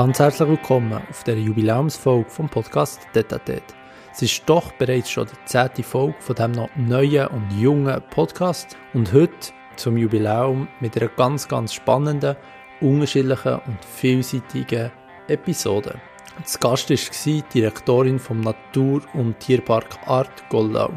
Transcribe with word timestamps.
Ganz 0.00 0.18
herzlich 0.18 0.48
willkommen 0.48 0.98
auf 1.10 1.24
der 1.24 1.38
Jubiläumsfolge 1.38 2.30
vom 2.30 2.48
Podcast 2.48 3.06
Detatet. 3.14 3.62
Es 4.10 4.22
ist 4.22 4.42
doch 4.46 4.72
bereits 4.72 5.10
schon 5.10 5.26
die 5.26 5.44
zehnte 5.44 5.82
Folge 5.82 6.14
von 6.20 6.36
dem 6.36 6.52
noch 6.52 6.70
neuen 6.74 7.26
und 7.26 7.52
jungen 7.52 8.00
Podcast 8.08 8.78
und 8.94 9.12
heute 9.12 9.52
zum 9.76 9.98
Jubiläum 9.98 10.68
mit 10.80 10.96
einer 10.96 11.10
ganz, 11.10 11.46
ganz 11.46 11.74
spannenden, 11.74 12.34
unterschiedlichen 12.80 13.60
und 13.66 13.84
vielseitigen 13.84 14.90
Episode. 15.28 16.00
Das 16.40 16.58
Gast 16.58 16.88
war 16.88 16.96
die 17.26 17.42
Direktorin 17.52 18.18
vom 18.18 18.40
Natur- 18.40 19.02
und 19.12 19.38
Tierpark 19.38 19.98
Art 20.06 20.48
Goldau. 20.48 20.92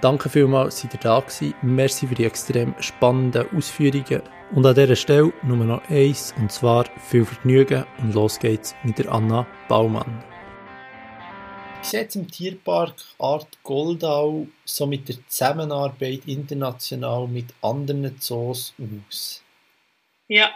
Danke 0.00 0.28
vielmals, 0.28 0.80
seid 0.80 0.94
ihr 0.94 1.00
da 1.00 1.20
gewesen. 1.20 1.54
Merci 1.62 2.08
für 2.08 2.16
die 2.16 2.24
extrem 2.24 2.74
spannenden 2.80 3.46
Ausführungen. 3.56 4.22
Und 4.54 4.64
an 4.64 4.74
dieser 4.74 4.96
Stelle 4.96 5.32
nur 5.42 5.56
noch 5.58 5.82
eins, 5.90 6.34
und 6.38 6.50
zwar 6.50 6.86
viel 6.98 7.26
Vergnügen 7.26 7.84
und 7.98 8.14
los 8.14 8.38
geht's 8.38 8.74
mit 8.82 8.98
der 8.98 9.12
Anna 9.12 9.46
Baumann. 9.68 10.24
Wie 11.80 11.86
sieht 11.86 12.08
es 12.08 12.16
im 12.16 12.30
Tierpark 12.30 12.94
Art 13.18 13.62
Goldau 13.62 14.46
so 14.64 14.86
mit 14.86 15.08
der 15.08 15.16
Zusammenarbeit 15.28 16.22
international 16.26 17.28
mit 17.28 17.52
anderen 17.60 18.18
Zoos 18.18 18.74
aus? 18.78 19.42
Ja, 20.28 20.50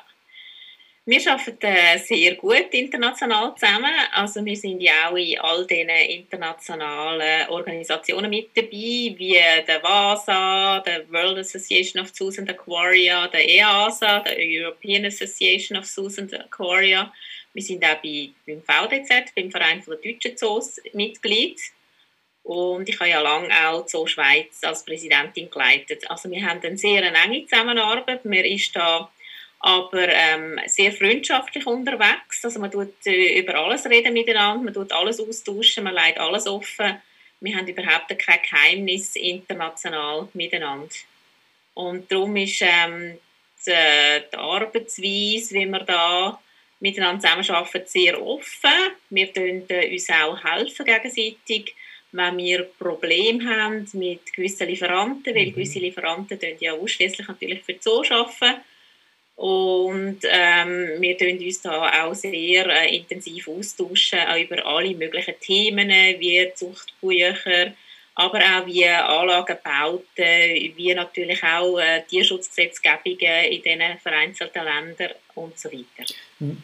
wir 1.05 1.33
arbeiten 1.33 1.99
sehr 2.05 2.37
gut 2.37 2.69
international 2.71 3.57
zusammen. 3.57 3.91
Also 4.13 4.45
wir 4.45 4.55
sind 4.55 4.81
ja 4.81 5.11
auch 5.11 5.17
in 5.17 5.39
all 5.41 5.67
diesen 5.67 5.89
internationalen 5.89 7.49
Organisationen 7.49 8.31
mit 8.31 8.57
dabei, 8.57 8.71
wie 8.71 9.41
der 9.67 9.83
WASA, 9.83 10.79
der 10.81 11.11
World 11.11 11.39
Association 11.39 12.03
of 12.03 12.13
Zoos 12.13 12.39
and 12.39 12.51
Aquaria, 12.51 13.27
der 13.27 13.49
EASA, 13.49 14.21
der 14.21 14.37
European 14.39 15.05
Association 15.07 15.77
of 15.77 15.87
Zoos 15.87 16.21
and 16.21 16.33
Aquaria. 16.39 17.13
Wir 17.53 17.63
sind 17.63 17.85
auch 17.85 17.97
bei, 18.01 18.31
beim 18.47 18.63
VDZ, 18.63 19.35
beim 19.35 19.51
Verein 19.51 19.83
der 19.85 19.97
Deutschen 19.97 20.37
Zoos, 20.37 20.81
Mitglied. 20.93 21.59
Und 22.45 22.89
ich 22.89 22.99
habe 23.01 23.11
ja 23.11 23.21
lange 23.21 23.51
auch 23.69 23.89
Zoo 23.89 24.07
Schweiz 24.07 24.63
als 24.63 24.85
Präsidentin 24.85 25.51
geleitet. 25.51 26.09
Also 26.09 26.31
wir 26.31 26.47
haben 26.47 26.61
eine 26.63 26.79
sehr 26.79 27.03
enge 27.03 27.45
Zusammenarbeit. 27.47 28.25
Man 28.25 28.45
ist 28.45 28.75
da 28.75 29.11
aber 29.63 30.09
ähm, 30.09 30.59
sehr 30.67 30.93
freundschaftlich 30.93 31.65
unterwegs. 31.67 32.45
Also 32.45 32.59
man 32.59 32.71
tut 32.71 32.95
äh, 33.07 33.39
über 33.39 33.55
alles 33.55 33.87
reden 33.87 34.13
miteinander, 34.13 34.65
man 34.65 34.75
tut 34.75 34.93
alles 34.93 35.21
austauschen, 35.21 35.85
man 35.85 35.95
leitet 35.95 36.19
alles 36.19 36.49
offen. 36.49 37.01
Wir 37.41 37.57
haben 37.57 37.69
überhaupt 37.69 38.09
kein 38.19 38.41
Geheimnis 38.43 39.15
international 39.15 40.29
miteinander. 40.35 40.89
Und 41.75 42.11
darum 42.11 42.35
ist 42.37 42.61
ähm, 42.63 43.19
die, 43.65 43.71
die 44.33 44.37
Arbeitsweise, 44.37 45.55
wie 45.55 45.67
wir 45.67 45.85
da 45.85 46.41
miteinander 46.81 47.21
zusammenarbeiten, 47.21 47.87
sehr 47.87 48.21
offen. 48.21 48.71
Wir 49.11 49.27
helfen 49.27 49.65
äh, 49.69 49.93
uns 49.93 50.11
auch 50.11 50.43
helfen 50.43 50.87
gegenseitig, 50.87 51.75
wenn 52.11 52.37
wir 52.37 52.65
Probleme 52.65 53.49
haben 53.49 53.89
mit 53.93 54.33
gewissen 54.33 54.67
Lieferanten, 54.67 55.35
weil 55.35 55.47
mhm. 55.47 55.55
gewisse 55.55 55.79
Lieferanten 55.79 56.39
ja 56.59 56.73
ausschließlich 56.73 57.29
natürlich 57.29 57.63
für 57.63 57.75
die 57.75 57.81
Zoo 57.81 58.03
arbeiten 58.11 58.61
und 59.37 60.19
ähm, 60.31 61.01
wir 61.01 61.17
tun 61.17 61.39
uns 61.39 61.63
da 61.63 62.05
auch 62.05 62.15
sehr 62.15 62.67
äh, 62.67 62.97
intensiv 62.97 63.49
austauschen, 63.49 64.21
auch 64.21 64.37
über 64.37 64.65
alle 64.67 64.95
möglichen 64.95 65.35
Themen, 65.41 65.89
wie 65.89 66.53
Zuchtbücher, 66.55 67.73
aber 68.15 68.39
auch 68.39 68.67
wie 68.67 68.87
Anlagenbauten, 68.87 70.77
wie 70.77 70.95
natürlich 70.95 71.43
auch 71.43 71.79
äh, 71.79 72.03
Tierschutzgesetzgebungen 72.03 73.47
in 73.51 73.63
diesen 73.63 73.99
vereinzelten 74.03 74.65
Ländern 74.65 75.17
und 75.35 75.59
so 75.59 75.71
weiter. 75.71 76.13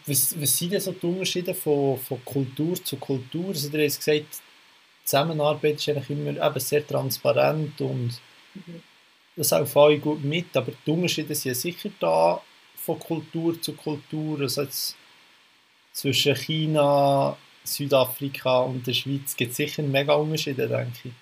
Was, 0.04 0.40
was 0.40 0.58
sind 0.58 0.72
denn 0.72 0.80
so 0.80 0.92
die 0.92 1.06
Unterschiede 1.06 1.54
von, 1.54 1.98
von 1.98 2.22
Kultur 2.24 2.84
zu 2.84 2.96
Kultur? 2.98 3.48
Also, 3.48 3.70
du 3.70 3.82
hast 3.82 3.98
gesagt, 3.98 4.26
die 4.30 5.04
Zusammenarbeit 5.04 5.76
ist 5.76 5.88
eigentlich 5.88 6.10
immer 6.10 6.46
eben 6.46 6.60
sehr 6.60 6.86
transparent 6.86 7.80
und 7.80 8.20
mhm. 8.54 8.82
das 9.36 9.54
auch 9.54 9.76
alle 9.76 9.98
gut 9.98 10.22
mit, 10.22 10.54
aber 10.54 10.72
die 10.86 10.90
Unterschiede 10.90 11.34
sind 11.34 11.56
sicher 11.56 11.90
da 11.98 12.42
von 12.88 12.98
Kultur 12.98 13.60
zu 13.60 13.74
Kultur. 13.74 14.40
Also 14.40 14.62
jetzt 14.62 14.96
zwischen 15.92 16.34
China, 16.34 17.36
Südafrika 17.64 18.60
und 18.60 18.86
der 18.86 18.94
Schweiz 18.94 19.36
gibt 19.36 19.50
es 19.50 19.58
sicher 19.58 19.82
mega 19.82 20.14
Unterschiede, 20.14 20.66
denke 20.66 20.92
ich. 21.04 21.12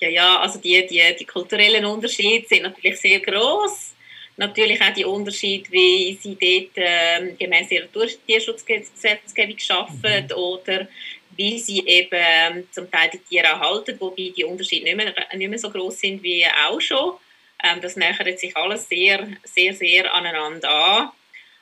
Ja, 0.00 0.08
ja, 0.08 0.40
also 0.40 0.60
die, 0.60 0.86
die, 0.86 1.02
die 1.18 1.24
kulturellen 1.24 1.84
Unterschiede 1.84 2.46
sind 2.46 2.62
natürlich 2.62 3.00
sehr 3.00 3.18
groß. 3.18 3.94
Natürlich 4.36 4.80
auch 4.80 4.94
die 4.94 5.04
Unterschiede, 5.04 5.68
wie 5.72 6.16
sie 6.22 6.36
dort 6.40 6.76
äh, 6.76 7.32
gemäß 7.36 7.72
ihrer 7.72 7.88
Tierschutzgesetzgebung 8.24 9.56
arbeiten 9.70 10.32
mhm. 10.32 10.38
oder 10.38 10.88
wie 11.36 11.58
sie 11.58 11.84
eben 11.86 12.08
ähm, 12.12 12.68
zum 12.70 12.88
Teil 12.88 13.10
die 13.12 13.18
Tiere 13.18 13.46
erhalten, 13.46 13.96
wobei 13.98 14.32
die 14.36 14.44
Unterschiede 14.44 14.84
nicht 14.84 14.96
mehr, 14.96 15.12
nicht 15.34 15.50
mehr 15.50 15.58
so 15.58 15.70
groß 15.70 15.98
sind 15.98 16.22
wie 16.22 16.44
auch 16.46 16.80
schon. 16.80 17.14
Ähm, 17.62 17.80
das 17.80 17.96
nähert 17.96 18.38
sich 18.38 18.56
alles 18.56 18.88
sehr, 18.88 19.26
sehr, 19.44 19.74
sehr 19.74 20.14
aneinander 20.14 20.70
an. 20.70 21.10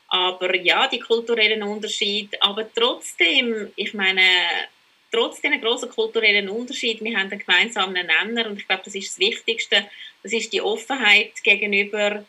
Aber 0.09 0.55
ja, 0.57 0.87
die 0.87 1.01
kulturellen 1.01 1.62
Unterschiede, 1.62 2.41
aber 2.41 2.73
trotzdem, 2.73 3.73
ich 3.75 3.93
meine, 3.93 4.23
trotz 5.11 5.41
diesen 5.41 5.61
großen 5.61 5.91
kulturellen 5.91 6.49
Unterschied, 6.49 7.03
wir 7.03 7.17
haben 7.19 7.31
einen 7.31 7.41
gemeinsamen 7.41 7.95
Nenner 7.95 8.47
und 8.47 8.59
ich 8.59 8.69
glaube, 8.69 8.83
das 8.84 8.95
ist 8.95 9.11
das 9.11 9.19
Wichtigste, 9.19 9.87
das 10.23 10.33
ist 10.33 10.53
die 10.53 10.61
Offenheit 10.61 11.43
gegenüber 11.43 12.25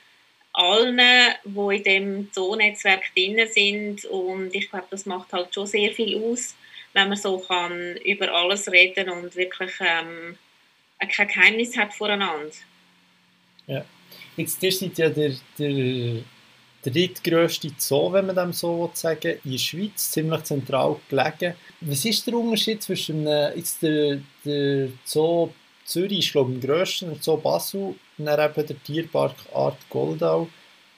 allen, 0.54 1.00
die 1.44 1.76
in 1.76 1.84
dem 1.84 2.34
Zoonetzwerk 2.34 3.14
drin 3.14 3.48
sind 3.52 4.06
und 4.06 4.56
ich 4.56 4.70
glaube, 4.70 4.88
das 4.90 5.06
macht 5.06 5.32
halt 5.34 5.54
schon 5.54 5.68
sehr 5.68 5.92
viel 5.92 6.18
aus, 6.18 6.56
wenn 6.94 7.10
man 7.10 7.18
so 7.18 7.38
kann 7.40 7.98
über 7.98 8.32
alles 8.34 8.72
reden 8.72 9.10
und 9.10 9.36
wirklich 9.36 9.74
ähm, 9.82 10.38
kein 11.00 11.28
Geheimnis 11.28 11.78
hat 11.78 11.94
voreinander. 11.94 12.56
Ja. 13.68 13.86
Jetzt, 14.36 14.64
ihr 14.64 14.72
seid 14.72 14.98
ja 14.98 15.10
der, 15.10 15.34
der 15.60 16.24
drittgrößte 16.84 17.72
Zoo, 17.78 18.12
wenn 18.14 18.28
man 18.28 18.36
dem 18.36 18.54
so 18.54 18.90
sagen 18.94 19.38
in 19.44 19.52
der 19.52 19.58
Schweiz, 19.58 20.12
ziemlich 20.12 20.44
zentral 20.44 20.98
gelegen. 21.10 21.56
Was 21.82 22.06
ist 22.06 22.26
der 22.26 22.36
Unterschied 22.36 22.82
zwischen 22.82 23.28
jetzt 23.28 23.84
der, 23.84 24.20
der 24.46 24.90
Zoo 25.04 25.50
Zürich, 25.88 26.20
ist 26.20 26.32
glaube 26.34 26.52
ich 26.52 26.58
am 26.58 26.62
grössten, 26.62 27.10
der 27.10 27.22
Zoo 27.22 27.38
Basel 27.38 27.96
und 28.18 28.26
dann 28.26 28.52
eben 28.52 28.68
der 28.68 28.84
Tierpark 28.84 29.36
Art 29.54 29.78
Goldau. 29.90 30.50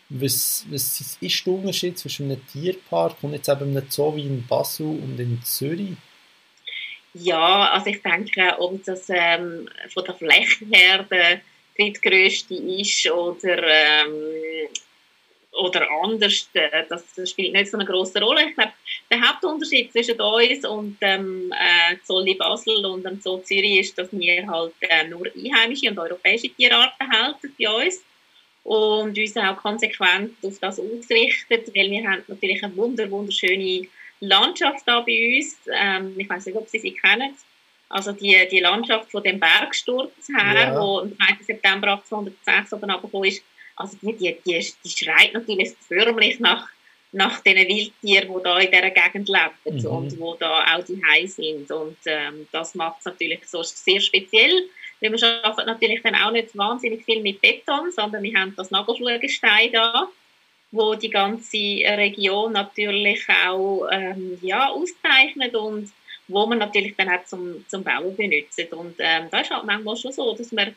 Was, 0.09 0.65
was 0.69 1.17
ist 1.21 1.45
der 1.45 1.53
Unterschied 1.53 1.99
zwischen 1.99 2.31
einem 2.31 2.45
Tierpark 2.47 3.17
und 3.21 3.33
jetzt 3.33 3.49
eben 3.49 3.69
einem 3.69 3.85
Zoo 3.89 4.15
wie 4.15 4.25
in 4.25 4.45
Basel 4.47 4.87
und 4.87 5.19
in 5.19 5.39
Zürich? 5.43 5.95
Ja, 7.13 7.71
also 7.71 7.87
ich 7.87 8.01
denke, 8.01 8.57
um 8.57 8.81
das 8.83 9.07
ähm, 9.09 9.69
von 9.93 10.05
der 10.05 10.15
Fläche 10.15 10.65
her 10.71 11.03
der 11.03 11.41
drittgrößte 11.79 12.55
ist 12.55 13.09
oder, 13.09 13.63
ähm, 13.63 14.67
oder 15.51 15.87
anders, 16.03 16.49
äh, 16.53 16.83
das 16.89 17.29
spielt 17.29 17.53
nicht 17.53 17.71
so 17.71 17.77
eine 17.77 17.85
große 17.85 18.19
Rolle. 18.21 18.49
Ich 18.49 18.55
glaube, 18.55 18.73
der 19.09 19.21
Hauptunterschied 19.21 19.91
zwischen 19.91 20.19
uns 20.19 20.65
und 20.65 21.01
dem 21.01 21.51
äh, 21.51 21.95
Zolli 22.03 22.35
Basel 22.35 22.85
und 22.85 23.03
dem 23.03 23.19
Zoo 23.21 23.39
Zürich 23.39 23.79
ist, 23.79 23.97
dass 23.97 24.09
wir 24.11 24.47
halt 24.47 24.73
äh, 24.81 25.07
nur 25.07 25.27
einheimische 25.35 25.89
und 25.89 25.99
europäische 25.99 26.49
Tierarten 26.49 27.11
halten 27.11 27.53
bei 27.57 27.69
uns 27.69 28.03
und 28.63 29.17
uns 29.17 29.37
auch 29.37 29.57
konsequent 29.57 30.35
auf 30.43 30.59
das 30.59 30.79
ausrichten, 30.79 31.61
weil 31.73 31.91
wir 31.91 32.07
haben 32.07 32.23
natürlich 32.27 32.63
eine 32.63 32.75
wunder 32.75 33.09
wunderschöne 33.09 33.87
Landschaft 34.19 34.83
da 34.85 34.99
bei 34.99 35.37
uns. 35.37 35.57
Ähm, 35.71 36.13
ich 36.17 36.29
weiß 36.29 36.45
nicht, 36.45 36.57
ob 36.57 36.67
Sie 36.67 36.79
sie 36.79 36.91
kennen. 36.91 37.35
Also 37.89 38.11
die, 38.11 38.47
die 38.51 38.59
Landschaft 38.59 39.11
von 39.11 39.23
dem 39.23 39.39
Bergsturz 39.39 40.11
her, 40.29 40.53
ja. 40.53 40.79
wo 40.79 40.99
am 40.99 41.15
2. 41.15 41.43
September 41.43 41.93
1806 41.93 42.73
oben 42.73 42.91
runtergekommen 42.91 43.29
ist, 43.29 43.43
also 43.75 43.97
die, 44.01 44.13
die, 44.13 44.37
die, 44.45 44.73
die 44.83 44.89
schreit 44.89 45.33
natürlich 45.33 45.71
förmlich 45.87 46.39
nach, 46.39 46.67
nach 47.11 47.41
den 47.41 47.57
Wildtieren, 47.57 48.27
die 48.27 48.43
da 48.43 48.59
in 48.59 48.71
dieser 48.71 48.89
Gegend 48.91 49.29
leben 49.29 49.79
mhm. 49.79 49.85
und 49.87 50.11
die 50.11 50.39
da 50.39 50.75
auch 50.75 50.83
die 50.83 51.01
Hai 51.03 51.25
sind. 51.25 51.71
Und 51.71 51.97
ähm, 52.05 52.47
das 52.51 52.75
macht 52.75 52.99
es 52.99 53.05
natürlich 53.05 53.39
so 53.47 53.63
sehr 53.63 53.99
speziell. 53.99 54.69
Weil 55.01 55.13
wir 55.13 55.45
arbeiten 55.45 55.67
natürlich 55.67 56.01
dann 56.03 56.15
auch 56.15 56.31
nicht 56.31 56.55
wahnsinnig 56.57 57.05
viel 57.05 57.21
mit 57.21 57.41
Beton, 57.41 57.91
sondern 57.91 58.21
wir 58.21 58.37
haben 58.37 58.53
das 58.55 58.69
Nagelschlugestein 58.69 59.71
da, 59.71 60.09
wo 60.71 60.93
die 60.93 61.09
ganze 61.09 61.57
Region 61.57 62.51
natürlich 62.51 63.25
auch 63.47 63.87
ähm, 63.91 64.37
ja, 64.41 64.67
auszeichnet 64.67 65.55
und 65.55 65.89
wo 66.29 66.45
man 66.45 66.59
natürlich 66.59 66.95
dann 66.95 67.09
auch 67.09 67.25
zum, 67.25 67.65
zum 67.67 67.83
Bauen 67.83 68.15
benutzt. 68.15 68.59
Und 68.71 68.95
ähm, 68.99 69.27
da 69.29 69.41
ist 69.41 69.51
halt 69.51 69.65
manchmal 69.65 69.97
schon 69.97 70.13
so, 70.13 70.33
dass 70.35 70.51
wir 70.51 70.73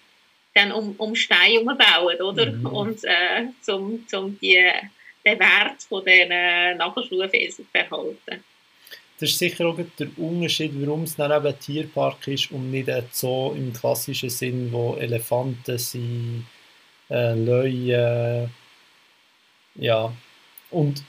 dann 0.54 0.72
um, 0.72 0.94
um 0.98 1.14
Steine 1.14 1.76
bauen, 1.76 2.20
oder? 2.20 2.52
Mhm. 2.52 2.66
Und 2.66 3.04
äh, 3.04 3.46
zum, 3.62 4.06
zum 4.08 4.38
die, 4.40 4.60
den 5.24 5.38
Wert 5.38 5.82
von 5.88 6.04
diesen 6.04 6.30
äh, 6.30 6.74
Nagelschluhfelsen 6.74 7.66
zu 7.70 7.78
erhalten. 7.78 8.44
Das 9.20 9.30
ist 9.30 9.38
sicher 9.38 9.66
auch 9.66 9.78
der 9.98 10.08
Unterschied, 10.16 10.72
warum 10.74 11.04
es 11.04 11.14
dann 11.14 11.30
eben 11.30 11.46
ein 11.46 11.60
Tierpark 11.60 12.26
ist 12.26 12.50
und 12.50 12.70
nicht 12.72 12.90
ein 12.90 13.04
Zoo 13.12 13.52
im 13.52 13.72
klassischen 13.72 14.30
Sinn, 14.30 14.72
wo 14.72 14.96
Elefanten 14.96 15.78
sind, 15.78 16.46
äh, 17.08 17.34
Löwen, 17.34 18.50
ja. 19.76 20.12
Und 20.70 21.04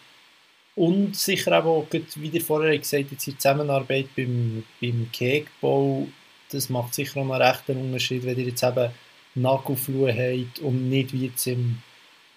Und 0.76 1.16
sicher 1.16 1.64
auch, 1.64 1.86
wie 1.92 2.28
ihr 2.28 2.42
vorher 2.42 2.78
gesagt 2.78 3.12
habt, 3.12 3.26
die 3.26 3.38
Zusammenarbeit 3.38 4.08
beim, 4.16 4.64
beim 4.82 5.08
Kegbau, 5.12 6.08
das 6.50 6.70
macht 6.70 6.96
sicher 6.96 7.20
auch 7.20 7.32
einen 7.32 7.42
rechten 7.42 7.78
Unterschied, 7.78 8.24
wenn 8.24 8.40
ihr 8.40 8.46
jetzt 8.46 8.64
eben 8.64 8.90
Nagelflur 9.36 10.12
habt 10.12 10.60
und 10.60 10.90
nicht 10.90 11.14
wie 11.14 11.28
jetzt 11.28 11.48
im 11.48 11.80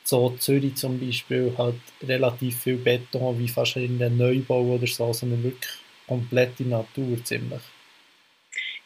Zoo 0.05 0.37
Zürich 0.39 0.77
zum 0.77 1.01
Beispiel 1.01 1.53
halt 1.59 1.81
relativ 2.03 2.63
viel 2.63 2.77
Beton 2.77 3.39
wie 3.39 3.49
fast 3.49 3.77
in 3.77 4.01
einem 4.03 4.17
Neubau 4.17 4.63
oder 4.63 4.87
so, 4.87 5.13
sondern 5.13 5.43
wirklich 5.43 5.73
komplette 6.07 6.63
Natur 6.65 7.23
ziemlich. 7.25 7.63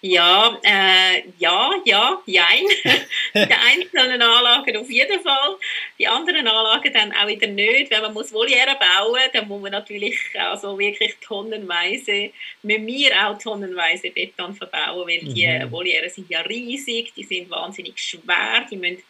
Ja, 0.03 0.59
äh, 0.63 1.25
ja, 1.39 1.73
ja, 1.85 2.23
jein. 2.25 2.65
die 3.35 3.53
einzelnen 3.53 4.23
Anlagen 4.23 4.77
auf 4.79 4.91
jeden 4.91 5.21
Fall. 5.21 5.57
Die 5.99 6.09
anderen 6.09 6.49
Anlagen 6.49 6.93
dann 6.95 7.13
auch 7.13 7.27
wieder 7.27 7.47
nicht. 7.47 7.91
Wenn 7.91 8.01
man 8.01 8.15
muss 8.15 8.33
Voliere 8.33 8.77
bauen 8.79 9.21
dann 9.35 9.47
muss 9.47 9.61
man 9.61 9.73
natürlich 9.73 10.19
also 10.39 10.79
wirklich 10.79 11.17
tonnenweise, 11.21 12.31
mit 12.63 12.81
mir 12.81 13.13
auch 13.27 13.39
tonnenweise 13.39 14.11
Beton 14.11 14.55
verbauen, 14.55 15.07
weil 15.07 15.19
die 15.19 15.47
mhm. 15.47 15.71
Voliere 15.71 16.09
sind 16.09 16.31
ja 16.31 16.41
riesig, 16.41 17.13
die 17.15 17.25
sind 17.25 17.51
wahnsinnig 17.51 17.99
schwer, 17.99 18.67
die 18.71 18.77
müssen 18.77 19.03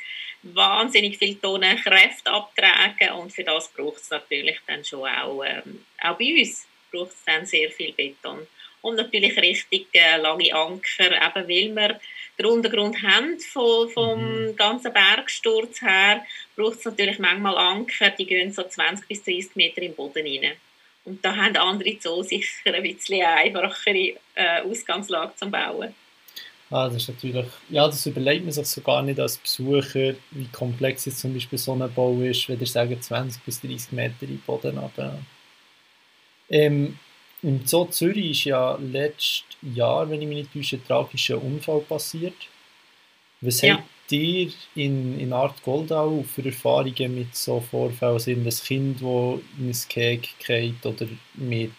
wahnsinnig 0.43 1.19
viele 1.19 1.41
Tonnen 1.41 1.77
Kräfte 1.77 2.33
abtragen 2.33 3.11
und 3.13 3.33
für 3.33 3.45
das 3.45 3.69
braucht 3.69 3.99
es 3.99 4.11
natürlich 4.11 4.59
dann 4.67 4.85
schon 4.85 5.07
auch, 5.09 5.45
ähm, 5.45 5.85
auch 6.03 6.17
bei 6.17 6.35
uns 6.41 6.67
braucht 6.91 7.11
es 7.11 7.25
dann 7.25 7.47
sehr 7.47 7.71
viel 7.71 7.93
Beton 7.93 8.47
und 8.83 8.97
natürlich 8.97 9.37
richtig 9.37 9.89
äh, 9.93 10.17
lange 10.17 10.55
Anker, 10.55 11.11
eben 11.13 11.49
weil 11.49 11.77
wir 11.77 12.01
den 12.39 12.47
Untergrund 12.47 13.03
haben 13.03 13.39
vom, 13.39 13.91
vom 13.91 14.47
mhm. 14.47 14.57
ganzen 14.57 14.93
Bergsturz 14.93 15.83
her, 15.83 16.25
braucht 16.57 16.79
es 16.79 16.85
natürlich 16.85 17.19
manchmal 17.19 17.57
Anker, 17.57 18.11
die 18.11 18.27
gehen 18.27 18.53
so 18.53 18.63
20 18.63 19.07
bis 19.07 19.23
30 19.23 19.57
Meter 19.57 19.83
im 19.83 19.95
Boden 19.95 20.27
rein. 20.27 20.53
Und 21.05 21.25
da 21.25 21.35
haben 21.35 21.57
andere 21.57 21.99
Zoos 21.99 22.29
sicher 22.29 22.75
ein 22.75 22.83
bisschen 22.83 23.23
einfachere 23.23 24.15
äh, 24.35 24.61
Ausgangslage 24.63 25.33
zum 25.37 25.51
Bauen. 25.51 25.95
Ah, 26.71 26.87
das 26.87 26.99
ist 26.99 27.09
natürlich, 27.09 27.47
ja, 27.69 27.87
das 27.87 28.07
überlegt 28.07 28.45
man 28.45 28.53
sich 28.53 28.67
so 28.67 28.81
gar 28.81 29.03
nicht 29.03 29.19
als 29.19 29.39
Besucher, 29.39 30.15
wie 30.31 30.47
komplex 30.53 31.05
jetzt 31.05 31.19
zum 31.19 31.35
Beispiel 31.35 31.59
so 31.59 31.73
ein 31.73 31.93
Bau 31.93 32.21
ist, 32.21 32.49
wenn 32.49 32.61
ihr 32.61 32.67
sagen 32.67 33.01
20 33.01 33.43
bis 33.43 33.61
30 33.61 33.93
Meter 33.93 34.23
im 34.23 34.39
Boden 34.47 34.79
runter. 34.79 35.19
Ähm, 36.49 36.97
im 37.43 37.67
Zoo 37.67 37.87
Zürich 37.87 38.31
ist 38.31 38.45
ja 38.45 38.77
letztes 38.77 39.45
Jahr, 39.63 40.09
wenn 40.09 40.23
ich 40.23 40.29
mich 40.29 40.39
nicht 40.39 40.53
täusche, 40.53 40.77
ein 40.77 40.87
tragischer 40.87 41.43
Unfall 41.43 41.81
passiert. 41.81 42.35
Was 43.41 43.63
ja. 43.63 43.75
habt 43.75 44.13
ihr 44.13 44.51
in, 44.75 45.19
in 45.19 45.33
Art 45.33 45.63
Goldau 45.63 46.23
für 46.23 46.45
Erfahrungen 46.45 47.15
mit 47.15 47.35
so 47.35 47.61
Vorfällen? 47.61 48.19
Sind 48.19 48.45
das 48.45 48.63
Kind, 48.63 49.01
das 49.01 49.41
in 49.59 49.69
ein 49.69 49.77
Cake 49.89 50.29
geht 50.47 50.85
oder 50.85 51.07
mit, 51.35 51.71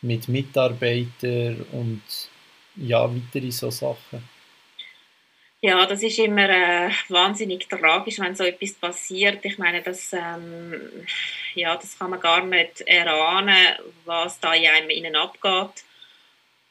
mit 0.00 0.28
Mitarbeitern 0.28 1.66
und 1.72 2.02
ja, 2.76 3.08
weitere 3.12 3.50
so 3.50 3.70
Sachen? 3.70 4.22
Ja, 5.64 5.86
das 5.86 6.02
ist 6.02 6.18
immer 6.18 6.50
äh, 6.50 6.90
wahnsinnig 7.08 7.68
tragisch, 7.68 8.18
wenn 8.18 8.34
so 8.34 8.42
etwas 8.42 8.72
passiert. 8.72 9.44
Ich 9.44 9.58
meine, 9.58 9.80
das, 9.80 10.12
ähm, 10.12 11.06
ja, 11.54 11.76
das 11.76 11.96
kann 11.96 12.10
man 12.10 12.18
gar 12.20 12.44
nicht 12.44 12.80
erahnen, 12.80 13.76
was 14.04 14.40
da 14.40 14.54
in 14.54 14.66
einem 14.66 14.90
innen 14.90 15.14
abgeht. 15.14 15.84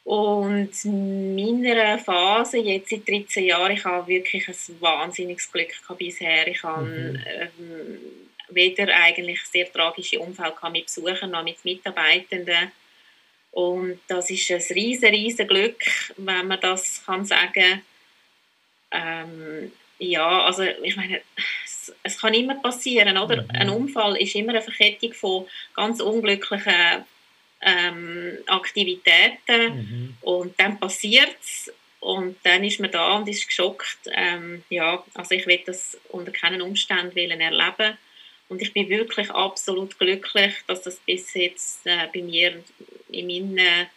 Und 0.04 0.72
in 0.84 1.36
meiner 1.36 2.00
Phase, 2.00 2.58
jetzt 2.58 2.90
seit 2.90 3.08
13 3.08 3.46
Jahren, 3.46 3.72
ich 3.72 3.86
habe 3.86 4.08
wirklich 4.08 4.50
ein 4.50 4.82
wahnsinniges 4.82 5.50
Glück 5.50 5.70
gehabt 5.70 6.00
bisher. 6.00 6.48
Ich 6.50 6.62
habe 6.62 6.86
mhm. 6.86 7.24
ähm, 7.26 8.00
weder 8.50 8.94
eigentlich 8.94 9.42
sehr 9.46 9.72
tragische 9.72 10.20
Unfälle 10.20 10.54
mit 10.70 10.88
Besuchern 10.88 11.32
noch 11.32 11.46
mit 11.46 11.64
Mitarbeitenden. 11.64 12.74
Und 13.52 14.02
das 14.10 14.30
ist 14.30 14.52
ein 14.52 14.76
riesen, 14.76 15.10
riesen 15.12 15.48
Glück, 15.48 15.82
wenn 16.18 16.48
man 16.48 16.60
das 16.60 17.06
kann 17.06 17.24
sagen 17.24 17.54
kann 17.54 17.82
ähm, 18.92 19.72
ja, 20.00 20.46
also 20.46 20.64
ich 20.64 20.96
meine, 20.96 21.22
es, 21.66 21.94
es, 22.04 22.20
kann 22.20 22.34
immer 22.34 22.56
passieren, 22.56 23.18
oder? 23.18 23.44
Mhm. 23.44 23.50
Ein 23.50 23.70
Unfall 23.70 24.18
ist 24.18 24.36
immer 24.36 24.50
eine 24.50 24.62
Verkettung 24.62 25.14
von 25.14 25.48
ganz 25.76 26.02
unglücklichen 26.02 27.06
ähm, 27.62 28.38
Aktivitäten 28.48 29.76
mhm. 29.76 30.18
und 30.22 30.60
dann 30.60 30.80
passiert 30.80 31.36
es 31.42 31.72
und 32.00 32.36
dann 32.44 32.64
ist 32.64 32.80
man 32.80 32.90
da 32.90 33.18
und 33.18 33.30
ist 33.30 33.48
geschockt. 33.48 34.00
Ähm, 34.12 34.64
ja, 34.70 35.04
also 35.14 35.36
ich 35.36 35.46
will 35.46 35.62
das 35.66 35.98
unter 36.10 36.32
keinen 36.32 36.62
Umständen 36.62 37.18
erleben 37.18 37.98
und 38.50 38.62
ich 38.62 38.74
bin 38.74 38.90
wirklich 38.90 39.30
absolut 39.30 39.98
glücklich, 40.00 40.56
dass 40.68 40.82
das 40.82 40.98
bis 40.98 41.34
jetzt 41.36 41.86
äh, 41.86 42.08
bei 42.14 42.22
mir 42.22 42.64
in 43.12 43.28
meinen 43.28 43.88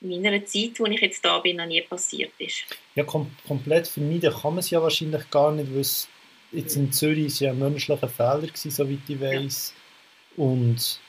in 0.00 0.22
meiner 0.22 0.44
Zeit, 0.44 0.78
wo 0.78 0.86
ich 0.86 1.00
jetzt 1.00 1.24
da 1.24 1.38
bin, 1.38 1.56
noch 1.56 1.66
nie 1.66 1.82
passiert 1.82 2.32
ist. 2.38 2.64
Ja, 2.94 3.04
kom 3.04 3.30
komplett 3.46 3.86
vermeiden 3.86 4.32
kann 4.32 4.54
man 4.54 4.60
es 4.60 4.70
ja 4.70 4.82
wahrscheinlich 4.82 5.28
gar 5.30 5.52
nicht, 5.52 5.72
weil 5.72 5.80
es 5.80 6.08
jetzt 6.52 6.76
in 6.76 6.92
Zürich 6.92 7.26
ist 7.26 7.40
ja 7.40 7.50
ein 7.50 7.58
menschlicher 7.58 8.08
Fehler 8.08 8.46
gewesen, 8.46 8.70
soweit 8.70 8.98
ich 9.06 9.20
weiß. 9.20 9.74
Ja. 10.36 10.44
Und 10.44 11.00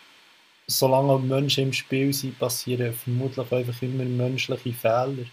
solange 0.67 1.19
Menschen 1.19 1.65
im 1.65 1.73
Spiel 1.73 2.13
sind, 2.13 2.37
passieren 2.37 2.93
vermutlich 2.93 3.51
einfach 3.51 3.81
immer 3.81 4.03
menschliche 4.03 4.73
Fehler. 4.73 5.25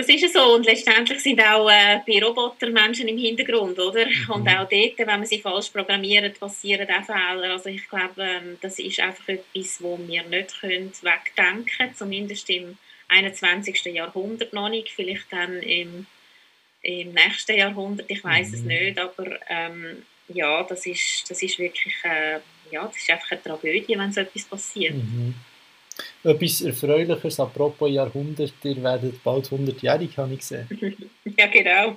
Das 0.00 0.08
ist 0.08 0.32
so 0.32 0.54
und 0.54 0.64
letztendlich 0.64 1.20
sind 1.20 1.40
auch 1.40 1.68
äh, 1.68 2.00
bei 2.06 2.24
Robotern 2.24 2.72
Menschen 2.72 3.06
im 3.06 3.18
Hintergrund, 3.18 3.78
oder? 3.78 4.06
Mhm. 4.06 4.30
Und 4.30 4.48
auch 4.48 4.66
dort, 4.66 4.98
wenn 4.98 5.06
man 5.06 5.26
sie 5.26 5.40
falsch 5.40 5.68
programmiert, 5.68 6.40
passieren 6.40 6.88
auch 6.88 7.04
Fehler. 7.04 7.52
Also 7.52 7.68
ich 7.68 7.86
glaube, 7.86 8.22
ähm, 8.22 8.56
das 8.62 8.78
ist 8.78 8.98
einfach 9.00 9.28
etwas, 9.28 9.82
wo 9.82 9.98
wir 9.98 10.22
nicht 10.22 10.58
können 10.58 10.90
wegdenken 11.02 11.66
können, 11.66 11.94
zumindest 11.94 12.48
im 12.48 12.78
21. 13.08 13.84
Jahrhundert 13.86 14.54
noch 14.54 14.70
nicht, 14.70 14.88
vielleicht 14.88 15.30
dann 15.30 15.60
im, 15.62 16.06
im 16.80 17.12
nächsten 17.12 17.58
Jahrhundert, 17.58 18.10
ich 18.10 18.24
weiß 18.24 18.48
mhm. 18.48 18.54
es 18.54 18.60
nicht, 18.62 18.98
aber 18.98 19.38
ähm, 19.50 20.02
ja, 20.28 20.62
das 20.62 20.86
ist, 20.86 21.30
das 21.30 21.42
ist 21.42 21.58
wirklich 21.58 21.94
äh, 22.04 22.40
ja, 22.70 22.86
das 22.86 22.96
ist 22.96 23.10
einfach 23.10 23.32
eine 23.32 23.42
Tragödie, 23.42 23.98
wenn 23.98 24.12
so 24.12 24.20
etwas 24.20 24.44
passiert. 24.44 24.94
Mhm. 24.94 25.34
Etwas 26.22 26.60
Erfreuliches, 26.62 27.40
apropos 27.40 27.90
Jahrhundert, 27.90 28.52
ihr 28.62 28.82
werdet 28.82 29.22
bald 29.22 29.46
100-jährig, 29.46 30.16
habe 30.16 30.34
ich 30.34 30.40
gesehen. 30.40 30.68
ja, 31.38 31.46
genau. 31.46 31.96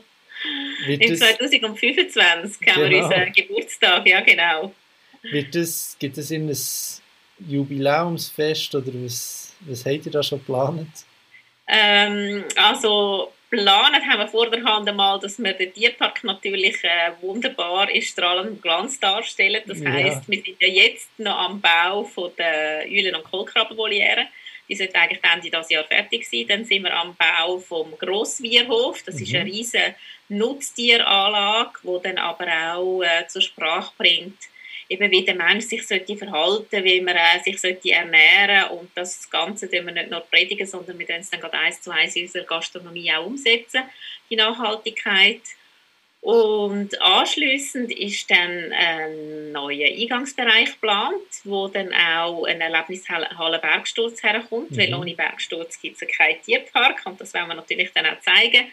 Wird 0.86 1.02
Im 1.04 1.16
2025 1.16 2.68
haben 2.68 2.76
genau. 2.76 2.90
wir 2.90 3.04
unseren 3.04 3.34
Geburtstag, 3.34 4.08
ja 4.08 4.22
genau. 4.22 4.74
Wird 5.24 5.56
das, 5.56 5.96
gibt 6.00 6.18
es 6.18 6.32
ein 6.32 6.52
Jubiläumsfest 7.48 8.76
oder 8.76 8.92
was, 8.94 9.54
was 9.62 9.86
habt 9.86 10.06
ihr 10.06 10.12
da 10.12 10.24
schon 10.24 10.40
geplant? 10.40 10.90
Ähm, 11.68 12.44
also 12.56 13.32
geplant 13.54 14.06
haben 14.08 14.20
wir 14.20 14.28
vor 14.28 14.50
der 14.50 14.64
Hand 14.64 14.90
einmal, 14.90 15.20
dass 15.20 15.38
wir 15.42 15.54
den 15.54 15.74
Tierpark 15.74 16.24
natürlich 16.24 16.84
äh, 16.84 17.12
wunderbar 17.22 17.90
in 17.90 18.02
strahlendem 18.02 18.62
Glanz 18.62 19.00
darstellen. 19.00 19.62
Das 19.68 19.80
ja. 19.80 19.92
heisst, 19.92 20.28
wir 20.28 20.42
sind 20.42 20.60
ja 20.60 20.68
jetzt 20.68 21.20
noch 21.20 21.38
am 21.38 21.62
Bau 21.62 22.04
von 22.04 22.32
der 22.38 22.86
Eulen- 22.88 23.16
und 23.16 23.24
Kohlkrabbenvoliere. 23.24 24.28
Die 24.68 24.76
sollte 24.76 24.96
eigentlich 24.96 25.20
Ende 25.22 25.50
dieses 25.50 25.70
Jahr 25.70 25.84
fertig 25.84 26.28
sein. 26.28 26.46
Dann 26.48 26.66
sind 26.66 26.84
wir 26.84 26.96
am 26.96 27.16
Bau 27.16 27.60
vom 27.60 27.98
Grosswierhof. 27.98 29.04
Das 29.04 29.16
mhm. 29.16 29.24
ist 29.24 29.36
eine 29.36 29.46
riesige 29.46 29.96
Nutztieranlage, 30.30 31.80
die 31.84 32.00
dann 32.04 32.18
aber 32.18 32.76
auch 32.76 33.04
äh, 33.04 33.28
zur 33.28 33.42
Sprache 33.42 33.94
bringt, 33.98 34.38
eben 34.94 35.12
wie 35.12 35.26
der 35.26 35.36
Mensch 35.36 35.66
sich 35.66 35.86
sollte 35.88 36.16
verhalten, 36.16 36.84
wie 36.84 37.02
man 37.02 37.16
äh, 37.16 37.44
sich 37.44 37.60
sollte 37.60 37.92
ernähren 37.92 38.72
und 38.78 38.92
das 38.96 39.30
Ganze 39.30 39.70
tun 39.70 39.86
wir 39.86 39.94
nicht 39.94 40.10
nur 40.10 40.22
predigen, 40.22 40.68
sondern 40.68 40.98
wir 40.98 41.10
es 41.10 41.30
dann 41.30 41.42
gerade 41.42 41.58
eins 41.58 41.82
zu 41.82 41.92
eins 41.92 42.16
in 42.16 42.24
unserer 42.24 42.46
Gastronomie 42.46 43.12
auch 43.14 43.26
umsetzen, 43.26 43.84
die 44.30 44.36
Nachhaltigkeit. 44.36 45.42
Und 46.22 47.02
anschließend 47.02 47.92
ist 47.92 48.32
dann 48.32 48.72
ein 48.72 49.52
neuer 49.52 49.90
Eingangsbereich 49.90 50.72
geplant, 50.72 51.28
wo 51.44 51.68
dann 51.68 51.94
auch 51.94 52.46
ein 52.46 52.62
Erlebnishalle 52.62 53.28
Bergsturz 53.60 54.24
herkommt, 54.24 54.72
mhm. 54.72 54.78
weil 54.78 54.94
ohne 54.94 55.16
Bergsturz 55.16 55.82
gibt 55.82 56.02
es 56.02 56.08
keinen 56.08 56.42
Tierpark 56.42 57.02
und 57.06 57.20
das 57.20 57.34
werden 57.34 57.50
wir 57.50 57.56
natürlich 57.56 57.92
dann 57.94 58.06
auch 58.06 58.22
zeigen. 58.22 58.68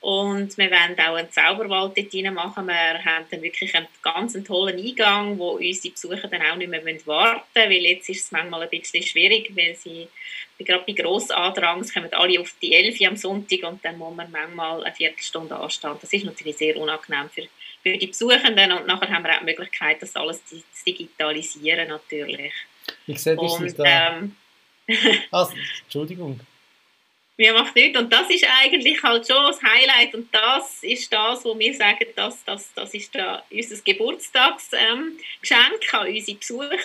Und 0.00 0.56
wir 0.56 0.70
werden 0.70 0.98
auch 1.00 1.16
einen 1.16 1.30
Zauberwald 1.32 1.96
dort 1.96 2.34
machen. 2.34 2.66
Wir 2.68 3.04
haben 3.04 3.24
dann 3.30 3.42
wirklich 3.42 3.74
einen 3.74 3.88
ganz 4.02 4.34
tollen 4.44 4.78
Eingang, 4.78 5.38
wo 5.38 5.52
unsere 5.52 5.92
Besucher 5.92 6.28
dann 6.28 6.42
auch 6.42 6.56
nicht 6.56 6.70
mehr 6.70 6.84
warten 6.84 7.42
müssen, 7.54 7.70
weil 7.70 7.72
jetzt 7.72 8.08
ist 8.08 8.24
es 8.24 8.32
manchmal 8.32 8.62
ein 8.62 8.70
bisschen 8.70 9.02
schwierig, 9.02 9.50
weil 9.56 9.74
sie 9.74 10.06
gerade 10.58 10.84
bei 10.86 10.92
Grossandrang 10.92 11.86
kommen 11.88 12.12
alle 12.12 12.40
auf 12.40 12.54
die 12.62 12.72
11 12.72 13.00
am 13.02 13.16
Sonntag 13.16 13.62
und 13.64 13.84
dann 13.84 13.98
muss 13.98 14.14
man 14.14 14.30
manchmal 14.30 14.84
eine 14.84 14.94
Viertelstunde 14.94 15.56
anstehen. 15.56 15.96
Das 16.00 16.12
ist 16.12 16.24
natürlich 16.24 16.56
sehr 16.56 16.76
unangenehm 16.76 17.28
für, 17.28 17.42
für 17.82 17.96
die 17.96 18.06
Besuchenden 18.06 18.72
und 18.72 18.86
nachher 18.86 19.10
haben 19.10 19.24
wir 19.24 19.34
auch 19.34 19.40
die 19.40 19.44
Möglichkeit, 19.46 20.00
das 20.00 20.16
alles 20.16 20.44
zu 20.46 20.62
digitalisieren 20.86 21.88
natürlich. 21.88 22.52
Ich 23.06 23.18
sehe, 23.18 23.36
das 23.36 23.52
und, 23.52 23.78
da... 23.78 24.18
Ähm, 24.18 24.36
also, 25.30 25.52
Entschuldigung. 25.82 26.40
Mir 27.38 27.52
macht 27.52 27.74
nichts. 27.76 27.98
Und 27.98 28.12
das 28.12 28.30
ist 28.30 28.46
eigentlich 28.60 29.02
halt 29.02 29.26
schon 29.26 29.44
das 29.46 29.62
Highlight. 29.62 30.14
Und 30.14 30.34
das 30.34 30.82
ist 30.82 31.12
das, 31.12 31.44
wo 31.44 31.58
wir 31.58 31.74
sagen, 31.74 32.06
das, 32.14 32.42
das, 32.44 32.72
das 32.74 32.94
ist 32.94 33.14
da 33.14 33.44
unser 33.50 33.76
Geburtstagsgeschenk 33.82 35.12
ähm, 35.52 36.00
an 36.00 36.08
unsere 36.08 36.38
Besucher. 36.38 36.78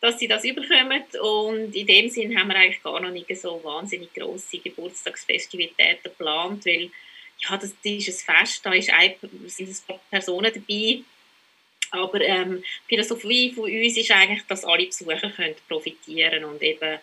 dass 0.00 0.18
sie 0.18 0.28
das 0.28 0.44
überkommen. 0.44 1.02
Und 1.20 1.74
in 1.74 1.86
dem 1.86 2.08
Sinn 2.08 2.36
haben 2.36 2.48
wir 2.48 2.56
eigentlich 2.56 2.82
gar 2.82 3.00
noch 3.00 3.10
nicht 3.10 3.34
so 3.40 3.60
wahnsinnig 3.62 4.12
grosse 4.14 4.58
Geburtstagsfestivitäten 4.58 6.02
geplant, 6.02 6.64
weil 6.66 6.90
ja, 7.38 7.56
das, 7.56 7.74
das 7.82 7.92
ist 8.08 8.28
ein 8.28 8.36
Fest, 8.36 8.66
da 8.66 8.72
ist 8.72 8.90
ein, 8.90 9.14
sind 9.46 9.68
ein 9.68 9.76
paar 9.86 10.00
Personen 10.10 10.52
dabei. 10.52 11.00
Aber 11.92 12.20
ähm, 12.20 12.62
die 12.62 12.94
Philosophie 12.94 13.52
von 13.52 13.64
uns 13.64 13.96
ist 13.96 14.10
eigentlich, 14.10 14.42
dass 14.46 14.64
alle 14.64 14.86
Besucher 14.86 15.30
können 15.30 15.56
profitieren 15.68 16.44
und 16.44 16.62
eben 16.62 16.98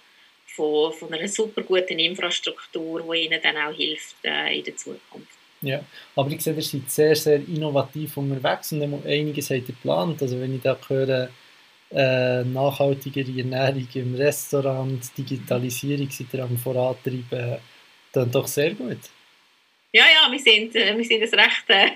von, 0.58 0.92
von 0.92 1.14
einer 1.14 1.28
super 1.28 1.62
guten 1.62 2.00
Infrastruktur, 2.00 3.04
die 3.14 3.26
ihnen 3.26 3.40
dann 3.42 3.58
auch 3.58 3.74
hilft 3.74 4.18
äh, 4.24 4.58
in 4.58 4.64
der 4.64 4.76
Zukunft. 4.76 5.38
Ja, 5.62 5.84
aber 6.16 6.30
ich 6.32 6.42
sehe, 6.42 6.54
ihr 6.54 6.62
seid 6.62 6.90
sehr, 6.90 7.16
sehr 7.16 7.38
innovativ 7.38 8.18
unterwegs 8.18 8.72
und 8.72 9.06
einiges 9.06 9.50
habt 9.50 9.62
ihr 9.62 9.66
geplant. 9.68 10.22
Also 10.22 10.40
wenn 10.40 10.56
ich 10.56 10.62
da 10.62 10.78
höre, 10.88 11.30
äh, 11.92 12.44
nachhaltigere 12.44 13.40
Ernährung 13.40 13.88
im 13.94 14.16
Restaurant, 14.16 15.18
Digitalisierung 15.18 16.10
seid 16.10 16.34
ihr 16.34 16.44
am 16.44 16.58
Vorantreiben, 16.58 17.58
dann 18.12 18.32
doch 18.32 18.48
sehr 18.48 18.74
gut. 18.74 19.00
Ja, 19.94 20.04
ja, 20.04 20.32
wir 20.32 20.40
sind, 20.40 20.76
äh, 20.76 20.96
wir 20.98 21.06
sind 21.06 21.24
ein 21.24 21.40
recht 21.40 21.70
äh, 21.70 21.92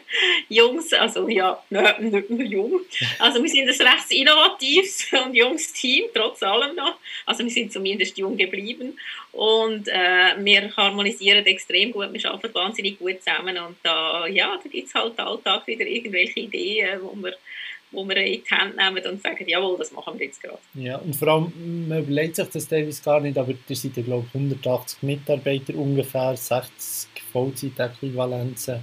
junges, 0.52 0.94
also 0.94 1.28
ja, 1.30 1.62
nicht 2.00 2.30
nur 2.30 2.42
jung, 2.42 2.82
also 3.20 3.42
wir 3.42 3.50
sind 3.50 3.70
ein 3.70 3.88
recht 3.88 4.12
innovatives 4.12 5.08
und 5.26 5.34
junges 5.34 5.72
Team, 5.74 6.06
trotz 6.14 6.44
allem 6.44 6.76
noch. 6.76 6.98
Also 7.26 7.44
wir 7.44 7.52
sind 7.52 7.72
zumindest 7.72 8.18
jung 8.18 8.38
geblieben 8.38 8.98
und 9.32 9.88
äh, 9.88 10.36
wir 10.38 10.76
harmonisieren 10.76 11.46
extrem 11.46 11.92
gut, 11.92 12.12
wir 12.12 12.32
arbeiten 12.32 12.54
wahnsinnig 12.54 13.00
gut 13.00 13.22
zusammen 13.24 13.58
und 13.58 13.78
da, 13.84 14.28
ja, 14.28 14.60
da 14.62 14.70
gibt 14.70 14.88
es 14.88 14.94
halt 14.94 15.20
Alltag 15.20 15.66
wieder 15.68 15.86
irgendwelche 15.86 16.42
Ideen, 16.42 17.02
wo 17.02 17.16
wir 17.16 17.36
wo 17.92 18.08
wir 18.08 18.18
in 18.18 18.42
die 18.42 18.56
Hand 18.56 18.78
nehmen 18.78 19.06
und 19.06 19.22
sagen, 19.22 19.46
jawohl, 19.48 19.78
das 19.78 19.92
machen 19.92 20.18
wir 20.18 20.26
jetzt 20.26 20.42
gerade. 20.42 20.58
Ja, 20.76 20.98
und 20.98 21.16
vor 21.16 21.28
allem, 21.28 21.88
man 21.90 22.00
überlegt 22.00 22.38
sich 22.38 22.48
das 22.48 22.68
teilweise 22.68 23.04
gar 23.04 23.20
nicht, 23.20 23.38
aber 23.38 23.52
ihr 23.52 23.76
seid 23.76 23.98
ja, 23.98 24.04
glaube 24.04 24.28
ich, 24.30 24.36
180 24.36 25.04
Mitarbeiter 25.04 25.76
ungefähr, 25.76 26.36
60 26.36 27.10
Vollzeitäquivalenzen. 27.32 28.80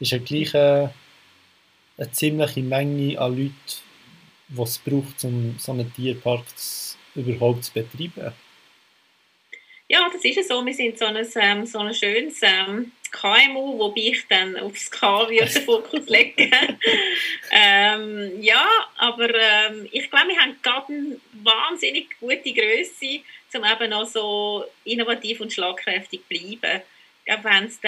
Ist 0.00 0.12
ja 0.12 0.18
gleich 0.18 0.54
eine, 0.54 0.92
eine 1.98 2.12
ziemliche 2.12 2.62
Menge 2.62 3.18
an 3.18 3.36
Leuten, 3.36 3.54
die 4.48 4.62
es 4.62 4.78
braucht, 4.78 5.24
um 5.24 5.56
so 5.58 5.72
einen 5.72 5.92
Tierpark 5.92 6.44
überhaupt 7.14 7.64
zu 7.64 7.72
betreiben. 7.72 8.32
Ja, 9.88 10.08
das 10.10 10.24
ist 10.24 10.48
so. 10.48 10.64
Wir 10.64 10.72
sind 10.72 10.98
so 10.98 11.04
ein, 11.04 11.16
ähm, 11.36 11.66
so 11.66 11.78
ein 11.78 11.92
schönes 11.92 12.40
ähm, 12.40 12.92
KMU, 13.10 13.78
wobei 13.78 14.00
ich 14.00 14.26
dann 14.26 14.56
aufs 14.56 14.90
K 14.90 15.28
würde 15.28 15.44
den 15.44 15.64
Fokus 15.64 16.08
legen. 16.08 16.50
ähm, 17.50 18.42
ja, 18.42 18.66
aber 18.96 19.28
ähm, 19.34 19.86
ich 19.92 20.10
glaube, 20.10 20.28
wir 20.28 20.38
haben 20.38 20.56
gerade 20.62 20.86
eine 20.86 21.20
wahnsinnig 21.44 22.18
gute 22.18 22.54
Größe, 22.54 23.20
um 23.54 23.64
eben 23.64 23.90
noch 23.90 24.06
so 24.06 24.64
innovativ 24.84 25.42
und 25.42 25.52
schlagkräftig 25.52 26.20
zu 26.20 26.26
bleiben. 26.28 26.82
Glaube, 27.24 27.44
wenn 27.44 27.64
es 27.64 27.78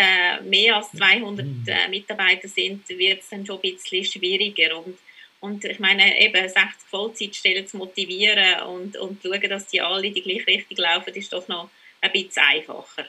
mehr 0.45 0.77
als 0.77 0.91
200 0.93 1.45
mhm. 1.45 1.65
äh, 1.67 1.89
Mitarbeiter 1.89 2.49
sind, 2.49 2.89
wird 2.89 3.21
es 3.21 3.29
dann 3.29 3.45
schon 3.45 3.57
ein 3.57 3.63
bisschen 3.63 4.05
schwieriger. 4.05 4.79
Und, 4.79 4.99
und 5.41 5.65
ich 5.65 5.79
meine, 5.79 6.21
eben 6.21 6.49
60 6.49 6.63
Vollzeitstellen 6.89 7.67
zu 7.67 7.79
motivieren 7.79 8.63
und, 8.69 8.97
und 8.97 9.21
zu 9.21 9.29
schauen, 9.29 9.49
dass 9.49 9.67
die 9.67 9.81
alle 9.81 10.11
die 10.11 10.23
gleiche 10.23 10.47
Richtung 10.47 10.77
laufen, 10.79 11.15
ist 11.15 11.33
doch 11.33 11.49
noch 11.49 11.69
ein 12.01 12.13
bisschen 12.13 12.43
einfacher 12.43 13.07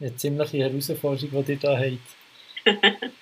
eine 0.00 0.16
ziemliche 0.16 0.58
Herausforderung, 0.58 1.44
die 1.44 1.52
ihr 1.52 1.58
da 1.58 1.78
habt. 1.78 2.64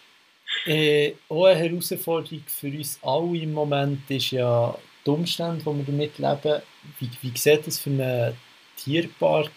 äh, 0.66 1.12
auch 1.28 1.46
eine 1.46 1.60
Herausforderung 1.60 2.42
für 2.46 2.68
uns 2.68 2.98
alle 3.02 3.38
im 3.38 3.52
Moment 3.52 4.10
ist 4.10 4.30
ja 4.30 4.76
die 5.04 5.10
Umstände, 5.10 5.58
die 5.58 5.66
wir 5.66 5.84
damit 5.84 6.18
leben. 6.18 6.62
Wie, 6.98 7.10
wie 7.20 7.38
sieht 7.38 7.66
das 7.66 7.78
für 7.78 7.90
einen 7.90 8.36
Tierpark 8.76 9.52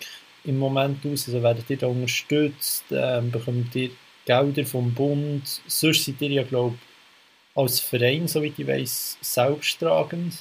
im 0.45 0.57
Moment 0.57 1.05
aus? 1.05 1.27
Also 1.27 1.41
werdet 1.41 1.69
ihr 1.69 1.77
da 1.77 1.87
unterstützt? 1.87 2.85
Ähm, 2.91 3.31
bekommt 3.31 3.75
ihr 3.75 3.91
Gelder 4.25 4.65
vom 4.65 4.93
Bund? 4.93 5.43
Sonst 5.67 6.05
seid 6.05 6.21
ihr 6.21 6.29
ja, 6.29 6.43
glaube 6.43 6.75
ich, 6.75 7.59
als 7.61 7.79
Verein, 7.79 8.27
soweit 8.27 8.53
ich 8.57 8.67
weiß, 8.67 9.17
selbsttragend. 9.21 10.33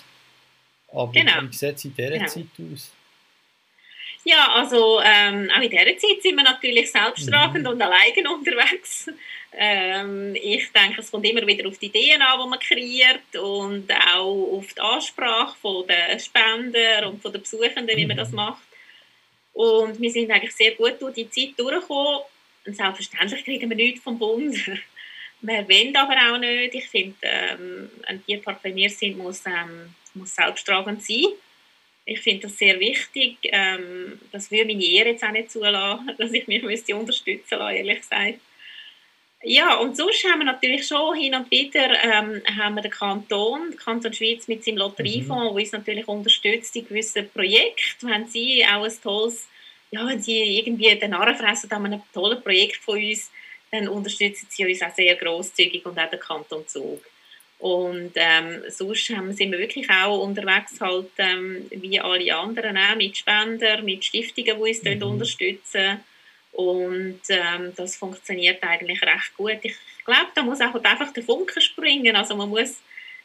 Aber 0.88 1.12
genau. 1.12 1.42
wie 1.42 1.54
sieht 1.54 1.76
es 1.76 1.84
in 1.84 1.94
dieser 1.94 2.10
genau. 2.10 2.26
Zeit 2.26 2.46
aus? 2.72 2.92
Ja, 4.24 4.54
also 4.54 5.00
ähm, 5.04 5.50
auch 5.54 5.60
in 5.60 5.70
dieser 5.70 5.98
Zeit 5.98 6.22
sind 6.22 6.36
wir 6.36 6.44
natürlich 6.44 6.90
selbsttragend 6.90 7.64
mhm. 7.64 7.70
und 7.70 7.82
alleine 7.82 8.30
unterwegs. 8.32 9.10
Ähm, 9.52 10.34
ich 10.34 10.72
denke, 10.72 11.00
es 11.00 11.10
kommt 11.10 11.26
immer 11.26 11.46
wieder 11.46 11.68
auf 11.68 11.78
die 11.78 11.86
Ideen 11.86 12.22
an, 12.22 12.40
die 12.42 12.48
man 12.48 12.58
kreiert 12.58 13.36
und 13.36 13.92
auch 13.92 14.56
auf 14.56 14.72
die 14.72 14.80
Ansprache 14.80 15.84
der 15.86 16.18
Spender 16.18 17.08
und 17.08 17.22
den 17.22 17.32
Besuchenden, 17.32 17.96
wie 17.96 18.06
man 18.06 18.16
das 18.16 18.30
mhm. 18.30 18.36
macht. 18.36 18.62
Und 19.54 20.00
wir 20.00 20.10
sind 20.10 20.30
eigentlich 20.30 20.54
sehr 20.54 20.72
gut 20.72 21.00
durch 21.00 21.14
die 21.14 21.30
Zeit 21.30 21.58
durchgekommen. 21.58 22.22
Und 22.66 22.76
selbstverständlich 22.76 23.44
kriegen 23.44 23.70
wir 23.70 23.76
nichts 23.76 24.02
vom 24.02 24.18
Bund. 24.18 24.54
wir 25.40 25.68
wollen 25.68 25.96
aber 25.96 26.34
auch 26.34 26.38
nicht. 26.38 26.74
Ich 26.74 26.88
finde, 26.88 27.16
ähm, 27.22 27.90
ein 28.06 28.24
Tierpark, 28.24 28.62
wie 28.64 28.74
wir 28.74 28.90
sind, 28.90 29.16
muss, 29.16 29.42
ähm, 29.46 29.94
muss 30.14 30.34
selbsttragend 30.34 31.02
sein 31.02 31.32
ich 32.06 32.20
finde 32.20 32.48
das 32.48 32.58
sehr 32.58 32.78
wichtig. 32.80 33.38
Ähm, 33.44 34.18
das 34.30 34.50
würde 34.50 34.66
meine 34.66 34.84
Ehre 34.84 35.10
jetzt 35.10 35.24
auch 35.24 35.30
nicht 35.30 35.50
zulassen, 35.50 36.12
dass 36.18 36.32
ich 36.32 36.46
mich 36.46 36.62
unterstützen 36.62 37.58
lassen, 37.58 37.76
ehrlich 37.76 38.00
gesagt. 38.00 38.40
Ja, 39.46 39.76
und 39.76 39.94
sonst 39.94 40.24
haben 40.24 40.38
wir 40.38 40.46
natürlich 40.46 40.86
schon 40.86 41.16
hin 41.16 41.34
und 41.34 41.50
wieder 41.50 42.02
ähm, 42.02 42.40
haben 42.56 42.76
wir 42.76 42.82
den 42.82 42.90
Kanton, 42.90 43.70
den 43.70 43.78
Kanton 43.78 44.14
Schweiz 44.14 44.48
mit 44.48 44.64
seinem 44.64 44.78
Lotteriefonds, 44.78 45.52
mhm. 45.52 45.54
der 45.54 45.62
uns 45.62 45.72
natürlich 45.72 46.08
unterstützt 46.08 46.74
in 46.76 46.88
gewissen 46.88 47.28
Projekten. 47.28 48.08
Wenn 48.08 48.26
sie 48.26 48.64
auch 48.64 48.84
ein 48.84 48.92
tolles, 49.02 49.46
ja, 49.90 50.06
wenn 50.06 50.22
sie 50.22 50.58
irgendwie 50.58 50.94
den 50.96 51.10
Narren 51.10 51.36
fressen 51.36 51.70
an 51.72 51.84
einem 51.84 52.02
tollen 52.14 52.42
Projekt 52.42 52.76
von 52.76 52.98
uns, 52.98 53.30
dann 53.70 53.86
unterstützen 53.88 54.46
sie 54.48 54.64
uns 54.64 54.80
auch 54.80 54.94
sehr 54.94 55.14
grosszügig 55.14 55.84
und 55.84 55.98
auch 55.98 56.08
den 56.08 56.20
Kanton 56.20 56.66
Zug. 56.66 57.04
Und 57.58 58.12
ähm, 58.14 58.62
sonst 58.68 59.10
ähm, 59.10 59.32
sind 59.34 59.52
wir 59.52 59.58
wirklich 59.58 59.88
auch 59.90 60.22
unterwegs, 60.22 60.80
halt, 60.80 61.10
ähm, 61.18 61.66
wie 61.70 62.00
alle 62.00 62.34
anderen, 62.34 62.78
auch 62.78 62.96
mit 62.96 63.16
Spendern, 63.18 63.84
mit 63.84 64.06
Stiftungen, 64.06 64.58
die 64.58 64.72
uns 64.72 64.84
mhm. 64.84 65.02
unterstützen. 65.02 66.00
Und 66.54 67.20
ähm, 67.28 67.72
das 67.76 67.96
funktioniert 67.96 68.62
eigentlich 68.62 69.02
recht 69.02 69.36
gut. 69.36 69.58
Ich 69.62 69.74
glaube, 70.04 70.28
da 70.34 70.42
muss 70.42 70.60
auch 70.60 70.74
einfach 70.74 71.12
der 71.12 71.22
Funke 71.24 71.60
springen. 71.60 72.14
Also 72.14 72.36
man 72.36 72.48
muss, 72.48 72.80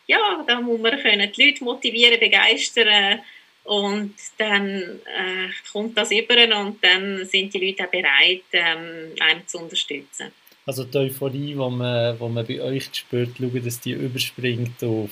ja, 0.07 0.43
da 0.48 0.59
muss 0.59 0.79
man 0.79 1.00
können 1.00 1.31
die 1.31 1.45
Leute 1.45 1.63
motivieren, 1.63 2.19
begeistern 2.19 3.21
und 3.69 4.15
dann 4.39 4.65
äh, 4.65 5.50
kommt 5.71 5.95
das 5.95 6.12
über 6.12 6.33
und 6.59 6.83
dann 6.83 7.24
sind 7.25 7.53
die 7.53 7.67
Leute 7.67 7.86
auch 7.86 7.91
bereit, 7.91 8.41
ähm, 8.51 9.13
einem 9.19 9.48
zu 9.48 9.59
unterstützen. 9.59 10.31
Also 10.65 10.86
die 10.86 10.98
Euphorie, 10.98 11.50
die 11.50 11.55
man, 11.55 12.17
die 12.17 12.29
man 12.29 12.48
bei 12.48 12.62
euch 12.62 12.89
spürt, 12.91 13.38
schauen, 13.38 13.63
dass 13.63 13.79
die 13.79 13.91
überspringt 13.91 14.83
auf 14.83 15.12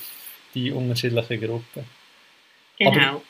die 0.54 0.72
unterschiedlichen 0.72 1.40
Gruppen. 1.40 1.84
Genau. 2.78 2.90
Aber 2.90 3.22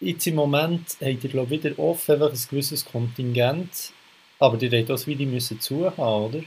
jetzt 0.00 0.26
im 0.26 0.34
Moment 0.34 0.96
habt 1.00 1.24
ihr 1.24 1.30
glaube 1.30 1.50
wieder 1.50 1.78
offen 1.78 2.14
einfach 2.14 2.32
ein 2.32 2.48
gewisses 2.50 2.84
Kontingent, 2.84 3.92
aber 4.46 4.56
die 4.56 4.70
habt 4.70 4.90
das 4.90 5.06
wieder 5.06 5.24
müssen 5.24 5.60
zuhaben, 5.60 5.98
oder? 5.98 6.44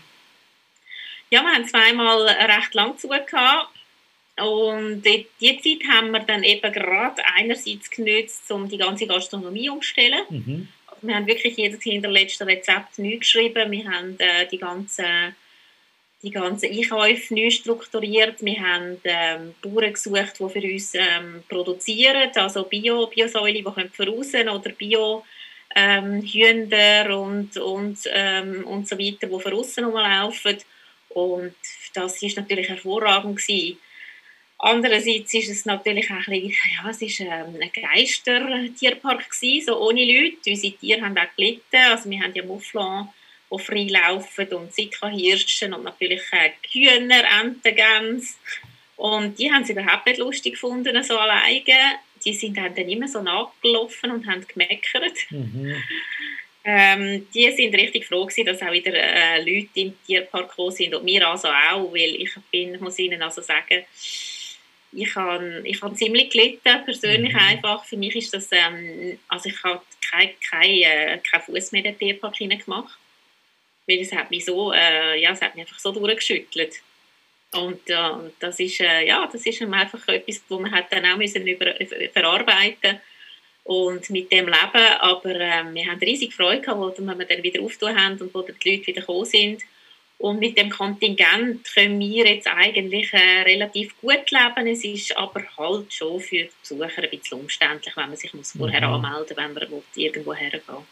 Ja, 1.30 1.42
wir 1.42 1.54
haben 1.54 1.68
zweimal 1.68 2.28
recht 2.28 2.74
lang 2.74 2.98
zugehört. 2.98 3.70
Und 4.40 5.02
die, 5.02 5.28
Zeit 5.40 5.90
haben 5.90 6.12
wir 6.12 6.20
dann 6.20 6.44
eben 6.44 6.72
gerade 6.72 7.22
einerseits 7.36 7.90
genutzt, 7.90 8.50
um 8.52 8.70
die 8.70 8.78
ganze 8.78 9.08
Gastronomie 9.08 9.70
umzustellen. 9.70 10.24
Mhm 10.30 10.68
wir 11.02 11.16
haben 11.16 11.28
wirklich 11.28 11.58
jedes 11.58 11.84
hinterletzte 11.84 12.46
Rezept 12.46 12.98
neu 13.00 13.18
geschrieben. 13.18 13.72
Wir 13.72 13.90
haben 13.90 14.16
äh, 14.20 14.48
die 14.48 14.58
ganzen 14.58 15.36
die 16.24 16.32
ganzen 16.32 16.72
Einkäufe 16.72 17.36
neu 17.36 17.52
strukturiert. 17.52 18.44
Wir 18.44 18.60
haben 18.60 19.00
ähm, 19.04 19.54
Bauern 19.62 19.94
gesucht, 19.94 20.40
die 20.40 20.50
für 20.50 20.74
uns 20.74 20.96
ähm, 20.96 21.44
produzieren, 21.48 22.32
also 22.34 22.64
Bio, 22.64 23.06
Biosäule, 23.06 23.54
die 23.54 23.64
können 23.64 23.92
verrausen 23.92 24.50
oder 24.50 24.72
Bio 24.72 25.24
ähm, 25.76 26.22
Hühner 26.22 27.20
und, 27.20 27.58
und, 27.58 28.00
ähm, 28.08 28.66
und 28.66 28.88
so 28.88 28.98
weiter, 28.98 29.28
die 29.28 29.40
von 29.40 29.54
außen 29.54 29.84
rumlaufen. 29.86 30.58
Und 31.10 31.56
das 31.94 32.22
war 32.22 32.30
natürlich 32.36 32.70
hervorragend 32.70 33.38
gewesen. 33.38 33.78
Andererseits 34.60 35.34
ist 35.36 35.50
es 35.50 35.66
natürlich 35.66 36.10
auch 36.10 36.28
ein 36.28 36.42
bisschen, 36.42 36.72
ja, 36.74 36.90
es 36.90 37.02
ist 37.02 37.20
ähm, 37.20 37.60
ein 37.62 37.72
Geister-Tierpark 37.72 39.30
gewesen, 39.30 39.68
so 39.68 39.80
ohne 39.80 40.04
Leute. 40.04 40.50
Unsere 40.50 40.74
Tiere 40.76 41.02
haben 41.02 41.18
auch 41.18 41.36
gelitten. 41.36 41.76
Also 41.76 42.10
wir 42.10 42.20
haben 42.22 42.34
ja 42.34 42.44
Mufflon, 42.44 43.08
die 43.52 43.60
frei 43.60 43.88
laufen 43.88 44.48
und 44.54 44.74
Sika-Hirschen 44.74 45.74
und 45.74 45.84
natürlich 45.84 46.22
Hühner, 46.72 47.24
Enten, 47.40 47.76
Gänse. 47.76 48.34
Und 48.96 49.38
die 49.38 49.52
haben 49.52 49.62
es 49.62 49.70
überhaupt 49.70 50.08
nicht 50.08 50.18
lustig 50.18 50.54
gefunden, 50.54 51.04
so 51.04 51.20
alleine. 51.20 52.00
Die 52.28 52.34
sind 52.34 52.58
dann 52.58 52.76
immer 52.76 53.08
so 53.08 53.22
nachgelaufen 53.22 54.12
und 54.12 54.28
haben 54.28 54.46
gemeckert. 54.46 55.14
Mhm. 55.30 55.76
Ähm, 56.70 57.26
die 57.34 57.50
sind 57.52 57.74
richtig 57.74 58.06
froh 58.06 58.26
gewesen, 58.26 58.46
dass 58.46 58.62
auch 58.62 58.74
wieder 58.74 58.94
äh, 58.94 59.40
Leute 59.40 59.70
im 59.76 59.94
Tierpark 60.06 60.50
gekommen 60.50 60.72
sind 60.72 60.94
und 60.94 61.06
wir 61.06 61.26
also 61.26 61.48
auch, 61.48 61.94
weil 61.94 62.16
ich 62.16 62.32
bin, 62.52 62.78
muss 62.82 63.00
ihnen 63.00 63.22
also 63.22 63.42
sagen, 63.42 63.86
ich 64.92 65.16
habe 65.16 65.62
ich 65.64 65.82
hab 65.82 65.96
ziemlich 65.96 66.30
gelitten, 66.30 66.84
persönlich 66.84 67.32
mhm. 67.32 67.40
einfach. 67.40 67.86
Für 67.86 67.96
mich 67.96 68.18
ist 68.18 68.34
das, 68.34 68.50
ähm, 68.52 69.18
also 69.30 69.48
ich 69.48 69.64
habe 69.64 69.82
keinen 70.12 70.32
kein, 70.42 70.82
äh, 70.82 71.20
kein 71.20 71.42
Fuß 71.42 71.72
mehr 71.72 71.86
in 71.86 71.92
den 71.92 72.00
Tierpark 72.00 72.38
gemacht, 72.38 72.98
weil 73.88 74.00
es 74.00 74.12
hat 74.12 74.30
mich 74.30 74.44
so, 74.44 74.74
äh, 74.74 75.22
ja, 75.22 75.32
es 75.32 75.42
hat 75.42 75.56
mich 75.56 75.66
einfach 75.66 75.80
so 75.80 75.94
durchgeschüttelt. 75.94 76.82
Und 77.54 77.90
äh, 77.90 78.32
das 78.40 78.60
ist, 78.60 78.80
äh, 78.82 79.08
ja, 79.08 79.28
das 79.32 79.46
ist 79.46 79.62
einfach 79.62 80.08
etwas, 80.08 80.42
wo 80.50 80.60
man 80.60 80.72
hat 80.72 80.92
dann 80.92 81.06
auch 81.06 81.18
müssen 81.18 81.48
über, 81.48 81.80
über, 81.80 81.96
verarbeiten 82.12 83.00
und 83.64 84.10
mit 84.10 84.32
dem 84.32 84.48
leben. 84.48 84.94
Aber 85.00 85.36
äh, 85.36 85.64
wir 85.74 85.86
haben 85.86 86.00
riesig 86.00 86.34
Freude 86.34 86.62
gehabt, 86.62 86.80
wo 86.80 87.04
wir 87.04 87.26
dann 87.26 87.44
wieder 87.44 87.62
aufgetan 87.62 88.04
haben 88.04 88.22
und 88.22 88.34
wo 88.34 88.42
die 88.42 88.52
Leute 88.52 88.88
wieder 88.88 89.02
gekommen 89.02 89.26
sind. 89.26 89.62
Und 90.20 90.40
mit 90.40 90.58
dem 90.58 90.72
Kontingent 90.72 91.64
können 91.76 92.00
wir 92.00 92.28
jetzt 92.28 92.48
eigentlich 92.48 93.14
äh, 93.14 93.44
relativ 93.44 93.96
gut 94.02 94.32
leben. 94.32 94.68
Es 94.68 94.84
ist 94.84 95.16
aber 95.16 95.44
halt 95.58 95.94
schon 95.94 96.20
für 96.20 96.36
die 96.36 96.50
Besucher 96.60 97.04
ein 97.04 97.10
bisschen 97.12 97.40
umständlich, 97.40 97.96
wenn 97.96 98.08
man 98.08 98.18
sich 98.18 98.34
muss 98.34 98.54
vorher 98.54 98.88
mhm. 98.88 98.96
anmelden 98.96 99.20
muss, 99.20 99.38
wenn 99.38 99.54
man 99.54 99.72
will, 99.72 99.84
irgendwo 99.96 100.34
hergehen 100.34 100.86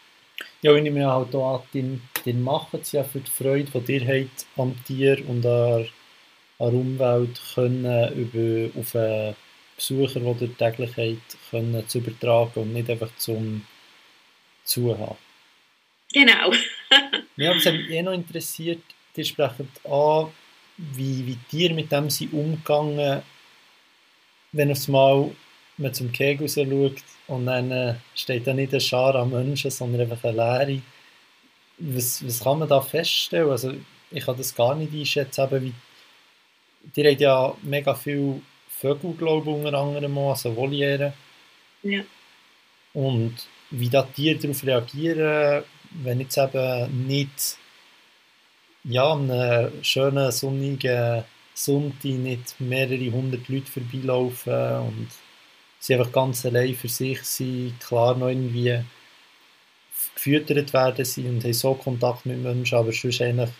Ja, 0.62 0.72
wenn 0.72 0.86
ich 0.86 0.92
mir 0.92 1.10
halt 1.10 1.34
auch 1.34 1.66
den, 1.74 2.02
den 2.24 2.40
machen 2.40 2.80
sie 2.84 2.98
ja 2.98 3.04
für 3.04 3.18
die 3.18 3.30
Freude, 3.30 3.80
die 3.80 3.96
ihr 3.96 4.06
habt 4.06 4.46
am 4.56 4.76
Tier 4.84 5.28
und 5.28 5.44
an, 5.44 5.88
an 6.58 6.70
der 6.70 6.80
Umwelt 6.80 7.40
können 7.54 8.12
über, 8.14 8.80
auf 8.80 8.94
einen 8.94 9.36
Besucher, 9.76 10.20
die 10.20 10.44
ihr 10.44 10.56
täglich 10.56 10.96
habt, 10.96 11.50
können 11.50 11.88
zu 11.88 11.98
übertragen 11.98 12.60
und 12.60 12.72
nicht 12.72 12.88
einfach 12.88 13.14
zum 13.16 13.66
Zuhaben. 14.64 15.16
Genau. 16.12 16.52
ja, 17.36 17.54
hat 17.54 17.72
mich 17.72 17.90
eh 17.90 18.02
noch 18.02 18.12
interessiert, 18.12 18.82
die 19.16 19.24
sprechen 19.24 19.68
an, 19.84 20.28
wie, 20.76 21.26
wie 21.26 21.38
die 21.52 21.72
mit 21.72 21.92
dem 21.92 22.10
sind 22.10 22.32
umgegangen, 22.32 23.22
wenn 24.52 24.70
aufs 24.70 24.88
Mal 24.88 25.30
man 25.78 25.92
zum 25.92 26.10
Kegel 26.10 26.48
schaut 26.48 27.02
und 27.26 27.46
dann 27.46 27.70
äh, 27.70 27.94
steht 28.14 28.46
da 28.46 28.54
nicht 28.54 28.72
eine 28.72 28.80
Schar 28.80 29.14
an 29.14 29.30
Menschen, 29.30 29.70
sondern 29.70 30.02
einfach 30.02 30.24
eine 30.24 30.36
Leere. 30.36 30.82
Was, 31.78 32.24
was 32.24 32.40
kann 32.40 32.60
man 32.60 32.68
da 32.68 32.80
feststellen? 32.80 33.50
Also 33.50 33.74
ich 34.10 34.24
kann 34.24 34.36
das 34.36 34.54
gar 34.54 34.74
nicht 34.74 34.94
einschätzen, 34.94 35.44
eben 35.44 35.64
wie 35.66 35.74
die 36.94 37.04
haben 37.04 37.18
ja 37.18 37.54
mega 37.62 37.94
viele 37.94 38.40
Vögel, 38.68 39.14
glaube 39.14 39.50
ich, 39.50 39.56
unter 39.56 39.74
anderem 39.74 40.18
auch, 40.18 40.30
also 40.30 40.54
Voliere. 40.54 41.12
Ja. 41.82 42.02
Und 42.94 43.34
wie 43.70 43.88
da 43.88 44.02
Tiere 44.02 44.38
darauf 44.38 44.64
reagieren, 44.64 45.64
wenn 45.90 46.20
jetzt 46.20 46.38
eben 46.38 47.06
nicht 47.06 47.58
ja, 48.84 49.12
an 49.12 49.30
einem 49.30 49.84
schönen 49.84 50.30
sonnigen 50.30 51.24
Sonntag 51.54 52.04
nicht 52.04 52.60
mehrere 52.60 53.10
hundert 53.10 53.48
Leute 53.48 53.66
vorbeilaufen 53.66 54.80
und 54.80 55.08
sie 55.80 55.94
einfach 55.94 56.12
ganz 56.12 56.44
allein 56.44 56.74
für 56.74 56.88
sich 56.88 57.22
sind, 57.22 57.80
klar 57.80 58.16
noch 58.16 58.28
irgendwie 58.28 58.80
gefüttert 60.14 60.72
werden 60.72 61.04
sie 61.04 61.26
und 61.26 61.42
haben 61.42 61.52
so 61.52 61.74
Kontakt 61.74 62.26
mit 62.26 62.42
Menschen, 62.42 62.78
aber 62.78 62.92
sonst 62.92 63.20
eigentlich 63.20 63.50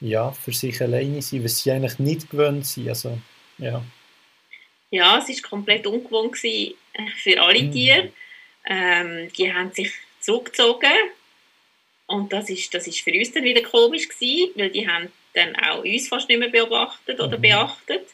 ja, 0.00 0.32
für 0.32 0.52
sich 0.52 0.80
alleine 0.80 1.22
sind, 1.22 1.44
was 1.44 1.62
sie 1.62 1.70
eigentlich 1.70 1.98
nicht 1.98 2.30
gewöhnt 2.30 2.66
sind. 2.66 2.88
Also, 2.88 3.18
ja. 3.58 3.82
ja, 4.90 5.18
es 5.18 5.28
war 5.28 5.50
komplett 5.50 5.86
ungewohnt 5.86 6.36
für 6.36 7.42
alle 7.42 7.62
mhm. 7.62 7.72
Tiere. 7.72 8.12
Ähm, 8.66 9.30
die 9.36 9.52
haben 9.52 9.72
sich 9.72 9.92
zurückgezogen 10.20 10.90
und 12.06 12.32
das 12.32 12.50
ist, 12.50 12.72
das 12.74 12.86
ist 12.86 13.00
für 13.00 13.12
uns 13.12 13.32
dann 13.32 13.44
wieder 13.44 13.62
komisch 13.62 14.08
gewesen, 14.08 14.52
weil 14.56 14.70
die 14.70 14.88
haben 14.88 15.10
dann 15.32 15.56
auch 15.56 15.84
uns 15.84 16.08
fast 16.08 16.28
nicht 16.28 16.38
mehr 16.38 16.48
beobachtet 16.48 17.20
oder 17.20 17.38
mhm. 17.38 17.42
beachtet. 17.42 18.06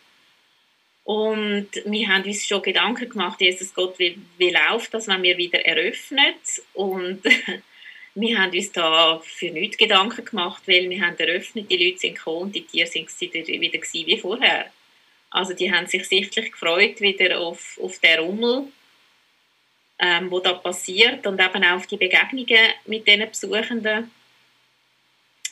Und 1.04 1.68
wir 1.86 2.08
haben 2.08 2.24
uns 2.24 2.46
schon 2.46 2.62
Gedanken 2.62 3.08
gemacht, 3.08 3.40
Jesus 3.40 3.74
Gott, 3.74 3.98
wie, 3.98 4.18
wie 4.38 4.50
läuft 4.50 4.94
das, 4.94 5.08
wenn 5.08 5.22
wir 5.22 5.36
wieder 5.36 5.64
eröffnen? 5.64 6.34
Und 6.74 7.22
wir 8.14 8.38
haben 8.38 8.52
uns 8.52 8.72
da 8.72 9.20
für 9.24 9.50
nichts 9.50 9.76
Gedanken 9.76 10.24
gemacht, 10.24 10.62
weil 10.66 10.88
wir 10.90 11.00
haben 11.00 11.18
eröffnet, 11.18 11.70
die 11.70 11.84
Leute 11.84 11.98
sind 11.98 12.16
gekommen 12.16 12.42
und 12.42 12.54
die 12.54 12.64
Tiere 12.64 12.86
sind 12.86 13.08
wieder, 13.20 13.46
wieder 13.46 13.80
wie 13.80 14.18
vorher. 14.18 14.66
Also 15.30 15.54
die 15.54 15.72
haben 15.72 15.86
sich 15.86 16.08
sichtlich 16.08 16.52
gefreut 16.52 17.00
wieder 17.00 17.38
auf, 17.38 17.78
auf 17.80 17.98
den 18.00 18.18
Rummel 18.18 18.66
ähm, 20.00 20.30
wo 20.30 20.40
da 20.40 20.54
passiert 20.54 21.26
und 21.26 21.40
eben 21.40 21.64
auch 21.64 21.76
auf 21.76 21.86
die 21.86 21.96
Begegnungen 21.96 22.72
mit 22.86 23.06
diesen 23.06 23.28
Besuchenden. 23.28 24.10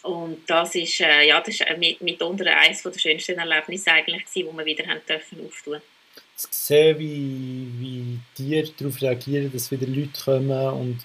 Und 0.02 0.48
das 0.48 0.74
ist, 0.74 1.00
äh, 1.00 1.28
ja, 1.28 1.40
das 1.40 1.54
ist 1.54 1.60
äh, 1.60 1.76
mit, 1.76 2.00
mitunter 2.00 2.46
eines 2.56 2.82
der 2.82 2.98
schönsten 2.98 3.38
Erlebnisse 3.38 3.92
eigentlich 3.92 4.24
gewesen, 4.24 4.48
wo 4.48 4.56
wir 4.56 4.64
wieder 4.64 4.86
haben 4.86 5.00
dürfen 5.06 5.44
auftun. 5.44 5.80
Zu 6.36 6.48
sehen, 6.50 6.98
wie, 6.98 7.68
wie 7.78 8.18
Tiere 8.34 8.70
darauf 8.78 9.02
reagieren, 9.02 9.52
dass 9.52 9.70
wieder 9.70 9.86
Leute 9.86 10.18
kommen 10.24 10.68
und 10.68 11.00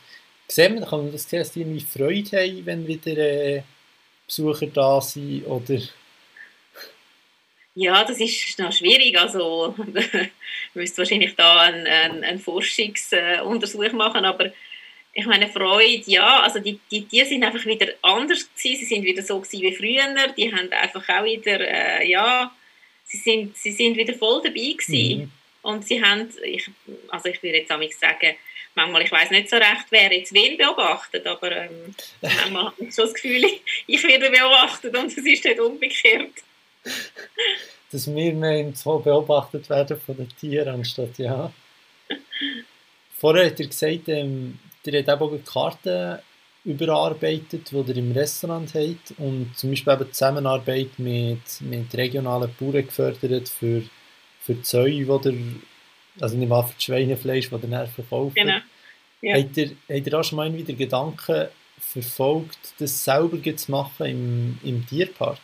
sehen 0.48 0.76
man, 0.76 0.86
kann 0.86 1.04
man 1.04 1.12
das 1.12 1.30
sehen, 1.30 1.40
dass 1.40 1.52
die 1.52 1.62
irgendwie 1.62 1.82
Freude 1.82 2.38
haben, 2.38 2.66
wenn 2.66 2.88
wieder 2.88 3.18
äh, 3.18 3.64
Besucher 4.26 4.68
da 4.68 5.02
sind 5.02 5.46
oder 5.46 5.80
ja, 7.76 8.04
das 8.04 8.20
ist 8.20 8.60
noch 8.60 8.72
schwierig. 8.72 9.18
Also, 9.18 9.76
müsste 10.76 11.00
wahrscheinlich 11.00 11.36
da 11.36 11.62
einen, 11.62 11.88
einen, 11.88 12.24
einen 12.24 12.40
Forschungsuntersuch 12.40 13.94
machen, 13.94 14.26
aber 14.26 14.52
ich 15.14 15.26
meine, 15.26 15.48
Freude, 15.48 16.04
ja, 16.06 16.42
also 16.42 16.60
die, 16.60 16.80
die, 16.90 17.06
die 17.06 17.24
sind 17.24 17.44
einfach 17.44 17.66
wieder 17.66 17.88
anders 18.02 18.50
gewesen, 18.56 18.80
sie 18.80 18.86
sind 18.86 19.04
wieder 19.06 19.22
so 19.22 19.40
gewesen 19.40 19.62
wie 19.62 19.76
früher, 19.76 20.34
die 20.36 20.52
haben 20.52 20.72
einfach 20.72 21.08
auch 21.10 21.24
wieder, 21.24 21.60
äh, 21.62 22.10
ja, 22.10 22.52
sie 23.06 23.18
sind, 23.18 23.58
sie 23.58 23.72
sind 23.72 23.96
wieder 23.96 24.14
voll 24.16 24.42
dabei 24.44 24.74
gewesen. 24.76 25.22
Mhm. 25.22 25.32
Und 25.62 25.86
sie 25.88 26.04
haben, 26.04 26.30
ich, 26.44 26.70
also 27.10 27.30
ich 27.30 27.42
würde 27.42 27.60
jetzt 27.60 27.72
auch 27.72 27.82
sagen, 28.00 28.36
manchmal, 28.76 29.04
ich 29.04 29.12
weiß 29.12 29.32
nicht 29.32 29.50
so 29.50 29.56
recht, 29.56 29.86
wer 29.90 30.12
jetzt 30.12 30.34
wen 30.34 30.58
beobachtet, 30.58 31.26
aber 31.28 31.52
ähm, 31.52 31.96
manchmal 32.22 32.66
habe 32.66 32.76
ich 32.80 32.94
schon 32.94 33.06
das 33.06 33.14
Gefühl, 33.14 33.46
ich 33.88 34.04
werde 34.04 34.30
beobachtet 34.30 34.98
und 34.98 35.08
es 35.08 35.18
ist 35.18 35.46
nicht 35.46 35.60
umgekehrt. 35.60 36.32
Dass 37.92 38.14
wir 38.14 38.34
mehr 38.34 38.60
im 38.60 38.74
Zoo 38.74 39.00
beobachtet 39.00 39.70
werden 39.70 40.00
von 40.02 40.18
den 40.18 40.30
Tieren, 40.30 40.76
anstatt 40.76 41.18
ja. 41.18 41.52
Vorher 43.20 43.46
hat 43.46 43.60
er 43.60 43.68
gesagt, 43.68 44.08
ähm, 44.08 44.60
ihr 44.86 45.06
habt 45.06 45.22
auch 45.22 45.40
Karten 45.46 46.20
überarbeitet, 46.66 47.72
die 47.72 47.76
ihr 47.76 47.98
im 47.98 48.12
Restaurant 48.12 48.74
habt 48.74 49.14
und 49.18 49.52
zum 49.56 49.70
Beispiel 49.72 49.94
eben 49.94 50.14
Zusammenarbeit 50.14 50.98
mit, 50.98 51.62
mit 51.62 51.94
regionalen 51.94 52.54
Bauern 52.60 52.86
gefördert 52.86 53.50
für, 53.50 53.84
für 54.40 54.56
die 54.56 54.64
Säue, 54.64 54.92
die 54.92 55.30
ihr, 55.30 55.62
also 56.20 56.38
nicht 56.38 56.50
mal 56.50 56.64
für 56.64 56.74
das 56.74 56.84
Schweinefleisch, 56.84 57.50
das 57.50 57.64
ihr 57.64 57.68
dann 57.68 57.88
verkauft. 57.88 58.36
Genau. 58.36 58.58
Ja. 59.22 59.38
Habt, 59.38 59.58
ihr, 59.58 59.72
habt 59.90 60.08
ihr 60.08 60.20
auch 60.20 60.24
schon 60.24 60.38
mal 60.38 60.54
wieder 60.54 60.74
Gedanken 60.74 61.48
verfolgt, 61.80 62.74
das 62.80 63.04
selber 63.04 63.56
zu 63.56 63.72
machen 63.72 64.06
im, 64.06 64.60
im 64.64 64.88
Tierpark? 64.88 65.40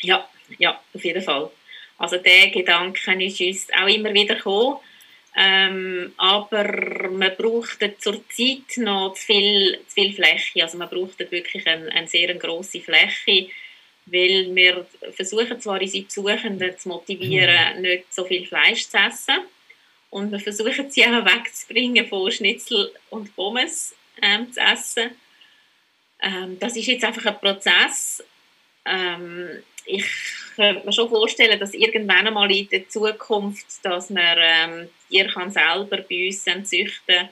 Ja, 0.00 0.28
ja, 0.58 0.80
auf 0.94 1.04
jeden 1.04 1.22
Fall. 1.22 1.50
Also 1.98 2.16
der 2.16 2.48
Gedanke 2.48 3.12
ist 3.24 3.40
uns 3.40 3.66
auch 3.78 3.86
immer 3.86 4.12
wieder 4.14 4.34
gekommen. 4.34 4.78
Ähm, 5.36 6.12
aber 6.16 7.08
man 7.10 7.36
braucht 7.36 7.78
zur 7.98 8.28
Zeit 8.28 8.76
noch 8.76 9.14
zu 9.14 9.26
viel, 9.26 9.78
zu 9.86 9.94
viel 9.94 10.12
Fläche. 10.12 10.62
Also 10.62 10.78
man 10.78 10.88
braucht 10.88 11.18
wirklich 11.30 11.66
eine, 11.66 11.92
eine 11.92 12.08
sehr 12.08 12.34
grosse 12.34 12.80
Fläche, 12.80 13.48
weil 14.06 14.54
wir 14.54 14.86
versuchen 15.12 15.60
zwar 15.60 15.80
unsere 15.80 16.04
Besuchenden 16.04 16.76
zu 16.78 16.88
motivieren, 16.88 17.76
mhm. 17.76 17.82
nicht 17.82 18.12
so 18.12 18.24
viel 18.24 18.46
Fleisch 18.46 18.88
zu 18.88 18.96
essen. 18.96 19.40
Und 20.10 20.32
wir 20.32 20.40
versuchen 20.40 20.90
sie 20.90 21.04
auch 21.04 21.24
wegzubringen 21.24 22.06
von 22.08 22.30
Schnitzel 22.30 22.92
und 23.10 23.34
Pommes 23.36 23.94
ähm, 24.20 24.52
zu 24.52 24.60
essen. 24.60 25.10
Ähm, 26.20 26.58
das 26.58 26.76
ist 26.76 26.86
jetzt 26.86 27.04
einfach 27.04 27.26
ein 27.26 27.38
Prozess. 27.38 28.22
Ähm, 28.84 29.62
ich 29.86 30.06
könnte 30.56 30.84
mir 30.84 30.92
schon 30.92 31.08
vorstellen, 31.08 31.58
dass 31.58 31.74
irgendwann 31.74 32.26
einmal 32.26 32.50
in 32.50 32.68
der 32.68 32.88
Zukunft, 32.88 33.66
dass 33.84 34.10
man 34.10 34.36
ähm, 34.38 34.88
Tiere 35.08 35.28
kann 35.28 35.50
selber 35.50 35.98
bei 35.98 36.26
uns 36.26 36.44
züchten 36.68 37.30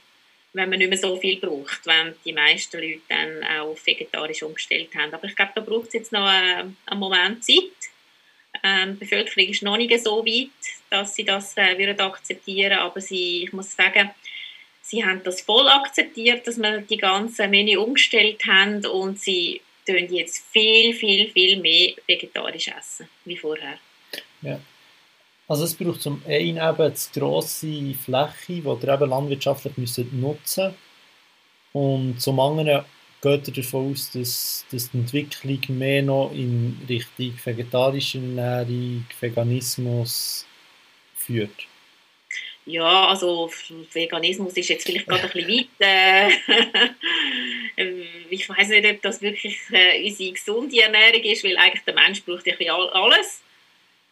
wenn 0.52 0.70
man 0.70 0.78
nicht 0.78 0.88
mehr 0.88 0.98
so 0.98 1.16
viel 1.16 1.38
braucht, 1.38 1.86
wenn 1.86 2.14
die 2.24 2.32
meisten 2.32 2.80
Leute 2.80 3.00
dann 3.08 3.44
auch 3.60 3.76
vegetarisch 3.84 4.42
umgestellt 4.42 4.94
haben. 4.94 5.12
Aber 5.12 5.24
ich 5.26 5.36
glaube, 5.36 5.52
da 5.54 5.60
braucht 5.60 5.88
es 5.88 5.94
jetzt 5.94 6.12
noch 6.12 6.26
einen, 6.26 6.76
einen 6.86 7.00
Moment 7.00 7.44
Zeit. 7.44 7.70
Ähm, 8.62 8.94
die 8.94 9.04
Bevölkerung 9.04 9.50
ist 9.50 9.62
noch 9.62 9.76
nicht 9.76 10.02
so 10.02 10.24
weit, 10.24 10.48
dass 10.90 11.14
sie 11.14 11.24
das 11.24 11.56
äh, 11.56 11.78
würden 11.78 12.00
akzeptieren 12.00 12.78
aber 12.78 13.00
sie, 13.00 13.44
ich 13.44 13.52
muss 13.52 13.74
sagen, 13.74 14.10
sie 14.82 15.04
haben 15.04 15.22
das 15.22 15.42
voll 15.42 15.68
akzeptiert, 15.68 16.46
dass 16.46 16.56
wir 16.56 16.80
die 16.80 16.96
ganze 16.96 17.48
Menü 17.48 17.76
umgestellt 17.76 18.44
haben 18.46 18.84
und 18.86 19.20
sie 19.20 19.60
tun 19.86 20.12
jetzt 20.12 20.44
viel, 20.50 20.94
viel, 20.94 21.30
viel 21.30 21.60
mehr 21.60 21.92
vegetarisch 22.06 22.68
essen 22.68 23.08
wie 23.24 23.36
vorher. 23.36 23.78
Ja. 24.42 24.60
Also 25.46 25.64
es 25.64 25.74
braucht 25.74 26.02
zum 26.02 26.22
einen 26.26 26.56
eben 26.56 26.58
eine 26.58 26.94
grosse 27.14 27.94
Fläche, 27.94 28.62
die 28.62 28.62
ihr 28.62 28.94
eben 28.94 29.10
landwirtschaftlich 29.10 29.78
müsst 29.78 30.12
nutzen 30.12 30.74
und 31.72 32.20
zum 32.20 32.40
anderen 32.40 32.84
geht 33.20 33.48
ihr 33.48 33.54
davon 33.54 33.92
aus, 33.92 34.10
dass, 34.10 34.64
dass 34.70 34.90
die 34.90 34.98
Entwicklung 34.98 35.60
mehr 35.78 36.02
noch 36.02 36.32
in 36.32 36.76
Richtung 36.88 37.34
vegetarische 37.44 38.18
Ernährung, 38.18 39.04
Veganismus 39.20 40.46
führt? 41.28 41.66
Ja, 42.66 43.08
also 43.08 43.50
Veganismus 43.92 44.54
ist 44.54 44.68
jetzt 44.68 44.86
vielleicht 44.86 45.06
gerade 45.06 45.22
ein 45.22 45.30
bisschen 45.30 45.68
weit. 45.80 46.38
Äh, 47.76 48.02
ich 48.30 48.46
weiß 48.46 48.68
nicht, 48.68 48.86
ob 48.86 49.02
das 49.02 49.22
wirklich 49.22 49.58
äh, 49.72 50.06
unsere 50.06 50.32
gesunde 50.32 50.82
Ernährung 50.82 51.22
ist, 51.22 51.44
weil 51.44 51.56
eigentlich 51.56 51.84
der 51.84 51.94
Mensch 51.94 52.22
braucht 52.24 52.46
ja 52.46 52.76
alles. 52.92 53.42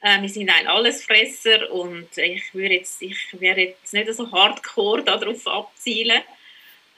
Äh, 0.01 0.23
wir 0.23 0.29
sind 0.29 0.49
ein 0.49 0.67
Allesfresser 0.69 1.71
und 1.71 2.09
ich 2.17 2.55
würde 2.55 2.77
jetzt, 2.77 3.03
ich 3.03 3.19
werde 3.33 3.63
jetzt 3.63 3.93
nicht 3.93 4.15
so 4.15 4.31
hardcore 4.33 5.03
darauf 5.03 5.47
abzielen. 5.47 6.23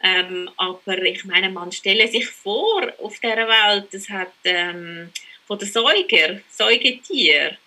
Ähm, 0.01 0.49
aber 0.57 1.03
ich 1.03 1.25
meine, 1.25 1.51
man 1.51 1.73
stelle 1.73 2.07
sich 2.07 2.27
vor, 2.27 2.87
auf 2.99 3.19
dieser 3.19 3.49
Welt, 3.49 3.93
es 3.93 4.09
hat 4.09 4.33
ähm, 4.45 5.11
von 5.45 5.59
den 5.59 5.69
Säuger, 5.69 6.41
Säugetier, 6.51 7.59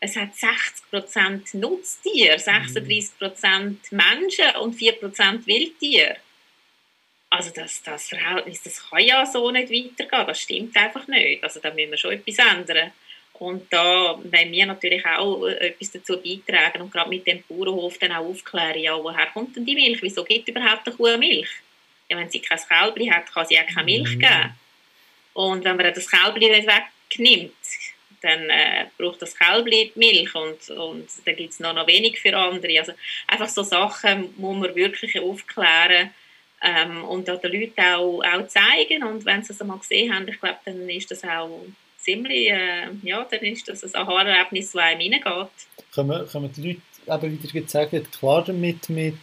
es 0.00 0.16
hat 0.16 0.30
60% 0.32 1.56
Nutztier, 1.56 2.38
36% 2.38 3.76
Menschen 3.90 4.56
und 4.60 4.76
4% 4.76 5.46
Wildtier. 5.46 6.16
Also 7.30 7.50
das, 7.54 7.82
das 7.82 8.08
Verhältnis, 8.08 8.62
das 8.62 8.88
kann 8.88 9.04
ja 9.04 9.26
so 9.26 9.50
nicht 9.50 9.70
weitergehen, 9.70 10.26
das 10.26 10.40
stimmt 10.40 10.76
einfach 10.76 11.06
nicht. 11.08 11.42
Also 11.42 11.60
da 11.60 11.72
müssen 11.74 11.90
wir 11.90 11.98
schon 11.98 12.12
etwas 12.12 12.38
ändern. 12.38 12.92
Und 13.34 13.72
da 13.72 14.18
wollen 14.18 14.52
wir 14.52 14.66
natürlich 14.66 15.04
auch 15.06 15.46
äh, 15.46 15.68
etwas 15.68 15.92
dazu 15.92 16.20
beitragen 16.20 16.82
und 16.82 16.90
gerade 16.90 17.10
mit 17.10 17.26
dem 17.26 17.44
Bauernhof 17.48 17.98
dann 17.98 18.12
auch 18.12 18.24
aufklären, 18.24 18.80
ja, 18.80 18.96
woher 18.96 19.26
kommt 19.26 19.54
denn 19.54 19.64
die 19.64 19.74
Milch? 19.74 20.02
Wieso 20.02 20.24
gibt 20.24 20.48
überhaupt 20.48 20.88
eine 20.88 20.96
Kuh 20.96 21.16
Milch? 21.16 21.48
Ja, 22.08 22.16
wenn 22.16 22.30
sie 22.30 22.40
kein 22.40 22.58
Kälbli 22.58 23.06
hat, 23.06 23.32
kann 23.32 23.46
sie 23.46 23.58
auch 23.58 23.66
keine 23.66 23.84
Milch 23.84 24.16
mhm. 24.16 24.20
geben. 24.20 24.54
Und 25.34 25.64
wenn 25.64 25.76
man 25.76 25.94
das 25.94 26.10
Kälbli 26.10 26.50
nicht 26.50 26.66
wegnimmt, 26.66 27.52
dann 28.22 28.50
äh, 28.50 28.86
braucht 28.96 29.22
das 29.22 29.36
Kälbli 29.36 29.92
Milch 29.94 30.34
und, 30.34 30.70
und 30.70 31.08
dann 31.24 31.36
gibt 31.36 31.52
es 31.52 31.60
noch, 31.60 31.74
noch 31.74 31.86
wenig 31.86 32.20
für 32.20 32.36
andere. 32.36 32.78
Also 32.78 32.92
einfach 33.26 33.48
so 33.48 33.62
Sachen 33.62 34.34
muss 34.36 34.56
man 34.56 34.74
wirklich 34.74 35.20
aufklären 35.20 36.10
ähm, 36.62 37.04
und 37.04 37.28
den 37.28 37.40
Leuten 37.42 37.80
auch, 37.80 38.22
auch 38.22 38.48
zeigen 38.48 39.04
und 39.04 39.24
wenn 39.24 39.42
sie 39.42 39.48
das 39.48 39.60
einmal 39.60 39.78
gesehen 39.78 40.14
haben, 40.14 40.28
ich 40.28 40.40
glaube, 40.40 40.58
dann 40.64 40.88
ist 40.88 41.10
das 41.10 41.24
auch 41.24 41.64
ziemlich, 41.98 42.50
äh, 42.50 42.88
ja, 43.02 43.26
dann 43.30 43.40
ist 43.40 43.68
das 43.68 43.84
ein 43.84 43.94
Aha-Erlebnis, 43.94 44.72
das 44.72 44.82
einem 44.82 45.00
reingeht. 45.00 45.52
Können, 45.94 46.28
können 46.28 46.52
die 46.52 46.80
Leute 47.08 47.24
eben 47.26 47.42
wieder 47.42 47.68
sagen, 47.68 48.06
klar 48.10 48.44
damit 48.44 48.88
mit, 48.88 49.18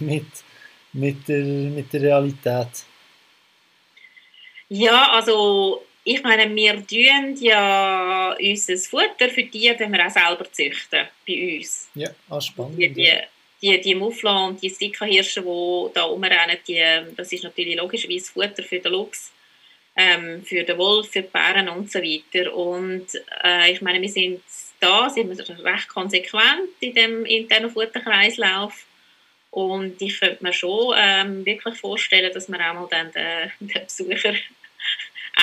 mit, 0.00 0.26
mit, 0.92 1.28
der, 1.28 1.44
mit 1.44 1.92
der 1.92 2.02
Realität? 2.02 2.68
Ja, 4.68 5.12
also 5.12 5.84
ich 6.04 6.22
meine, 6.22 6.54
wir 6.54 6.86
tun 6.86 7.34
ja 7.40 8.36
unser 8.38 8.76
Futter 8.76 9.30
für 9.30 9.44
die, 9.44 9.72
wenn 9.78 9.92
wir 9.92 10.06
auch 10.06 10.10
selber 10.10 10.50
züchten, 10.52 11.06
bei 11.26 11.56
uns. 11.56 11.88
Ja, 11.94 12.10
ah, 12.28 12.40
spannend. 12.40 12.78
Die, 12.78 12.92
die, 12.92 13.12
die, 13.62 13.80
die 13.80 13.94
Mufflon 13.94 14.50
und 14.50 14.62
die 14.62 14.68
Stickerhirsche, 14.68 15.40
die 15.40 15.94
da 15.94 16.02
rumrennen, 16.02 16.58
die, 16.68 16.84
das 17.16 17.32
ist 17.32 17.44
natürlich 17.44 17.76
logischerweise 17.76 18.30
Futter 18.30 18.62
für 18.62 18.80
den 18.80 18.92
Luchs, 18.92 19.32
ähm, 19.96 20.44
für 20.44 20.62
den 20.62 20.76
Wolf, 20.76 21.08
für 21.10 21.22
die 21.22 21.28
Bären 21.28 21.70
und 21.70 21.90
so 21.90 22.00
weiter. 22.00 22.54
Und 22.54 23.06
äh, 23.42 23.72
ich 23.72 23.80
meine, 23.80 24.02
wir 24.02 24.08
sind 24.10 24.42
da, 24.80 25.08
sind 25.08 25.30
wir 25.30 25.64
recht 25.64 25.88
konsequent 25.88 26.68
in 26.80 26.94
dem 26.94 27.24
internen 27.24 27.70
Futterkreislauf. 27.70 28.84
Und 29.50 30.02
ich 30.02 30.20
könnte 30.20 30.42
mir 30.42 30.52
schon 30.52 30.94
ähm, 30.98 31.46
wirklich 31.46 31.76
vorstellen, 31.76 32.32
dass 32.34 32.48
wir 32.48 32.58
auch 32.58 32.74
mal 32.74 32.88
dann 32.90 33.10
den, 33.12 33.50
den 33.60 33.84
Besucher 33.84 34.34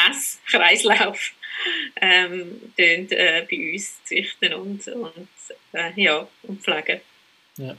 Esskreislauf 0.10 1.32
ähm, 2.00 2.74
äh, 2.78 3.46
bei 3.50 3.74
uns 3.74 4.04
züchten 4.06 4.54
und, 4.54 4.88
und, 4.88 5.28
äh, 5.74 5.92
ja, 5.96 6.28
und 6.44 6.62
pflegen. 6.62 7.02
Ja. 7.58 7.76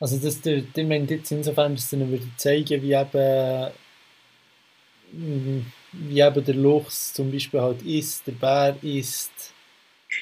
Also 0.00 0.18
das, 0.18 0.40
der, 0.40 0.60
der 0.60 0.84
meint 0.84 1.10
jetzt 1.10 1.30
insofern, 1.30 1.74
dass 1.74 1.92
er 1.92 2.08
würde 2.08 2.28
zeigen, 2.36 2.82
wie 2.82 2.92
eben, 2.92 3.72
wie 5.92 6.20
eben 6.20 6.44
der 6.44 6.54
Luchs 6.54 7.12
zum 7.12 7.30
Beispiel 7.30 7.60
halt 7.60 7.82
ist, 7.82 8.26
der 8.26 8.32
Bär 8.32 8.76
ist. 8.82 9.52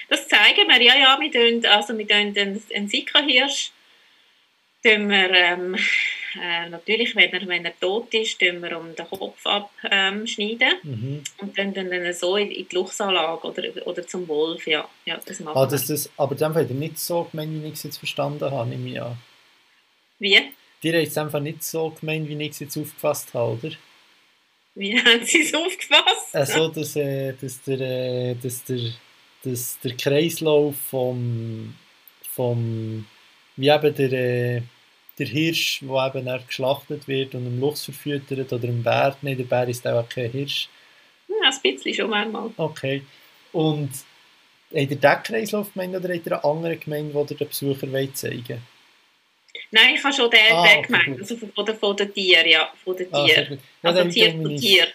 Das 0.09 0.29
zeigen 0.29 0.69
wir, 0.69 0.83
ja, 0.83 0.97
ja, 0.97 1.19
wir 1.21 1.33
tun, 1.33 1.67
also 1.67 1.97
wir 1.97 2.07
tun 2.07 2.33
den, 2.33 2.63
den 2.69 2.89
Sickerhirsch, 2.89 3.73
tun 4.83 5.09
wir, 5.09 5.31
ähm, 5.31 5.77
äh, 6.41 6.69
natürlich, 6.69 7.15
wenn 7.15 7.33
er, 7.33 7.47
wenn 7.47 7.65
er 7.65 7.79
tot 7.79 8.13
ist, 8.15 8.39
tun 8.39 8.63
wir 8.63 8.79
um 8.79 8.95
den 8.95 9.07
Kopf 9.07 9.45
abschneiden 9.47 10.73
ähm, 10.85 10.91
mhm. 10.91 11.23
und 11.39 11.59
dann, 11.59 11.75
dann, 11.75 11.91
dann 11.91 12.13
so 12.15 12.37
in, 12.37 12.51
in 12.51 12.69
die 12.69 12.75
Luchsanlage 12.75 13.47
oder, 13.47 13.87
oder 13.87 14.07
zum 14.07 14.27
Wolf, 14.29 14.67
ja. 14.67 14.89
ja 15.05 15.19
das 15.25 15.41
machen 15.41 15.57
ah, 15.57 15.67
das, 15.67 15.87
das, 15.87 16.11
aber 16.17 16.35
dann 16.35 16.55
hat 16.55 16.69
er 16.69 16.75
nicht 16.75 16.99
so 16.99 17.25
gemeint, 17.25 17.63
wie 17.63 17.69
ich 17.69 17.75
es 17.75 17.83
jetzt 17.83 17.99
verstanden 17.99 18.51
habe, 18.51 18.69
nehme 18.69 18.91
ich 18.91 19.01
an. 19.01 19.17
Wie? 20.19 20.41
Die 20.83 20.93
haben 20.93 21.03
es 21.03 21.19
einfach 21.19 21.41
nicht 21.41 21.63
so 21.63 21.91
gemeint, 21.91 22.29
wie 22.29 22.43
ich 22.43 22.51
es 22.51 22.61
jetzt 22.61 22.77
aufgefasst 22.77 23.35
habe, 23.35 23.53
oder? 23.53 23.75
Wie 24.75 24.99
haben 25.05 25.25
sie 25.25 25.43
es 25.43 25.55
aufgefasst? 25.55 26.35
Also, 26.35 26.69
dass, 26.69 26.97
äh, 26.97 27.35
dass, 27.35 27.63
der, 27.63 27.81
äh, 27.81 28.35
dass, 28.35 28.65
der, 28.65 28.81
dass 29.45 29.79
der 29.81 29.97
Kreislauf 29.97 30.77
vom, 30.77 31.75
vom 32.31 33.07
wie 33.57 33.69
eben 33.69 33.95
der, 33.95 34.13
äh, 34.13 34.63
der 35.25 35.33
Hirsch, 35.33 35.81
der 35.81 36.07
eben 36.07 36.27
dann 36.27 36.47
geschlachtet 36.47 37.07
wird 37.07 37.35
und 37.35 37.47
im 37.47 37.61
Luchs 37.61 37.85
verfüttert 37.85 38.53
oder 38.53 38.65
im 38.65 38.83
Bär, 38.83 39.17
nein, 39.23 39.37
der 39.37 39.45
Bär 39.45 39.69
ist 39.69 39.87
auch 39.87 40.09
kein 40.09 40.31
Hirsch. 40.31 40.69
Ja, 41.29 41.51
ein 41.51 41.63
bisschen 41.63 41.95
schon 41.95 42.11
manchmal. 42.11 42.51
Okay. 42.57 43.03
Und 43.53 43.91
habt 44.71 44.91
ihr 44.91 44.97
diesen 44.97 45.23
Kreislauf 45.23 45.73
gemeint 45.73 45.95
oder 45.95 46.13
habt 46.13 46.27
ihr 46.27 46.33
einen 46.33 46.45
anderen 46.45 46.81
gemeint, 46.81 47.15
den 47.15 47.21
ihr 47.21 47.37
den 47.37 47.49
Besucher 47.49 48.15
zeigen 48.15 48.49
wollt? 48.49 48.61
Nein, 49.71 49.95
ich 49.95 50.05
habe 50.05 50.15
schon 50.15 50.31
den, 50.31 50.53
ah, 50.53 50.67
den 50.67 50.83
gemeint, 50.83 51.21
also 51.21 51.37
von, 51.37 51.77
von 51.77 51.97
den 51.97 52.13
Tieren, 52.13 52.49
ja, 52.49 52.71
von 52.85 52.97
den 52.97 53.13
ah, 53.13 53.25
Tieren. 53.25 53.59
Ja, 53.83 53.89
also 53.89 54.05
Tier 54.11 54.43
zu 54.43 54.57
Tier. 54.57 54.89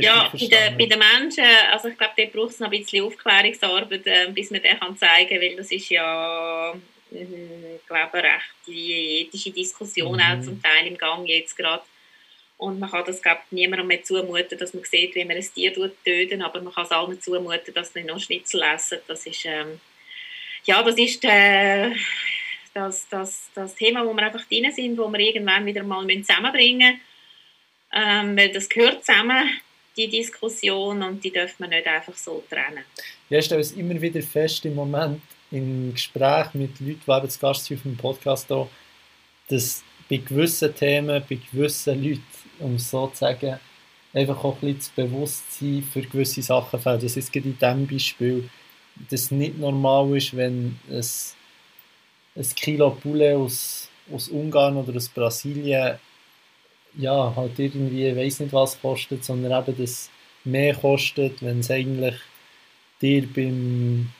Ja, 0.00 0.30
bei 0.30 0.38
den, 0.38 0.76
bei 0.76 0.86
den 0.86 0.98
Menschen, 0.98 1.44
also 1.72 1.88
ich 1.88 1.96
glaube, 1.96 2.12
da 2.18 2.24
braucht 2.26 2.50
es 2.50 2.60
noch 2.60 2.70
ein 2.70 2.78
bisschen 2.78 3.02
Aufklärungsarbeit, 3.02 4.06
äh, 4.06 4.30
bis 4.30 4.50
man 4.50 4.60
den 4.60 4.78
kann 4.78 4.96
zeigen 4.98 5.30
kann, 5.30 5.40
weil 5.40 5.56
das 5.56 5.70
ist 5.70 5.88
ja 5.88 6.74
ich 7.14 7.86
glaube, 7.86 8.14
recht 8.14 8.54
die 8.66 9.22
ethische 9.22 9.50
Diskussion 9.50 10.16
mhm. 10.16 10.20
auch 10.20 10.42
zum 10.42 10.62
Teil 10.62 10.86
im 10.86 10.98
Gang 10.98 11.26
jetzt 11.28 11.56
gerade. 11.56 11.82
Und 12.56 12.78
man 12.78 12.90
kann 12.90 13.04
das, 13.04 13.20
glaube 13.20 13.40
niemandem 13.50 13.86
mehr 13.86 14.02
zumuten, 14.04 14.58
dass 14.58 14.74
man 14.74 14.84
sieht, 14.84 15.14
wie 15.14 15.24
man 15.24 15.36
ein 15.36 15.48
Tier 15.54 15.72
töten 15.72 16.42
aber 16.42 16.60
man 16.60 16.72
kann 16.72 16.84
es 16.84 16.92
allen 16.92 17.20
zumuten, 17.20 17.74
dass 17.74 17.92
sie 17.92 18.04
noch 18.04 18.20
Schnitzel 18.20 18.62
essen. 18.62 18.98
Das 19.06 19.26
ist, 19.26 19.44
ähm, 19.44 19.80
ja, 20.64 20.82
das 20.82 20.96
ist 20.96 21.24
äh, 21.24 21.90
das, 22.72 23.08
das, 23.08 23.50
das 23.54 23.74
Thema, 23.74 24.06
wo 24.06 24.12
wir 24.14 24.22
einfach 24.22 24.44
drin 24.46 24.70
sind, 24.72 24.96
wo 24.98 25.08
wir 25.08 25.20
irgendwann 25.20 25.66
wieder 25.66 25.82
mal 25.82 26.06
zusammenbringen 26.08 26.92
müssen. 26.92 27.00
Ähm, 27.92 28.36
weil 28.36 28.50
das 28.50 28.68
gehört 28.68 29.04
zusammen, 29.04 29.48
die 29.96 30.08
Diskussion, 30.08 31.02
und 31.02 31.22
die 31.22 31.30
dürfen 31.30 31.54
wir 31.60 31.68
nicht 31.68 31.86
einfach 31.86 32.16
so 32.16 32.42
trennen. 32.50 32.84
Ja, 33.30 33.38
ich 33.38 33.44
stelle 33.44 33.60
es 33.60 33.72
immer 33.72 34.00
wieder 34.00 34.20
fest 34.22 34.64
im 34.64 34.74
Moment, 34.74 35.22
im 35.54 35.92
Gespräch 35.92 36.52
mit 36.54 36.80
Leuten, 36.80 37.02
die 37.06 37.12
eben 37.12 37.30
zu 37.30 37.38
Gast 37.38 37.64
sind 37.64 37.76
auf 37.78 37.82
dem 37.84 37.96
Podcast 37.96 38.48
hier, 38.48 38.68
dass 39.48 39.82
bei 40.10 40.16
gewissen 40.16 40.74
Themen, 40.74 41.22
bei 41.28 41.38
gewissen 41.50 42.02
Leuten, 42.02 42.22
um 42.58 42.74
es 42.74 42.90
so 42.90 43.06
zu 43.08 43.18
sagen, 43.18 43.58
einfach 44.12 44.42
auch 44.44 44.54
ein 44.54 44.60
bisschen 44.60 44.78
das 44.78 44.88
Bewusstsein 44.90 45.82
für 45.92 46.02
gewisse 46.02 46.42
Sachen 46.42 46.80
fehlt. 46.80 47.02
Das 47.02 47.16
ist 47.16 47.32
gerade 47.32 47.48
in 47.48 47.58
diesem 47.58 47.86
Beispiel, 47.86 48.50
dass 49.10 49.22
es 49.22 49.30
nicht 49.30 49.58
normal 49.58 50.16
ist, 50.16 50.36
wenn 50.36 50.78
ein, 50.88 51.04
ein 52.36 52.54
Kilo 52.56 52.90
Poulet 52.90 53.36
aus, 53.36 53.88
aus 54.12 54.28
Ungarn 54.28 54.76
oder 54.76 54.96
aus 54.96 55.08
Brasilien 55.08 55.98
ja, 56.96 57.32
halt 57.34 57.58
irgendwie, 57.58 58.06
ich 58.06 58.16
weiß 58.16 58.40
nicht 58.40 58.52
was 58.52 58.80
kostet, 58.80 59.24
sondern 59.24 59.62
eben 59.62 59.76
das 59.76 60.10
mehr 60.44 60.74
kostet, 60.74 61.42
wenn 61.42 61.60
es 61.60 61.70
eigentlich 61.70 62.14
dir 63.00 63.26
beim 63.34 64.10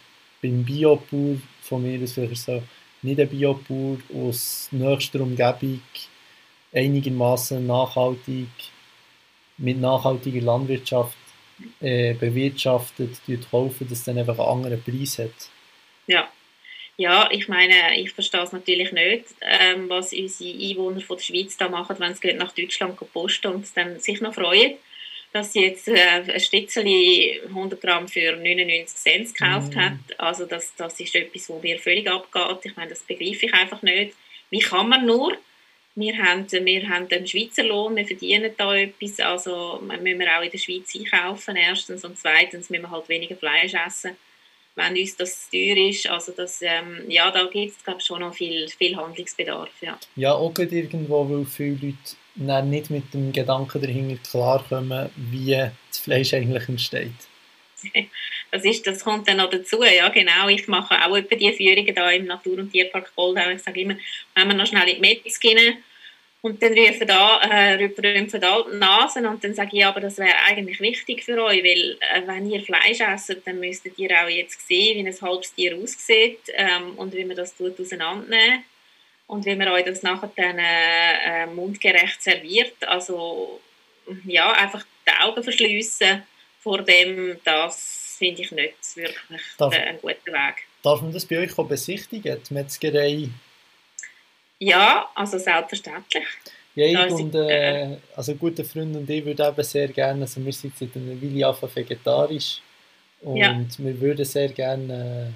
beim 0.45 0.63
Biobauer 0.63 1.39
von 1.63 1.83
mir 1.83 2.03
aus 2.03 2.13
vielleicht 2.13 2.37
so 2.37 2.63
nicht 3.03 3.19
ein 3.19 3.29
Biobauer 3.29 3.99
aus 4.15 4.69
nächster 4.71 5.21
Umgebung 5.21 5.81
einigermaßen 6.73 7.67
nachhaltig 7.67 8.49
mit 9.57 9.81
nachhaltiger 9.81 10.43
Landwirtschaft 10.43 11.17
äh, 11.81 12.15
bewirtschaftet 12.15 13.21
kaufen, 13.51 13.89
dass 13.89 13.99
es 13.99 14.05
dann 14.05 14.19
einfach 14.19 14.39
einen 14.39 14.65
anderen 14.65 14.83
Preis 14.83 15.19
hat. 15.19 15.51
Ja. 16.07 16.29
Ja, 16.97 17.29
ich 17.33 17.49
meine, 17.49 17.99
ich 17.99 18.13
verstehe 18.13 18.43
es 18.43 18.53
natürlich 18.53 18.93
nicht, 18.93 19.25
ähm, 19.41 19.89
was 19.89 20.13
unsere 20.13 20.57
Einwohner 20.57 21.01
von 21.01 21.17
der 21.17 21.25
Schweiz 21.25 21.57
da 21.57 21.69
machen, 21.69 21.97
wenn 21.99 22.15
sie 22.15 22.33
nach 22.35 22.53
Deutschland 22.53 22.97
posten 23.13 23.49
und 23.49 23.77
dann 23.77 23.99
sich 23.99 24.21
noch 24.21 24.35
freuen 24.35 24.75
dass 25.35 25.53
sie 25.53 25.63
jetzt 25.63 25.89
äh, 25.89 25.99
ein 26.33 26.39
Stitzeli 26.39 27.41
100 27.49 27.81
Gramm 27.81 28.07
für 28.07 28.37
99 28.37 28.97
Cent 28.97 29.35
gekauft 29.35 29.75
mm. 29.75 29.81
hat. 29.81 29.99
Also 30.17 30.47
das, 30.47 30.73
das 30.77 31.01
ist 31.01 31.13
etwas, 31.17 31.49
wo 31.49 31.59
mir 31.59 31.77
völlig 31.81 32.09
abgeht. 32.09 32.71
Ich 32.71 32.77
meine, 32.77 32.91
das 32.91 33.01
begreife 33.01 33.47
ich 33.47 33.53
einfach 33.53 33.83
nicht. 33.83 34.15
Wie 34.51 34.61
kann 34.61 34.89
man 34.89 35.05
nur? 35.05 35.37
Wir 35.97 36.17
haben, 36.19 36.47
wir 36.51 36.89
haben 36.89 37.09
einen 37.11 37.27
Schweizer 37.27 37.65
Lohn, 37.65 37.97
wir 37.97 38.07
verdienen 38.07 38.53
da 38.57 38.77
etwas, 38.77 39.19
also 39.19 39.81
müssen 39.83 40.05
wir 40.21 40.39
auch 40.39 40.43
in 40.43 40.51
der 40.53 40.59
Schweiz 40.59 40.95
einkaufen 40.95 41.57
erstens 41.57 42.05
und 42.05 42.17
zweitens 42.17 42.71
müssen 42.71 42.83
wir 42.83 42.91
halt 42.91 43.09
weniger 43.09 43.37
Fleisch 43.37 43.75
essen. 43.75 44.17
wenn 44.77 44.97
uns 44.97 45.17
das 45.17 45.51
teuer 45.51 45.77
ist. 45.89 46.09
Also 46.09 46.31
das, 46.31 46.63
ähm, 46.63 47.05
ja, 47.09 47.33
da 47.33 47.47
gibt 47.47 47.75
es 47.85 48.07
schon 48.07 48.21
noch 48.21 48.35
viel, 48.35 48.69
viel 48.69 48.97
Handlungsbedarf. 48.97 49.71
Ja, 49.81 49.99
ja 50.15 50.33
auch 50.33 50.57
irgendwo, 50.57 51.29
weil 51.29 51.45
viele 51.45 51.75
Leute 51.75 52.17
nicht 52.37 52.91
mit 52.91 53.15
dem 53.15 53.33
Gedanken 53.33 53.81
dahinter 53.81 54.17
klarkommen, 54.29 55.11
wie 55.17 55.57
das 55.89 55.99
Fleisch 55.99 56.35
eigentlich 56.35 56.69
entsteht. 56.69 57.13
Das, 58.51 58.65
ist, 58.65 58.87
das 58.87 59.03
kommt 59.03 59.27
dann 59.27 59.39
noch 59.39 59.51
dazu, 59.51 59.83
ja 59.83 60.09
genau. 60.11 60.47
Ich 60.47 60.69
mache 60.69 60.95
auch 61.05 61.17
etwa 61.17 61.35
die 61.35 61.53
Führungen 61.53 61.93
da 61.93 62.09
im 62.13 62.27
Natur- 62.27 62.59
und 62.59 62.71
Tierpark 62.71 63.11
Goldau. 63.17 63.51
Ich 63.51 63.65
sage 63.65 63.81
immer, 63.81 63.97
wenn 64.37 64.47
wir 64.47 64.55
noch 64.55 64.67
schnell 64.67 64.89
in 64.91 64.95
die 64.95 65.01
Metzger 65.01 65.75
und 66.41 66.63
dann 66.63 66.73
rufen 66.73 67.09
da, 67.09 67.41
äh, 67.41 67.75
rümpfen 67.75 68.41
da 68.41 68.63
die 68.63 68.77
Nasen 68.77 69.27
und 69.27 69.43
dann 69.43 69.55
sage 69.55 69.71
ich, 69.73 69.85
aber 69.85 70.01
das 70.01 70.19
wäre 70.19 70.37
eigentlich 70.47 70.79
wichtig 70.79 71.25
für 71.25 71.43
euch, 71.43 71.65
weil 71.65 71.97
äh, 71.99 72.27
wenn 72.27 72.49
ihr 72.49 72.63
Fleisch 72.63 73.01
esst, 73.01 73.37
dann 73.45 73.59
müsstet 73.59 73.99
ihr 73.99 74.11
auch 74.11 74.29
jetzt 74.29 74.69
sehen, 74.69 75.05
wie 75.05 75.09
ein 75.09 75.21
halbes 75.21 75.53
Tier 75.53 75.77
aussieht 75.77 76.43
ähm, 76.53 76.93
und 76.97 77.13
wie 77.13 77.25
man 77.25 77.37
das 77.37 77.57
tut 77.57 77.81
auseinandernehmen 77.81 78.63
und 79.27 79.45
wie 79.47 79.57
man 79.57 79.69
euch 79.69 79.85
das 79.85 80.03
nachher 80.03 80.31
dann 80.37 80.59
äh, 80.59 81.43
äh 81.43 81.47
mundgerecht 81.47 82.23
serviert. 82.23 82.77
Also 82.87 83.61
ja, 84.25 84.53
einfach 84.53 84.85
die 85.07 85.23
Augen 85.23 85.43
verschliessen 85.43 86.23
vor 86.61 86.83
dem, 86.83 87.39
das 87.45 88.17
finde 88.19 88.43
ich 88.43 88.53
nicht 88.53 88.97
wirklich 88.97 89.43
darf, 89.59 89.75
ein 89.75 89.99
guter 90.01 90.33
Weg. 90.33 90.67
Darf 90.83 91.01
man 91.03 91.13
das 91.13 91.27
bei 91.27 91.39
euch 91.39 91.59
auch 91.59 91.67
besichtigen, 91.67 92.41
die 92.49 92.55
Metzgerei 92.55 93.29
ja, 94.59 95.11
also 95.15 95.39
selbstverständlich. 95.39 96.25
Ja, 96.75 96.87
ich 96.87 96.99
also, 96.99 97.17
und 97.17 97.35
äh, 97.35 97.97
also 98.17 98.33
ein 98.33 98.39
guter 98.39 98.65
Freund 98.65 98.97
und 98.97 99.09
ich 99.09 99.25
würden 99.25 99.47
eben 99.47 99.63
sehr 99.63 99.89
gerne, 99.89 100.23
also 100.23 100.45
wir 100.45 100.53
sind 100.53 100.77
seit 100.77 100.97
einer 100.97 101.21
Weile 101.21 101.75
vegetarisch 101.75 102.61
und 103.21 103.37
ja. 103.37 103.65
wir 103.79 104.01
würden 104.01 104.25
sehr 104.25 104.49
gerne 104.49 105.35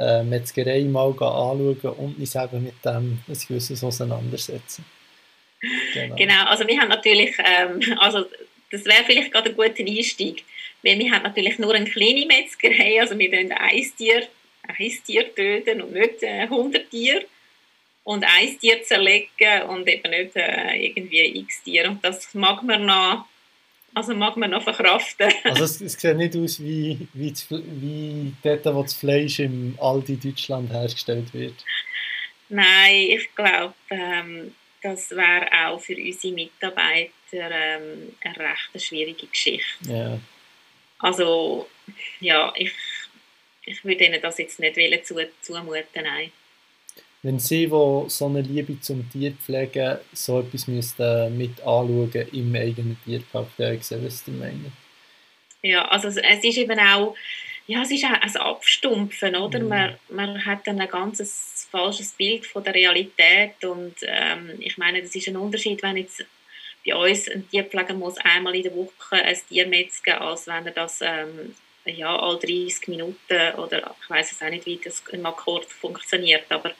äh, 0.00 0.22
Metzgerei 0.22 0.82
mal 0.84 1.10
anschauen 1.10 1.76
und 1.98 2.18
uns 2.18 2.34
eben 2.34 2.64
mit 2.64 2.84
dem 2.84 3.18
ein 3.28 3.46
gewisses 3.46 3.84
auseinandersetzen. 3.84 4.84
Genau. 5.92 6.16
genau, 6.16 6.44
also 6.46 6.66
wir 6.66 6.80
haben 6.80 6.88
natürlich, 6.88 7.34
ähm, 7.44 7.80
also 7.98 8.24
das 8.70 8.84
wäre 8.86 9.04
vielleicht 9.04 9.30
gerade 9.30 9.50
ein 9.50 9.56
guter 9.56 9.84
Einstieg, 9.84 10.44
weil 10.82 10.98
wir 10.98 11.10
haben 11.10 11.24
natürlich 11.24 11.58
nur 11.58 11.74
eine 11.74 11.84
kleine 11.84 12.24
Metzgerei, 12.24 13.00
also 13.00 13.18
wir 13.18 13.30
töten 13.30 13.52
ein 13.52 13.92
Tier, 13.98 14.26
ein 14.62 14.92
Tier 15.04 15.34
töten 15.34 15.82
und 15.82 15.92
nicht 15.92 16.22
äh, 16.22 16.42
100 16.42 16.90
Tiere 16.90 17.26
und 18.04 18.24
ein 18.24 18.58
Tier 18.58 18.82
zerlegen 18.82 19.62
und 19.68 19.86
eben 19.86 20.10
nicht 20.10 20.34
äh, 20.34 20.76
irgendwie 20.76 21.40
x 21.40 21.62
Tiere. 21.62 21.90
Und 21.90 22.02
das 22.02 22.32
mag 22.34 22.62
man 22.62 22.86
noch, 22.86 23.26
also 23.94 24.14
mag 24.14 24.36
man 24.36 24.50
noch 24.50 24.62
verkraften. 24.62 25.32
Also 25.44 25.64
es, 25.64 25.80
es 25.80 26.00
sieht 26.00 26.16
nicht 26.16 26.36
aus 26.36 26.60
wie, 26.60 27.08
wie, 27.12 27.34
wie 27.50 28.32
dort, 28.42 28.64
wo 28.66 28.82
das 28.82 28.94
Fleisch 28.94 29.40
im 29.40 29.76
Aldi 29.80 30.16
Deutschland 30.16 30.70
hergestellt 30.70 31.32
wird. 31.34 31.64
Nein, 32.48 33.06
ich 33.10 33.34
glaube, 33.34 33.74
ähm, 33.90 34.54
das 34.82 35.10
wäre 35.10 35.46
auch 35.66 35.80
für 35.80 35.96
unsere 35.96 36.34
Mitarbeiter 36.34 37.10
ähm, 37.32 38.14
eine 38.20 38.36
recht 38.36 38.86
schwierige 38.86 39.26
Geschichte. 39.26 39.88
Ja. 39.88 40.18
Also, 40.98 41.68
ja, 42.20 42.52
ich, 42.56 42.72
ich 43.64 43.84
würde 43.84 44.04
ihnen 44.04 44.20
das 44.20 44.38
jetzt 44.38 44.58
nicht 44.58 45.06
zu, 45.06 45.16
zumuten, 45.42 46.04
nein 46.04 46.32
wenn 47.22 47.38
Sie, 47.38 47.66
die 47.66 48.04
so 48.08 48.26
eine 48.26 48.40
Liebe 48.40 48.80
zum 48.80 49.10
Tier 49.10 49.32
pflegen, 49.32 49.98
so 50.12 50.40
etwas 50.40 50.68
müssten 50.68 51.36
mit 51.36 51.60
anschauen 51.60 52.28
im 52.32 52.54
eigenen 52.54 52.98
Tierpark, 53.04 53.48
ja, 53.58 53.72
ich 53.72 53.84
sehe, 53.84 54.02
was 54.04 54.24
Sie 54.24 54.30
meinen. 54.30 54.72
Ja, 55.62 55.86
also 55.88 56.08
es 56.08 56.16
ist 56.16 56.56
eben 56.56 56.78
auch, 56.78 57.14
ja, 57.66 57.82
es 57.82 57.90
ist 57.90 58.04
auch 58.04 58.10
ein 58.10 58.36
Abstumpfen, 58.36 59.36
oder? 59.36 59.60
Mhm. 59.60 59.68
Man, 59.68 59.96
man 60.08 60.46
hat 60.46 60.66
dann 60.66 60.80
ein 60.80 60.88
ganz 60.88 61.68
falsches 61.70 62.12
Bild 62.12 62.46
von 62.46 62.64
der 62.64 62.74
Realität 62.74 63.62
und 63.64 63.94
ähm, 64.02 64.54
ich 64.58 64.78
meine, 64.78 65.02
das 65.02 65.14
ist 65.14 65.28
ein 65.28 65.36
Unterschied, 65.36 65.82
wenn 65.82 65.98
jetzt 65.98 66.24
bei 66.86 66.94
uns 66.96 67.28
ein 67.28 67.48
Tierpfleger 67.50 67.94
muss 67.94 68.16
einmal 68.18 68.56
in 68.56 68.62
der 68.62 68.74
Woche 68.74 69.16
ein 69.16 69.36
Tier 69.48 69.66
metzgen, 69.66 70.14
als 70.14 70.46
wenn 70.46 70.66
er 70.66 70.72
das 70.72 71.00
ähm, 71.02 71.54
ja, 71.84 72.18
alle 72.18 72.38
30 72.38 72.88
Minuten 72.88 73.54
oder 73.58 73.94
ich 74.02 74.10
weiß 74.10 74.32
es 74.32 74.42
auch 74.42 74.50
nicht, 74.50 74.66
wie 74.66 74.80
das 74.82 75.02
im 75.12 75.26
Akkord 75.26 75.66
funktioniert, 75.66 76.44
aber 76.48 76.72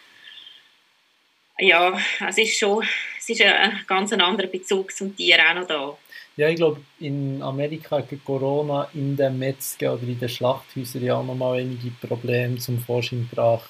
ja, 1.60 1.98
es 2.28 2.38
ist 2.38 2.58
schon 2.58 2.84
es 3.18 3.28
ist 3.28 3.42
ein 3.42 3.80
ganz 3.86 4.12
anderer 4.12 4.46
Bezug 4.48 4.92
zum 4.92 5.14
Tier 5.14 5.38
auch 5.38 5.54
noch 5.54 5.66
da. 5.66 5.98
Ja, 6.36 6.48
ich 6.48 6.56
glaube, 6.56 6.80
in 7.00 7.42
Amerika 7.42 7.98
hat 7.98 8.08
Corona 8.24 8.88
in 8.94 9.16
den 9.16 9.38
Metzgen 9.38 9.90
oder 9.90 10.02
in 10.02 10.18
den 10.18 10.28
Schlachthäusern 10.28 11.04
ja 11.04 11.16
auch 11.16 11.24
nochmal 11.24 11.60
einige 11.60 11.90
Probleme 11.90 12.56
zum 12.56 12.78
Vorschein 12.80 13.28
gebracht, 13.28 13.68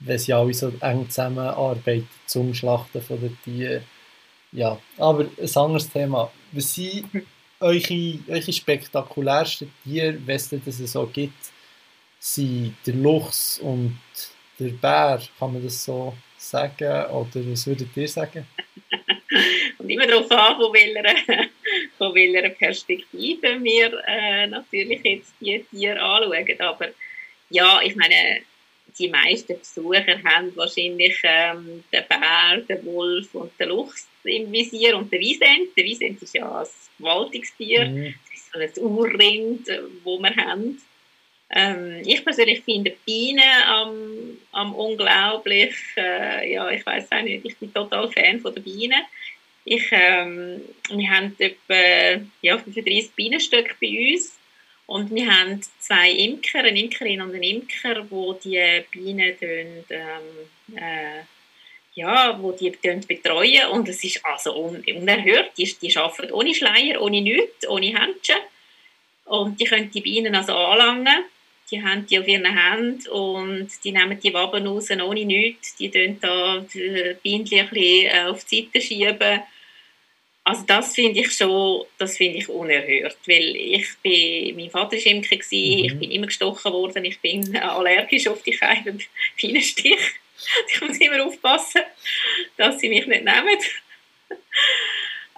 weil 0.00 0.18
sie 0.18 0.32
alle 0.32 0.54
so 0.54 0.72
eng 0.80 1.08
zusammenarbeiten 1.10 2.08
zum 2.26 2.54
Schlachten 2.54 3.02
von 3.02 3.20
den 3.20 3.36
Tieren. 3.44 3.84
Ja, 4.52 4.78
aber 4.98 5.24
ein 5.24 5.56
anderes 5.56 5.90
Thema. 5.90 6.30
Was 6.52 6.74
sind 6.74 7.06
eure, 7.60 8.18
eure 8.28 8.52
spektakulärsten 8.52 9.70
Tiere, 9.82 10.18
wenn 10.24 10.36
es 10.36 10.48
das 10.48 10.78
so 10.92 11.06
gibt, 11.06 11.52
sind 12.18 12.76
der 12.86 12.94
Luchs 12.94 13.58
und 13.58 13.98
der 14.58 14.70
Bär, 14.70 15.20
kann 15.38 15.52
man 15.52 15.62
das 15.62 15.84
so 15.84 16.14
sagen 16.50 17.06
oder 17.10 17.50
was 17.50 17.66
würdet 17.66 17.96
ihr 17.96 18.08
sagen? 18.08 18.46
Und 19.78 19.90
immer 19.90 20.06
darauf 20.06 20.30
an, 20.30 20.56
von 20.56 20.72
welcher, 20.72 21.48
von 21.98 22.14
welcher 22.14 22.48
Perspektive 22.50 23.62
wir 23.62 24.02
äh, 24.06 24.46
natürlich 24.46 25.00
jetzt 25.02 25.34
die 25.40 25.64
Tiere 25.70 26.00
anschauen. 26.00 26.60
Aber 26.60 26.88
ja, 27.50 27.80
ich 27.82 27.96
meine, 27.96 28.42
die 28.98 29.08
meisten 29.08 29.58
Besucher 29.58 30.22
haben 30.24 30.54
wahrscheinlich 30.56 31.18
ähm, 31.24 31.82
den 31.92 32.04
Bär, 32.08 32.60
den 32.68 32.86
Wolf 32.86 33.34
und 33.34 33.52
den 33.58 33.68
Luchs 33.68 34.06
im 34.24 34.52
Visier 34.52 34.96
und 34.96 35.12
den 35.12 35.20
Wiesent. 35.20 35.76
Der 35.76 35.84
Wiesent 35.84 36.22
ist 36.22 36.34
ja 36.34 36.60
ein 36.60 36.66
gewaltiges 36.98 37.54
Tier. 37.56 37.86
Mhm. 37.86 38.14
Das 38.52 38.62
ist 38.62 38.76
so 38.76 38.86
ein 38.86 38.92
Urrind, 38.92 39.68
das 39.68 39.78
wir 40.04 40.36
haben. 40.36 40.80
Ähm, 41.56 42.02
ich 42.04 42.24
persönlich 42.24 42.62
finde 42.64 42.96
Bienen 43.06 43.62
am, 43.64 44.38
am 44.50 44.74
unglaublich, 44.74 45.72
äh, 45.96 46.52
ja, 46.52 46.68
ich 46.70 46.84
weiß 46.84 47.12
auch 47.12 47.22
nicht, 47.22 47.44
ich 47.44 47.56
bin 47.56 47.72
total 47.72 48.10
Fan 48.10 48.40
von 48.40 48.52
der 48.52 48.60
Bienen. 48.60 49.00
Ich, 49.64 49.86
ähm, 49.92 50.60
wir 50.90 51.10
haben 51.10 51.34
etwa 51.38 52.20
ja, 52.42 52.58
35 52.58 53.12
Bienenstöcke 53.12 53.76
bei 53.80 54.14
uns 54.14 54.36
und 54.86 55.14
wir 55.14 55.32
haben 55.32 55.62
zwei 55.78 56.10
Imker, 56.10 56.58
eine 56.58 56.80
Imkerin 56.80 57.22
und 57.22 57.32
einen 57.32 57.44
Imker, 57.44 58.04
wo 58.10 58.32
die 58.32 58.82
Bienen 58.90 59.38
tun, 59.38 59.84
ähm, 59.90 60.76
äh, 60.76 61.22
ja, 61.94 62.36
wo 62.42 62.50
die 62.50 62.70
betreuen 62.70 63.68
und 63.70 63.88
es 63.88 64.02
ist 64.02 64.26
also 64.26 64.56
un 64.56 64.82
unerhört, 64.84 65.52
die, 65.56 65.72
die 65.80 65.96
arbeiten 65.96 66.32
ohne 66.32 66.52
Schleier, 66.52 67.00
ohne 67.00 67.22
nichts, 67.22 67.68
ohne 67.68 67.96
Händchen 67.96 68.40
und 69.26 69.60
die 69.60 69.64
können 69.64 69.92
die 69.92 70.00
Bienen 70.00 70.34
also 70.34 70.52
anlangen 70.52 71.26
die 71.74 71.82
haben 71.82 72.06
die 72.06 72.18
auf 72.18 72.28
ihren 72.28 72.46
Händen 72.46 73.08
und 73.08 73.68
die 73.82 73.92
nehmen 73.92 74.18
die 74.20 74.32
Waben 74.32 74.66
raus 74.66 74.90
ohne 74.90 75.24
nichts. 75.24 75.74
Die 75.76 75.90
tun 75.90 76.18
da 76.20 76.64
die 76.72 77.16
Bienen 77.22 77.48
ein 77.50 77.68
bisschen 77.68 78.06
äh, 78.06 78.24
auf 78.28 78.44
die 78.44 78.62
Seite 78.72 78.80
schieben. 78.80 79.40
Also 80.44 80.62
das 80.66 80.94
finde 80.94 81.20
ich 81.20 81.32
schon, 81.32 81.86
das 81.98 82.18
finde 82.18 82.38
ich 82.38 82.48
unerhört, 82.48 83.16
weil 83.26 83.56
ich 83.56 83.88
bin, 84.02 84.56
mein 84.56 84.70
Vater 84.70 84.96
war 84.96 85.06
Imker, 85.06 85.36
mhm. 85.36 85.40
ich 85.40 85.98
bin 85.98 86.10
immer 86.10 86.26
gestochen 86.26 86.70
worden, 86.70 87.04
ich 87.06 87.18
bin 87.20 87.56
allergisch 87.56 88.28
auf 88.28 88.42
die 88.42 88.52
Keime 88.52 88.98
Bienenstich. 89.36 89.98
Ich 90.68 90.80
muss 90.82 90.98
immer 90.98 91.24
aufpassen, 91.24 91.80
dass 92.58 92.78
sie 92.78 92.90
mich 92.90 93.06
nicht 93.06 93.24
nehmen. 93.24 93.58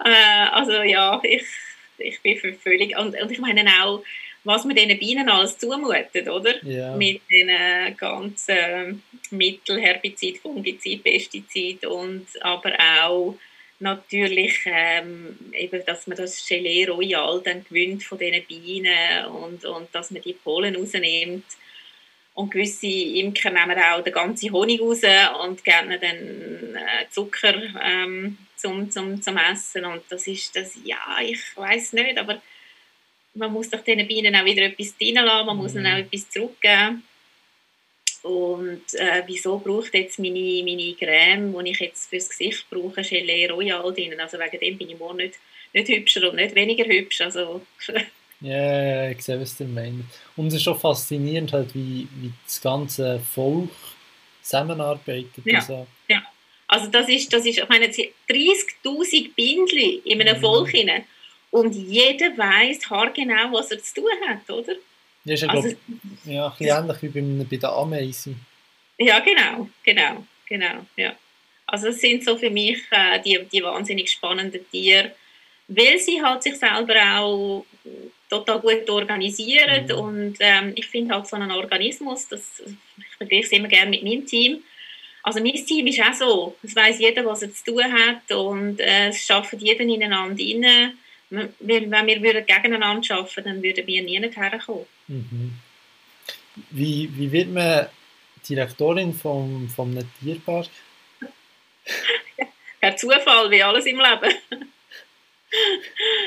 äh, 0.03 0.47
also 0.51 0.81
ja, 0.81 1.21
ich, 1.23 1.45
ich 1.99 2.19
bin 2.19 2.57
völlig, 2.59 2.97
und, 2.97 3.15
und 3.21 3.31
ich 3.31 3.37
meine 3.37 3.69
auch, 3.83 4.03
was 4.47 4.63
man 4.63 4.75
diesen 4.75 4.97
Bienen 4.97 5.29
alles 5.29 5.57
zumutet, 5.57 6.27
oder? 6.29 6.63
Ja. 6.65 6.95
Mit 6.95 7.21
den 7.29 7.95
ganzen 7.97 9.03
Mitteln, 9.29 9.79
Herbizid, 9.79 10.39
Fungizid, 10.39 11.03
Pestizid 11.03 11.85
und 11.85 12.25
aber 12.41 12.73
auch 13.03 13.35
natürlich 13.79 14.57
ähm, 14.65 15.37
eben, 15.53 15.85
dass 15.85 16.07
man 16.07 16.17
das 16.17 16.47
Gelee 16.47 16.85
Royal 16.85 17.41
dann 17.43 17.65
gewinnt 17.65 18.03
von 18.03 18.17
diesen 18.17 18.43
Bienen 18.45 19.25
und, 19.25 19.65
und 19.65 19.93
dass 19.93 20.11
man 20.11 20.21
die 20.21 20.33
Pollen 20.33 20.75
rausnimmt. 20.75 21.45
Und 22.33 22.51
gewisse 22.51 22.87
Imker 22.87 23.49
nehmen 23.49 23.77
auch 23.79 24.03
den 24.03 24.13
ganzen 24.13 24.51
Honig 24.53 24.79
raus 24.79 25.01
und 25.43 25.63
geben 25.63 25.97
dann 25.99 26.75
äh, 26.75 27.09
Zucker 27.09 27.55
ähm, 27.83 28.37
zum, 28.55 28.89
zum, 28.91 29.21
zum 29.21 29.37
Essen. 29.37 29.85
Und 29.85 30.03
das 30.09 30.27
ist 30.27 30.55
das, 30.55 30.73
ja, 30.83 31.17
ich 31.21 31.39
weiß 31.57 31.93
nicht, 31.93 32.17
aber 32.17 32.41
man 33.37 33.53
muss 33.53 33.69
doch 33.69 33.83
diesen 33.83 34.07
Bienen 34.07 34.35
auch 34.35 34.45
wieder 34.45 34.63
etwas 34.63 34.97
drin 34.97 35.15
lassen, 35.15 35.45
man 35.45 35.57
muss 35.57 35.75
ihnen 35.75 35.87
auch 35.87 35.97
mhm. 35.97 36.03
etwas 36.03 36.29
zurückgeben. 36.29 37.03
Und 38.23 38.93
äh, 38.95 39.23
wieso 39.25 39.59
braucht 39.59 39.93
jetzt 39.93 40.19
meine, 40.19 40.63
meine 40.63 40.93
Creme, 40.95 41.63
die 41.63 41.71
ich 41.71 41.79
jetzt 41.79 42.09
fürs 42.09 42.29
Gesicht 42.29 42.65
brauche, 42.69 43.01
Gelee 43.01 43.47
Royal 43.47 43.93
drin? 43.93 44.19
Also 44.19 44.37
wegen 44.37 44.59
dem 44.59 44.77
bin 44.77 44.89
ich 44.89 44.99
morgen 44.99 45.17
nicht, 45.17 45.35
nicht 45.73 45.87
hübscher 45.87 46.29
und 46.29 46.35
nicht 46.35 46.55
weniger 46.55 46.85
hübsch. 46.85 47.21
Also 47.21 47.61
Ja, 48.39 48.51
yeah, 48.51 49.09
ich 49.09 49.21
sehe, 49.23 49.39
was 49.39 49.57
du 49.57 49.63
meinst. 49.63 50.05
Und 50.35 50.47
es 50.47 50.55
ist 50.55 50.63
schon 50.63 50.79
faszinierend, 50.79 51.53
halt, 51.53 51.73
wie, 51.73 52.07
wie 52.17 52.31
das 52.45 52.61
ganze 52.61 53.19
Volk 53.19 53.71
zusammenarbeitet. 54.43 55.43
Ja, 55.43 55.57
also. 55.57 55.87
ja. 56.07 56.21
Also 56.67 56.87
das 56.87 57.09
ist, 57.09 57.33
das 57.33 57.45
ist 57.45 57.57
ich 57.57 57.69
meine, 57.69 57.87
30'000 57.87 59.33
Bindli 59.35 60.01
in 60.05 60.21
einem 60.21 60.37
mhm. 60.37 60.41
Volk 60.41 60.69
hinein 60.69 61.05
und 61.51 61.73
jeder 61.73 62.37
weiß 62.37 62.89
haargenau, 62.89 63.53
was 63.53 63.71
er 63.71 63.81
zu 63.81 63.95
tun 63.95 64.11
hat, 64.27 64.49
oder? 64.49 64.73
Ja, 65.23 65.33
ist 65.33 65.43
ja, 65.43 65.49
also, 65.49 65.75
glaub, 66.25 66.59
ja 66.59 66.79
ein 66.79 66.87
bisschen 66.87 67.15
ähnlich 67.15 67.39
wie 67.39 67.55
bei, 67.55 67.55
bei 67.55 67.57
der 67.57 67.69
Ameisen. 67.71 68.39
Ja, 68.97 69.19
genau, 69.19 69.69
genau, 69.83 70.25
genau, 70.47 70.85
ja. 70.95 71.15
Also 71.65 71.89
es 71.89 71.99
sind 71.99 72.23
so 72.23 72.37
für 72.37 72.49
mich 72.49 72.79
äh, 72.91 73.19
die, 73.21 73.45
die 73.51 73.61
wahnsinnig 73.61 74.09
spannenden 74.09 74.69
Tiere, 74.71 75.11
weil 75.67 75.99
sie 75.99 76.21
halt 76.21 76.43
sich 76.43 76.55
selber 76.55 76.95
auch 77.19 77.65
total 78.29 78.59
gut 78.59 78.89
organisieren 78.89 79.85
mhm. 79.85 79.95
und 79.95 80.37
ähm, 80.39 80.73
ich 80.75 80.87
finde 80.87 81.13
halt 81.13 81.27
so 81.27 81.35
einen 81.35 81.51
Organismus, 81.51 82.27
das, 82.27 82.63
ich 82.97 83.17
vergleiche 83.17 83.45
es 83.45 83.51
immer 83.51 83.67
gerne 83.67 83.89
mit 83.89 84.03
meinem 84.03 84.25
Team, 84.25 84.63
also 85.27 85.41
mein 85.41 85.55
Team 85.65 85.85
ist 85.87 86.01
auch 86.01 86.13
so, 86.13 86.55
es 86.63 86.73
weiß 86.73 86.99
jeder, 86.99 87.25
was 87.25 87.41
er 87.41 87.53
zu 87.53 87.65
tun 87.65 87.83
hat 87.83 88.31
und 88.31 88.79
äh, 88.79 89.09
es 89.09 89.25
schafft 89.25 89.55
jeder 89.59 89.81
ineinander 89.81 90.41
rein. 90.41 90.97
Wenn 91.29 91.53
wir 91.59 92.21
würden 92.21 92.45
gegeneinander 92.45 93.15
arbeiten 93.15 93.43
dann 93.43 93.63
würden 93.63 93.85
wir 93.85 94.03
nie 94.03 94.19
herkommen. 94.19 94.85
Mhm. 95.07 95.53
Wie, 96.71 97.09
wie 97.13 97.31
wird 97.31 97.49
man 97.49 97.87
Direktorin 98.47 99.13
vom, 99.13 99.69
vom 99.69 99.97
Tierpark? 100.19 100.67
Per 102.79 102.95
Zufall, 102.95 103.51
wie 103.51 103.63
alles 103.63 103.85
im 103.85 103.99
Leben. 103.99 104.35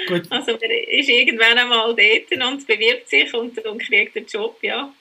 Gut. 0.08 0.30
Also 0.30 0.52
man 0.52 0.70
ist 0.70 1.08
irgendwann 1.08 1.58
einmal 1.58 1.94
dort 1.94 2.46
und 2.46 2.66
bewirbt 2.66 3.08
sich 3.08 3.32
und, 3.34 3.58
und 3.64 3.82
kriegt 3.82 4.14
den 4.14 4.26
Job, 4.26 4.58
ja. 4.62 4.92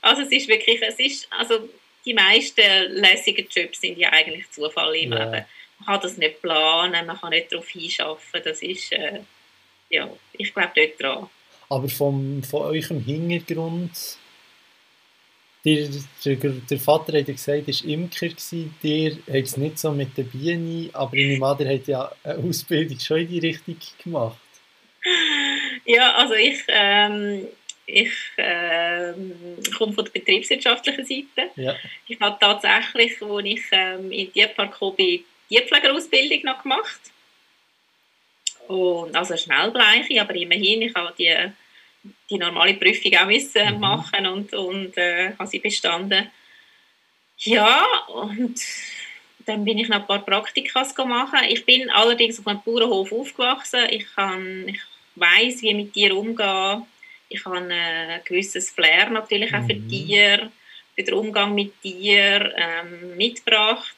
Also 0.00 0.22
es 0.22 0.32
ist 0.32 0.48
wirklich, 0.48 0.80
es 0.82 0.98
ist, 0.98 1.28
also 1.30 1.68
die 2.04 2.14
meisten 2.14 2.92
lässigen 2.92 3.46
Jobs 3.50 3.80
sind 3.80 3.98
ja 3.98 4.10
eigentlich 4.10 4.50
Zufall 4.50 4.94
im 4.96 5.12
ja. 5.12 5.24
Leben. 5.24 5.44
Man 5.78 5.86
kann 5.86 6.00
das 6.00 6.16
nicht 6.16 6.42
planen, 6.42 7.06
man 7.06 7.18
kann 7.18 7.30
nicht 7.30 7.52
darauf 7.52 7.68
hinschaffen, 7.68 8.40
das 8.44 8.62
ist, 8.62 8.92
äh, 8.92 9.20
ja, 9.90 10.08
ich 10.32 10.52
glaube 10.52 10.72
dort 10.74 11.00
dran. 11.00 11.30
Aber 11.68 11.88
vom, 11.88 12.42
von 12.42 12.62
eurem 12.62 13.00
Hintergrund 13.04 13.90
der, 15.66 15.88
der, 16.24 16.36
der 16.36 16.78
Vater 16.78 17.18
hat 17.18 17.28
ja 17.28 17.34
gesagt, 17.34 17.66
er 17.66 17.74
war 17.74 17.90
Imker, 17.90 18.28
der 18.82 19.10
hat 19.10 19.44
es 19.44 19.56
nicht 19.56 19.78
so 19.78 19.90
mit 19.90 20.16
der 20.16 20.22
Biene, 20.22 20.90
aber 20.92 21.14
in 21.14 21.40
Vater 21.40 21.68
hat 21.68 21.88
ja 21.88 22.12
eine 22.22 22.38
Ausbildung 22.38 23.00
schon 23.00 23.18
in 23.18 23.28
die 23.28 23.38
Richtung 23.40 23.76
gemacht. 24.02 24.38
Ja, 25.84 26.14
also 26.14 26.34
ich, 26.34 26.62
ähm, 26.68 27.48
ich 27.86 28.12
ähm, 28.38 29.32
komme 29.76 29.92
von 29.92 30.04
der 30.04 30.12
betriebswirtschaftlichen 30.12 31.04
Seite. 31.04 31.50
Ja. 31.56 31.74
Ich 32.06 32.20
habe 32.20 32.36
tatsächlich, 32.40 33.20
als 33.20 33.44
ich 33.44 33.62
ähm, 33.72 34.12
in 34.12 34.32
Tierpark 34.32 34.78
bin, 34.78 34.96
die 34.96 35.24
Tierpflegerausbildung 35.48 36.42
noch 36.44 36.62
gemacht. 36.62 37.00
Und, 38.68 39.14
also 39.14 39.36
schnellbleiche, 39.36 40.20
aber 40.20 40.34
immerhin, 40.34 40.82
ich 40.82 40.94
habe 40.94 41.14
die 41.16 41.52
die 42.30 42.38
normale 42.38 42.74
Prüfung 42.74 43.14
auch 43.16 43.26
müssen 43.26 43.74
mhm. 43.74 43.80
machen 43.80 44.26
und, 44.26 44.52
und 44.54 44.96
äh, 44.96 45.32
habe 45.38 45.48
sie 45.48 45.58
bestanden. 45.58 46.30
Ja, 47.38 47.84
und 48.08 48.58
dann 49.44 49.64
bin 49.64 49.78
ich 49.78 49.88
noch 49.88 50.00
ein 50.00 50.06
paar 50.06 50.24
Praktikas 50.24 50.96
machen. 50.96 51.40
Ich 51.48 51.64
bin 51.64 51.90
allerdings 51.90 52.38
auf 52.38 52.46
einem 52.46 52.62
Bauernhof 52.64 53.12
aufgewachsen. 53.12 53.86
Ich, 53.90 54.06
kann, 54.14 54.68
ich 54.68 54.80
weiß, 55.16 55.62
wie 55.62 55.74
mit 55.74 55.92
Tieren 55.92 56.16
umgehen. 56.16 56.84
Ich 57.28 57.44
habe 57.44 57.58
ein 57.58 58.20
gewisses 58.24 58.70
Flair 58.70 59.10
natürlich 59.10 59.54
auch 59.54 59.66
für 59.66 59.74
mhm. 59.74 59.88
Tiere, 59.88 60.50
für 60.94 61.02
den 61.02 61.14
Umgang 61.14 61.54
mit 61.54 61.80
Tieren 61.82 62.52
ähm, 62.56 63.16
mitgebracht. 63.16 63.96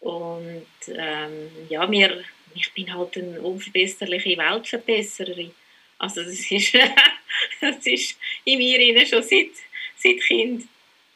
Und 0.00 0.66
ähm, 0.88 1.50
ja, 1.68 1.86
mir, 1.86 2.24
ich 2.54 2.72
bin 2.72 2.92
halt 2.92 3.16
eine 3.16 3.40
unverbesserliche 3.40 4.36
Weltverbessererin. 4.36 5.52
Also 5.98 6.22
das 6.22 6.50
ist, 6.50 6.74
das 7.60 7.86
ist 7.86 8.16
in 8.44 8.58
mir 8.58 9.06
schon 9.06 9.22
seit, 9.22 9.50
seit 9.96 10.20
Kind. 10.22 10.66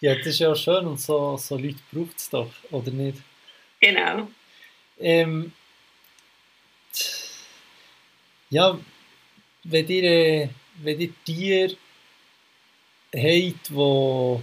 Ja, 0.01 0.15
das 0.15 0.27
ist 0.27 0.41
ja 0.41 0.55
schön 0.55 0.87
und 0.87 1.01
so, 1.01 1.37
so 1.39 1.57
Leute 1.57 1.79
braucht 1.91 2.19
es 2.19 2.29
doch, 2.29 2.51
oder 2.71 2.91
nicht? 2.91 3.19
Genau. 3.81 4.29
Ähm, 5.01 5.53
ja, 8.51 8.79
wenn 9.65 9.89
ihr, 9.89 10.51
wenn 10.83 11.01
ihr 11.01 11.13
Tiere 11.25 11.77
habt, 13.15 13.75
wo 13.75 14.43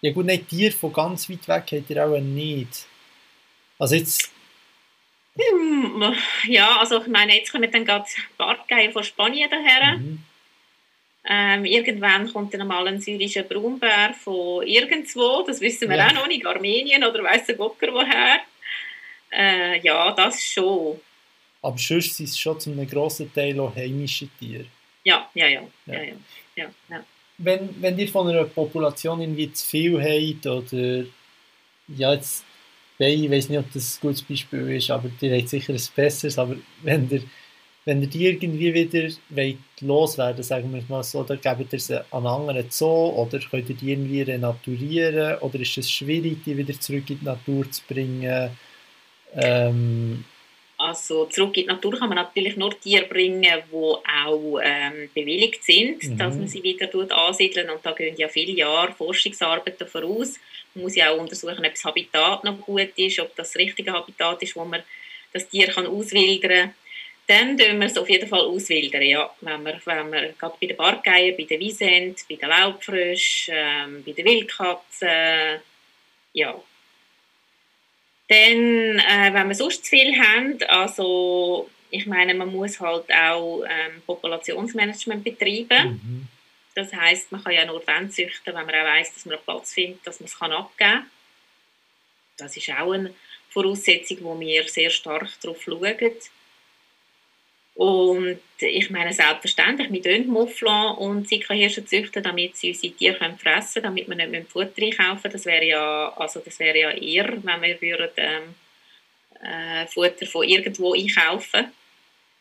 ja 0.00 0.12
gut, 0.12 0.26
nicht 0.26 0.48
Tiere 0.48 0.72
von 0.72 0.92
ganz 0.92 1.28
weit 1.28 1.46
weg 1.48 1.64
habt 1.72 1.90
ihr 1.90 2.06
auch 2.06 2.18
nicht. 2.20 2.86
Also 3.82 3.96
jetzt 3.96 4.30
hm, 5.34 6.14
ja, 6.46 6.78
also 6.78 7.00
ich 7.00 7.08
meine, 7.08 7.34
jetzt 7.34 7.50
kommen 7.50 7.68
dann 7.68 7.84
gerade 7.84 8.04
Bartgeier 8.36 8.92
von 8.92 9.02
Spanien 9.02 9.50
daher. 9.50 9.98
Mhm. 9.98 10.18
Ähm, 11.28 11.64
irgendwann 11.64 12.32
kommt 12.32 12.54
dann 12.54 12.66
mal 12.66 12.86
ein 12.86 13.00
syrischer 13.00 13.42
Braunbär 13.42 14.14
von 14.14 14.64
irgendwo, 14.66 15.42
das 15.46 15.60
wissen 15.60 15.88
wir 15.88 15.96
ja. 15.96 16.08
auch 16.08 16.12
noch 16.12 16.26
nicht, 16.28 16.46
Armenien 16.46 17.02
oder 17.02 17.24
weiss 17.24 17.46
der 17.46 17.56
Gocker 17.56 17.92
woher. 17.92 18.40
Äh, 19.32 19.80
ja, 19.80 20.12
das 20.12 20.40
schon. 20.40 21.00
Aber 21.62 21.78
sonst 21.78 22.16
sind 22.16 22.28
es 22.28 22.38
schon 22.38 22.60
zu 22.60 22.70
einem 22.70 22.88
grossen 22.88 23.32
Teil 23.32 23.58
auch 23.58 23.74
heimische 23.74 24.28
Tiere. 24.38 24.66
Ja, 25.02 25.28
ja, 25.34 25.46
ja. 25.46 25.62
ja. 25.86 26.02
ja, 26.02 26.14
ja, 26.54 26.70
ja 26.88 27.04
wenn, 27.38 27.82
wenn 27.82 27.98
ihr 27.98 28.08
von 28.08 28.28
einer 28.28 28.44
Population 28.44 29.20
irgendwie 29.20 29.52
zu 29.52 29.66
viel 29.66 30.00
habt 30.00 30.46
oder 30.46 31.04
ja, 31.88 32.12
jetzt 32.12 32.44
ich 32.98 33.30
weiß 33.30 33.48
nicht, 33.48 33.58
ob 33.58 33.72
das 33.72 33.96
ein 33.96 34.00
gutes 34.02 34.22
Beispiel 34.22 34.70
ist, 34.76 34.90
aber 34.90 35.08
habt 35.08 35.48
sicher 35.48 35.72
ein 35.72 35.80
besseres, 35.94 36.38
aber 36.38 36.56
wenn 36.82 37.08
ihr, 37.10 37.22
wenn 37.84 38.00
ihr 38.00 38.08
die 38.08 38.26
irgendwie 38.26 38.72
wieder 38.72 39.08
wollt 39.30 39.58
loswerden 39.80 40.44
sagen 40.44 40.72
wir 40.72 40.82
mal 40.88 41.02
so, 41.02 41.24
dann 41.24 41.40
gebt 41.40 41.72
ihr 41.72 41.80
sie 41.80 42.04
an 42.12 42.26
anderen 42.26 42.66
Zoo 42.70 43.10
oder 43.10 43.38
könnt 43.40 43.70
ihr 43.70 43.76
die 43.76 43.92
irgendwie 43.92 44.22
renaturieren 44.22 45.38
oder 45.38 45.58
ist 45.58 45.78
es 45.78 45.90
schwierig, 45.90 46.44
die 46.44 46.56
wieder 46.56 46.78
zurück 46.78 47.10
in 47.10 47.18
die 47.18 47.24
Natur 47.24 47.68
zu 47.70 47.82
bringen? 47.88 48.50
Ähm, 49.34 50.24
also 50.82 51.26
zurück 51.26 51.56
in 51.56 51.62
die 51.62 51.68
Natur 51.68 51.96
kann 51.96 52.08
man 52.08 52.16
natürlich 52.16 52.56
nur 52.56 52.78
Tiere 52.78 53.06
bringen, 53.06 53.42
die 53.42 53.72
auch 53.72 54.60
ähm, 54.62 55.08
bewilligt 55.14 55.62
sind, 55.62 56.02
mhm. 56.02 56.18
dass 56.18 56.34
man 56.34 56.48
sie 56.48 56.62
wieder 56.62 56.88
ansiedeln 57.16 57.70
und 57.70 57.86
da 57.86 57.92
gehen 57.92 58.16
ja 58.16 58.28
viele 58.28 58.52
Jahre 58.52 58.92
Forschungsarbeiten 58.92 59.86
voraus. 59.86 60.40
Man 60.74 60.84
muss 60.84 60.96
ja 60.96 61.10
auch 61.10 61.20
untersuchen, 61.20 61.64
ob 61.64 61.72
das 61.72 61.84
Habitat 61.84 62.44
noch 62.44 62.60
gut 62.60 62.92
ist, 62.96 63.20
ob 63.20 63.34
das, 63.36 63.52
das 63.52 63.56
richtige 63.56 63.92
Habitat 63.92 64.42
ist, 64.42 64.56
wo 64.56 64.64
man 64.64 64.82
das 65.32 65.48
Tier 65.48 65.68
kann 65.68 65.86
auswildern 65.86 66.50
kann. 66.50 66.74
Dann 67.28 67.56
tun 67.56 67.78
wir 67.78 67.86
es 67.86 67.96
auf 67.96 68.10
jeden 68.10 68.28
Fall 68.28 68.40
auswildern, 68.40 69.02
ja. 69.02 69.30
Wenn 69.40 69.62
wir, 69.64 69.80
wenn 69.84 70.10
wir 70.10 70.34
gerade 70.38 70.56
bei 70.60 70.66
den 70.66 70.76
Bartgeier, 70.76 71.32
bei 71.36 71.44
den 71.44 71.60
Wiesent, 71.60 72.24
bei 72.28 72.34
den 72.34 72.48
Laubfröschen, 72.48 73.54
ähm, 73.56 74.02
bei 74.04 74.12
den 74.12 74.24
Wildkatzen, 74.26 75.60
ja. 76.32 76.60
Dann, 78.32 78.98
äh, 78.98 79.34
wenn 79.34 79.48
wir 79.48 79.54
sonst 79.54 79.84
zu 79.84 79.90
viel 79.90 80.18
haben, 80.18 80.56
also 80.68 81.68
ich 81.90 82.06
meine, 82.06 82.32
man 82.32 82.50
muss 82.50 82.80
halt 82.80 83.04
auch 83.12 83.62
ähm, 83.64 84.00
Populationsmanagement 84.06 85.22
betreiben. 85.22 86.00
Mhm. 86.02 86.28
Das 86.74 86.90
heißt, 86.94 87.30
man 87.30 87.44
kann 87.44 87.52
ja 87.52 87.66
nur 87.66 87.82
dann 87.84 88.10
züchten, 88.10 88.54
wenn 88.54 88.64
man 88.64 88.74
auch 88.74 88.86
weiß, 88.86 89.12
dass 89.12 89.26
man 89.26 89.34
einen 89.34 89.44
Platz 89.44 89.74
findet, 89.74 90.06
dass 90.06 90.18
man 90.18 90.26
es 90.28 90.40
abgeben 90.40 90.68
kann. 90.78 91.10
Das 92.38 92.56
ist 92.56 92.70
auch 92.70 92.92
eine 92.92 93.14
Voraussetzung, 93.50 94.16
wo 94.22 94.40
wir 94.40 94.66
sehr 94.66 94.88
stark 94.88 95.28
darauf 95.42 95.62
schauen. 95.62 96.12
Und 97.74 98.38
ich 98.58 98.90
meine, 98.90 99.12
selbstverständlich, 99.12 99.90
wir 99.90 100.02
züchten 100.02 100.30
Mufflon 100.30 100.96
und 100.98 101.28
Sika-Hirsche 101.28 101.84
züchten, 101.84 102.22
damit 102.22 102.56
sie 102.56 102.68
unsere 102.68 102.92
Tiere 102.92 103.18
können 103.18 103.38
fressen 103.38 103.82
können, 103.82 103.96
damit 103.96 104.08
wir 104.08 104.16
nicht 104.16 104.30
mit 104.30 104.42
dem 104.42 104.46
Futter 104.46 104.82
einkaufen 104.82 105.32
Das 105.32 105.46
wäre 105.46 105.64
ja, 105.64 106.12
also 106.16 106.40
das 106.40 106.58
wäre 106.58 106.78
ja 106.78 106.90
eher, 106.90 107.42
wenn 107.42 107.62
wir 107.62 107.80
würden, 107.80 108.10
ähm, 108.16 108.54
äh, 109.42 109.86
Futter 109.86 110.26
von 110.26 110.46
irgendwo 110.46 110.92
einkaufen, 110.92 111.72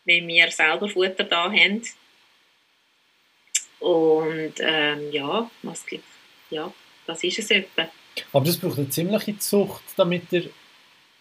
wenn 0.06 0.28
wir 0.28 0.52
selber 0.52 0.90
Futter 0.90 1.24
da 1.24 1.52
haben. 1.52 1.82
Und 3.80 4.54
ähm, 4.60 5.12
ja, 5.12 5.50
was 5.64 5.86
gibt, 5.86 6.04
ja, 6.50 6.72
das 7.08 7.24
ist 7.24 7.40
es 7.40 7.50
etwa. 7.52 7.90
Aber 8.34 8.46
das 8.46 8.58
braucht 8.58 8.78
eine 8.78 8.90
ziemliche 8.90 9.40
Zucht, 9.40 9.84
damit 9.96 10.32
ihr, 10.32 10.50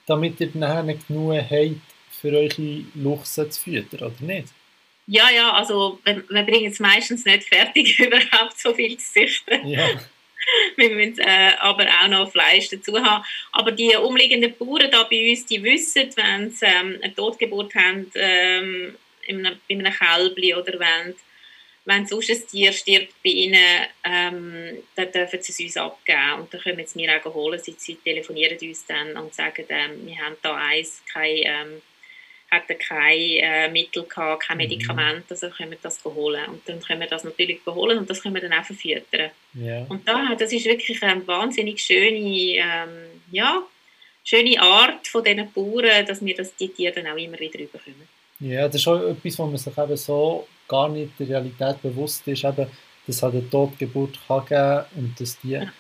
damit 0.04 0.40
ihr 0.40 0.50
nachher 0.54 0.82
nicht 0.82 1.06
genug 1.06 1.32
habt, 1.32 1.80
für 2.20 2.36
eure 2.36 2.84
Luchse 2.94 3.48
zu 3.48 3.60
füttern, 3.62 4.12
oder 4.12 4.24
nicht? 4.24 4.48
Ja, 5.06 5.28
ja, 5.30 5.52
also 5.52 5.98
wir, 6.04 6.22
wir 6.28 6.42
bringen 6.42 6.70
es 6.70 6.78
meistens 6.78 7.24
nicht 7.24 7.44
fertig, 7.44 7.98
überhaupt 7.98 8.58
so 8.58 8.74
viel 8.74 8.96
zu 8.98 9.12
züchten. 9.12 9.66
Ja. 9.66 9.88
wir 10.76 10.90
müssen 10.90 11.18
äh, 11.20 11.52
aber 11.58 11.86
auch 11.86 12.08
noch 12.08 12.30
Fleisch 12.30 12.68
dazu 12.68 12.98
haben. 13.02 13.24
Aber 13.52 13.72
die 13.72 13.94
umliegenden 13.96 14.54
Bauern 14.56 14.90
da 14.90 15.04
bei 15.04 15.30
uns, 15.30 15.46
die 15.46 15.62
wissen, 15.62 16.10
wenn 16.16 16.50
sie 16.50 16.66
ähm, 16.66 16.98
eine 17.02 17.14
Totgeburt 17.14 17.74
haben, 17.74 18.10
ähm, 18.14 18.96
in 19.26 19.46
einem, 19.46 19.58
bei 19.68 19.74
einem 19.74 19.92
Kälbli 19.92 20.54
oder 20.54 20.78
wenn, 20.78 21.14
wenn 21.84 22.06
sonst 22.06 22.30
ein 22.30 22.46
Tier 22.46 22.72
stirbt 22.72 23.14
bei 23.22 23.30
ihnen, 23.30 23.86
ähm, 24.04 24.82
dann 24.96 25.12
dürfen 25.12 25.42
sie 25.42 25.52
es 25.52 25.60
uns 25.60 25.76
abgeben 25.76 26.40
und 26.40 26.52
dann 26.54 26.60
können 26.60 26.86
sie 26.86 27.00
mir 27.00 27.16
auch 27.16 27.34
holen. 27.34 27.60
Sie, 27.62 27.74
sie 27.78 27.96
telefonieren 27.96 28.58
uns 28.60 28.86
dann 28.86 29.16
und 29.16 29.34
sagen, 29.34 29.64
ähm, 29.68 30.06
wir 30.06 30.18
haben 30.18 30.36
da 30.42 30.56
eins, 30.56 31.02
kein, 31.12 31.36
ähm, 31.42 31.82
hatten 32.50 32.78
kein 32.78 33.18
äh, 33.18 33.68
Mittel 33.68 34.04
gehabt, 34.04 34.42
kein 34.42 34.56
mhm. 34.56 34.64
Medikament, 34.64 35.24
also 35.28 35.48
können 35.50 35.70
wir 35.70 35.78
das 35.80 36.04
holen. 36.04 36.44
Und 36.48 36.68
dann 36.68 36.80
können 36.80 37.00
wir 37.00 37.06
das 37.06 37.24
natürlich 37.24 37.60
holen 37.66 37.98
und 37.98 38.10
das 38.10 38.22
können 38.22 38.34
wir 38.34 38.42
dann 38.42 38.52
auch 38.52 38.64
verfüttern. 38.64 39.30
Yeah. 39.56 39.86
Und 39.88 40.06
da, 40.06 40.34
das 40.34 40.52
ist 40.52 40.64
wirklich 40.64 41.02
eine 41.02 41.26
wahnsinnig 41.26 41.80
schöne, 41.80 42.18
ähm, 42.18 43.22
ja, 43.30 43.62
schöne 44.24 44.60
Art 44.60 45.06
von 45.06 45.22
diesen 45.22 45.52
Bauern, 45.52 46.06
dass 46.06 46.24
wir 46.24 46.34
das, 46.34 46.54
die 46.56 46.68
Tiere 46.68 46.92
dann 46.92 47.06
auch 47.06 47.16
immer 47.16 47.38
wieder 47.38 47.60
überkommen. 47.60 48.08
Ja, 48.40 48.66
das 48.66 48.76
ist 48.76 48.88
auch 48.88 49.02
etwas, 49.02 49.38
wo 49.38 49.46
man 49.46 49.58
sich 49.58 49.76
eben 49.76 49.96
so 49.96 50.48
gar 50.66 50.88
nicht 50.88 51.12
der 51.18 51.28
Realität 51.28 51.82
bewusst 51.82 52.26
ist, 52.26 52.44
eben, 52.44 52.56
dass 52.56 53.16
es 53.16 53.22
halt 53.22 53.34
eine 53.34 53.50
Totgeburt 53.50 54.18
kann 54.26 54.46
geben 54.46 54.84
und 54.96 55.20
dass 55.20 55.38
die 55.40 55.50
ja. 55.50 55.72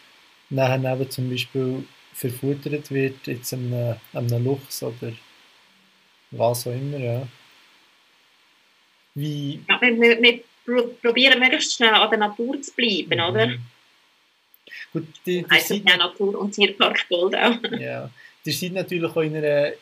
nachher 0.50 0.92
eben 0.92 1.10
zum 1.10 1.30
Beispiel 1.30 1.84
verfuttert 2.12 2.90
wird, 2.90 3.26
jetzt 3.26 3.54
einem, 3.54 3.96
einem 4.12 4.44
Luchs 4.44 4.82
oder 4.82 5.12
was 6.30 6.66
auch 6.66 6.72
immer, 6.72 6.98
ja. 6.98 7.26
Wie... 9.14 9.60
Ja, 9.68 9.80
wir, 9.80 10.22
wir, 10.22 10.40
probieren 11.02 11.38
möglichst 11.38 11.74
schnell 11.74 11.94
an 11.94 12.10
der 12.10 12.18
Natur 12.18 12.60
zu 12.62 12.72
bleiben, 12.72 13.18
mhm. 13.18 13.30
oder? 13.30 13.52
Gut, 14.92 15.06
die, 15.26 15.42
die 15.42 15.50
heisst 15.50 15.70
ja 15.70 15.96
Natur- 15.96 16.38
und 16.38 16.52
Tierpark 16.52 17.08
Goldau. 17.08 17.52
ja, 17.78 18.10
ihr 18.44 18.52
seid 18.52 18.72
natürlich 18.72 19.10
auch 19.10 19.22
in 19.22 19.36
einer 19.36 19.72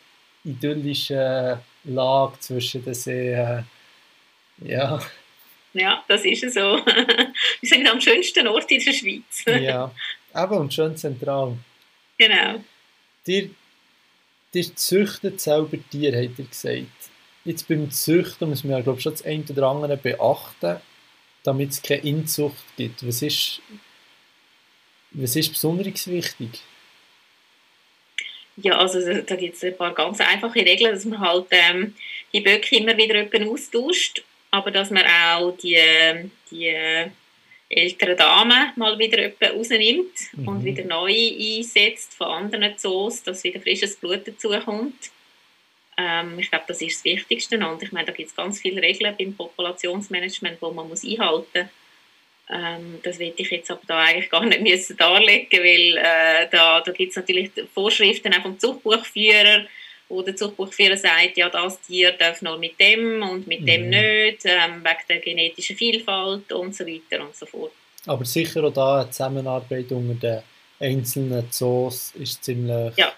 idyllischen 0.45 1.59
Lage 1.85 2.39
zwischen 2.41 2.85
den 2.85 2.95
Seen. 2.95 3.65
Ja. 4.65 5.01
Ja, 5.75 6.03
das 6.09 6.25
ist 6.25 6.55
so. 6.55 6.61
Wir 7.61 7.69
sind 7.69 7.89
am 7.89 8.01
schönsten 8.01 8.47
Ort 8.49 8.71
in 8.71 8.83
der 8.83 8.93
Schweiz. 8.93 9.45
ja, 9.47 9.93
aber 10.33 10.61
und 10.61 10.73
schön 10.73 10.97
zentral. 10.97 11.57
Genau. 12.17 12.65
Dir, 13.27 13.51
dir 14.55 14.77
züchtet 14.77 15.41
selber 15.41 15.79
Tiere, 15.91 16.25
hat 16.25 16.39
er 16.39 16.45
gesagt. 16.45 17.11
Jetzt 17.45 17.69
beim 17.69 17.91
Züchten 17.91 18.49
muss 18.49 18.65
man 18.65 18.83
glaube 18.83 18.99
ich, 18.99 19.03
schon 19.03 19.13
das 19.13 19.25
eine 19.25 19.45
oder 19.49 19.69
andere 19.69 19.97
beachten, 19.97 20.81
damit 21.43 21.71
es 21.71 21.83
keine 21.83 22.03
Inzucht 22.03 22.65
gibt. 22.77 23.07
Was 23.07 23.23
ist, 23.23 23.61
was 25.13 25.37
ist 25.37 25.51
besonders 25.51 26.07
wichtig? 26.07 26.61
Ja, 28.57 28.79
also 28.79 28.99
da 29.23 29.37
gibt 29.37 29.55
es 29.55 29.65
ein 29.65 29.77
paar 29.77 29.95
ganz 29.95 30.21
einfache 30.21 30.59
Regeln, 30.59 30.93
dass 30.93 31.05
man 31.05 31.21
halt 31.21 31.47
ähm, 31.51 31.95
die 32.33 32.41
Böcke 32.41 32.77
immer 32.77 32.97
wieder 32.97 33.25
austauscht, 33.49 34.25
aber 34.51 34.73
dass 34.73 34.91
man 34.91 35.05
auch 35.07 35.57
die, 35.59 35.79
die 36.51 36.75
älteren 37.69 38.17
Damen 38.17 38.73
mal 38.77 38.99
wieder 38.99 39.31
rausnimmt 39.41 40.33
mhm. 40.33 40.49
und 40.49 40.65
wieder 40.65 40.85
neu 40.85 41.13
einsetzt 41.13 42.15
von 42.15 42.29
anderen 42.29 42.79
Zoos, 42.79 43.23
dass 43.23 43.45
wieder 43.45 43.61
frisches 43.61 43.97
Blut 43.97 44.27
dazukommt. 44.27 45.11
Ähm, 45.99 46.39
ich 46.39 46.51
glaube, 46.51 46.65
das 46.69 46.81
ist 46.81 46.97
das 46.97 47.05
Wichtigste. 47.05 47.59
Und 47.59 47.83
ich 47.83 47.93
meine, 47.93 48.07
da 48.07 48.13
gibt 48.13 48.31
es 48.31 48.37
ganz 48.37 48.61
viele 48.61 48.81
Regeln 48.81 49.15
beim 49.19 49.35
Populationsmanagement, 49.35 50.59
die 50.63 50.75
man 50.75 50.89
muss 50.89 51.05
einhalten 51.05 51.47
muss. 51.53 51.69
Ähm, 52.51 53.01
das 53.03 53.19
will 53.19 53.35
ich 53.37 53.51
jetzt 53.51 53.71
aber 53.71 53.83
da 53.87 53.99
eigentlich 53.99 54.31
gar 54.31 54.45
nicht 54.45 54.63
müssen 54.63 54.97
darlegen, 54.97 55.61
weil 55.61 55.97
äh, 55.99 56.49
da, 56.51 56.81
da 56.81 56.93
gibt 56.93 57.11
es 57.11 57.17
natürlich 57.17 57.51
Vorschriften 57.75 58.33
auch 58.33 58.43
vom 58.43 58.59
Zuchtbuchführer, 58.59 59.67
wo 60.09 60.23
der 60.23 60.37
Zuchtbuchführer 60.37 60.97
sagt, 60.97 61.37
ja, 61.37 61.49
das 61.49 61.81
Tier 61.81 62.13
darf 62.13 62.41
nur 62.43 62.59
mit 62.59 62.79
dem 62.81 63.23
und 63.23 63.47
mit 63.47 63.61
mhm. 63.61 63.67
dem 63.67 63.91
nicht, 63.91 64.45
ähm, 64.45 64.83
wegen 64.83 65.07
der 65.09 65.19
genetischen 65.19 65.77
Vielfalt 65.77 66.53
und 66.53 66.75
so 66.75 66.87
weiter 66.87 67.25
und 67.25 67.35
so 67.37 67.47
fort. 67.47 67.73
Aber 68.07 68.25
sicher 68.25 68.65
auch 68.65 68.73
da 68.73 69.01
eine 69.03 69.11
Zusammenarbeit 69.11 69.91
unter 69.93 70.15
den 70.15 70.43
einzelnen 70.81 71.51
Zoos 71.51 72.13
ist 72.15 72.43
ziemlich... 72.43 72.97
Ja. 72.97 73.13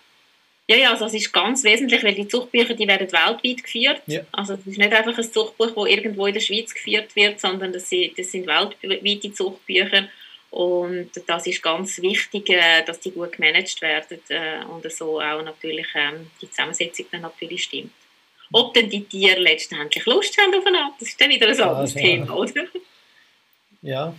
Ja, 0.66 0.76
ja, 0.76 0.90
also 0.92 1.06
das 1.06 1.14
ist 1.14 1.32
ganz 1.32 1.64
wesentlich, 1.64 2.04
weil 2.04 2.14
die 2.14 2.28
Zuchtbücher, 2.28 2.74
die 2.74 2.86
werden 2.86 3.10
weltweit 3.10 3.64
geführt. 3.64 4.02
Ja. 4.06 4.20
Also 4.30 4.54
es 4.54 4.64
ist 4.64 4.78
nicht 4.78 4.92
einfach 4.92 5.18
ein 5.18 5.32
Zuchtbuch, 5.32 5.72
das 5.74 5.86
irgendwo 5.86 6.26
in 6.26 6.34
der 6.34 6.40
Schweiz 6.40 6.72
geführt 6.72 7.16
wird, 7.16 7.40
sondern 7.40 7.72
das 7.72 7.90
sind, 7.90 8.16
das 8.16 8.30
sind 8.30 8.46
weltweite 8.46 9.32
Zuchtbücher. 9.32 10.08
Und 10.50 11.10
das 11.26 11.46
ist 11.46 11.62
ganz 11.62 12.02
wichtig, 12.02 12.50
äh, 12.50 12.84
dass 12.84 12.98
die 13.00 13.12
gut 13.12 13.32
gemanagt 13.32 13.80
werden 13.82 14.18
äh, 14.28 14.64
und 14.64 14.90
so 14.92 15.20
auch 15.20 15.42
natürlich 15.42 15.86
ähm, 15.94 16.30
die 16.40 16.50
Zusammensetzung 16.50 17.06
dann 17.12 17.20
natürlich 17.20 17.64
stimmt. 17.64 17.92
Ob 18.52 18.74
denn 18.74 18.90
die 18.90 19.04
Tiere 19.04 19.38
letztendlich 19.38 20.04
Lust 20.06 20.36
haben 20.38 20.52
aufeinander, 20.52 20.92
das 20.98 21.08
ist 21.08 21.20
dann 21.20 21.30
wieder 21.30 21.46
ein 21.46 21.60
anderes 21.60 21.94
ja, 21.94 22.00
Thema, 22.00 22.34
oder? 22.34 22.64
Ja. 23.82 24.14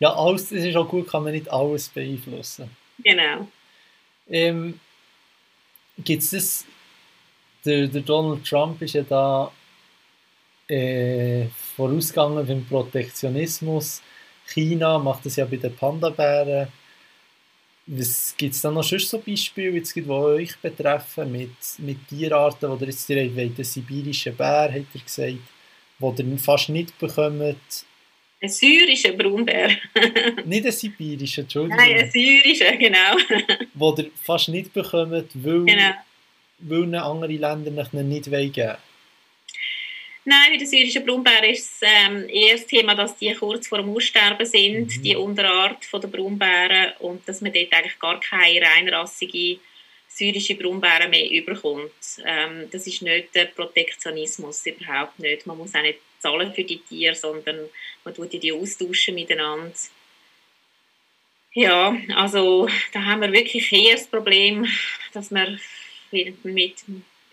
Ja, 0.00 0.14
alles, 0.14 0.48
das 0.48 0.64
ist 0.64 0.76
auch 0.76 0.88
gut, 0.88 1.08
kann 1.08 1.22
man 1.22 1.32
nicht 1.32 1.50
alles 1.50 1.88
beeinflussen. 1.88 2.70
Genau. 2.98 3.46
Ähm, 4.28 4.80
gibt 5.98 6.22
es 6.22 6.30
das, 6.30 6.66
der, 7.64 7.86
der, 7.88 8.00
Donald 8.00 8.44
Trump 8.46 8.80
ist 8.82 8.94
ja 8.94 9.02
da 9.02 9.52
äh, 10.68 11.46
vorausgegangen 11.76 12.46
beim 12.46 12.64
Protektionismus. 12.66 14.02
China 14.46 14.98
macht 14.98 15.26
das 15.26 15.36
ja 15.36 15.44
bei 15.44 15.56
den 15.56 15.74
Panda-Bären. 15.74 16.68
Was 17.86 18.34
gibt 18.36 18.54
es 18.54 18.62
da 18.62 18.70
noch 18.70 18.82
sonst 18.82 19.10
so 19.10 19.18
Beispiele, 19.18 19.76
jetzt, 19.76 19.94
die 19.94 20.08
euch 20.08 20.56
betreffen, 20.56 21.30
mit, 21.30 21.50
mit 21.78 22.08
Tierarten, 22.08 22.70
wo 22.70 22.76
ihr 22.76 22.86
jetzt 22.86 23.08
direkt 23.08 23.36
wollt, 23.36 23.58
den 23.58 23.64
sibirischen 23.64 24.34
Bär, 24.34 24.72
hat 24.72 24.86
er 24.94 25.00
gesagt, 25.00 25.38
wo 25.98 26.14
ihr 26.16 26.38
fast 26.38 26.70
nicht 26.70 26.98
bekommt? 26.98 27.56
Ein 28.40 28.48
syrischer 28.48 29.12
Braunbär. 29.12 29.68
nicht 30.44 30.66
ein 30.66 30.72
sibirischer, 30.72 31.42
Entschuldigung. 31.42 31.76
Nein, 31.78 32.04
ein 32.04 32.10
syrischer, 32.10 32.76
genau. 32.76 33.16
wo 33.74 33.94
ihr 33.98 34.10
fast 34.22 34.48
nicht 34.48 34.72
bekommt, 34.72 35.28
weil, 35.34 35.64
genau. 35.64 35.94
weil 36.58 36.94
andere 36.94 37.32
Länder 37.32 37.70
nicht 38.02 38.24
geben 38.24 38.54
wollen. 38.56 38.76
Nein, 40.26 40.52
bei 40.52 40.56
den 40.56 40.66
syrischen 40.66 41.04
Braunbären 41.04 41.50
ist 41.50 41.70
es 41.70 41.78
ähm, 41.82 42.26
eher 42.30 42.56
das 42.56 42.66
Thema, 42.66 42.94
dass 42.94 43.16
die 43.16 43.34
kurz 43.34 43.68
vor 43.68 43.78
dem 43.78 43.94
Aussterben 43.94 44.46
sind, 44.46 44.96
mhm. 44.96 45.02
die 45.02 45.16
Unterart 45.16 45.86
der 45.92 46.08
Braunbären, 46.08 46.94
und 47.00 47.28
dass 47.28 47.42
man 47.42 47.52
dort 47.52 47.72
eigentlich 47.72 47.98
gar 47.98 48.18
keine 48.20 48.62
reinrassige 48.62 49.58
syrische 50.08 50.54
Braunbären 50.54 51.10
mehr 51.10 51.30
überkommt. 51.30 51.92
Ähm, 52.24 52.68
das 52.70 52.86
ist 52.86 53.02
nicht 53.02 53.34
der 53.34 53.46
Protektionismus, 53.46 54.64
überhaupt 54.64 55.18
nicht. 55.18 55.46
Man 55.46 55.58
muss 55.58 55.74
auch 55.74 55.82
nicht 55.82 55.98
zahlen 56.20 56.54
für 56.54 56.64
die 56.64 56.78
Tiere, 56.78 57.14
sondern 57.14 57.68
man 58.04 58.14
tut 58.14 58.32
die 58.32 58.52
austauschen 58.52 59.14
miteinander. 59.14 59.74
Ja, 61.52 61.96
also 62.16 62.68
da 62.92 63.04
haben 63.04 63.20
wir 63.20 63.32
wirklich 63.32 63.70
eher 63.72 63.94
das 63.96 64.06
Problem, 64.06 64.66
dass 65.12 65.30
wir 65.30 65.58
mit, 66.42 66.76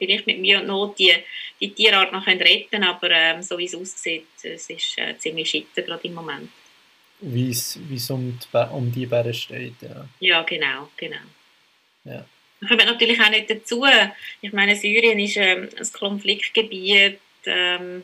vielleicht 0.02 0.26
mit 0.26 0.39
Mühe 0.39 0.60
und 0.60 0.68
Not 0.68 0.97
die, 0.97 1.14
die 1.60 1.72
Tierart 1.72 2.12
noch 2.12 2.26
retten 2.26 2.70
können, 2.70 2.86
aber 2.86 3.12
ähm, 3.12 3.43
so 3.43 3.58
wie 3.58 3.66
es 3.66 3.76
aussieht, 3.76 4.26
es 4.41 4.70
ist 4.70 4.97
äh, 4.97 5.16
ziemlich 5.20 5.49
schitter 5.49 5.84
gerade 5.84 6.08
im 6.08 6.16
Moment. 6.16 6.49
Wie 7.20 7.52
es 7.52 8.10
um, 8.10 8.39
die, 8.39 8.58
um 8.72 8.91
die 8.91 9.06
Bären 9.06 9.34
steht, 9.34 9.76
ja. 9.82 10.08
Ja, 10.20 10.41
genau, 10.41 10.89
genau. 10.97 11.18
Ja. 12.04 12.26
Wir 12.60 12.68
kommen 12.68 12.86
natürlich 12.86 13.20
auch 13.22 13.30
nicht 13.30 13.49
dazu. 13.49 13.86
Ich 14.41 14.54
meine, 14.54 14.76
Syrien 14.76 15.20
ist 15.20 15.38
ähm, 15.38 15.70
ein 15.78 15.93
Konfliktgebiet. 15.93 17.20
Ähm, 17.45 18.04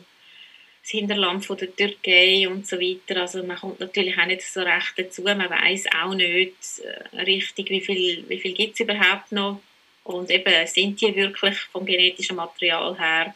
das 0.88 0.98
Hinterland 0.98 1.44
von 1.44 1.56
der 1.58 1.74
Türkei 1.74 2.48
und 2.48 2.66
so 2.66 2.78
weiter. 2.78 3.20
Also 3.20 3.42
man 3.42 3.58
kommt 3.58 3.80
natürlich 3.80 4.18
auch 4.18 4.26
nicht 4.26 4.42
so 4.42 4.60
recht 4.60 4.94
dazu. 4.96 5.22
Man 5.22 5.50
weiß 5.50 5.86
auch 6.00 6.14
nicht 6.14 6.54
äh, 6.82 7.16
richtig, 7.18 7.68
wie 7.68 7.80
viel, 7.80 8.24
wie 8.28 8.38
viel 8.38 8.54
gibt 8.54 8.74
es 8.74 8.80
überhaupt 8.80 9.30
noch. 9.32 9.60
Und 10.08 10.30
eben, 10.30 10.66
sind 10.66 10.98
die 11.00 11.14
wirklich 11.14 11.58
vom 11.70 11.84
genetischen 11.84 12.36
Material 12.36 12.98
her 12.98 13.34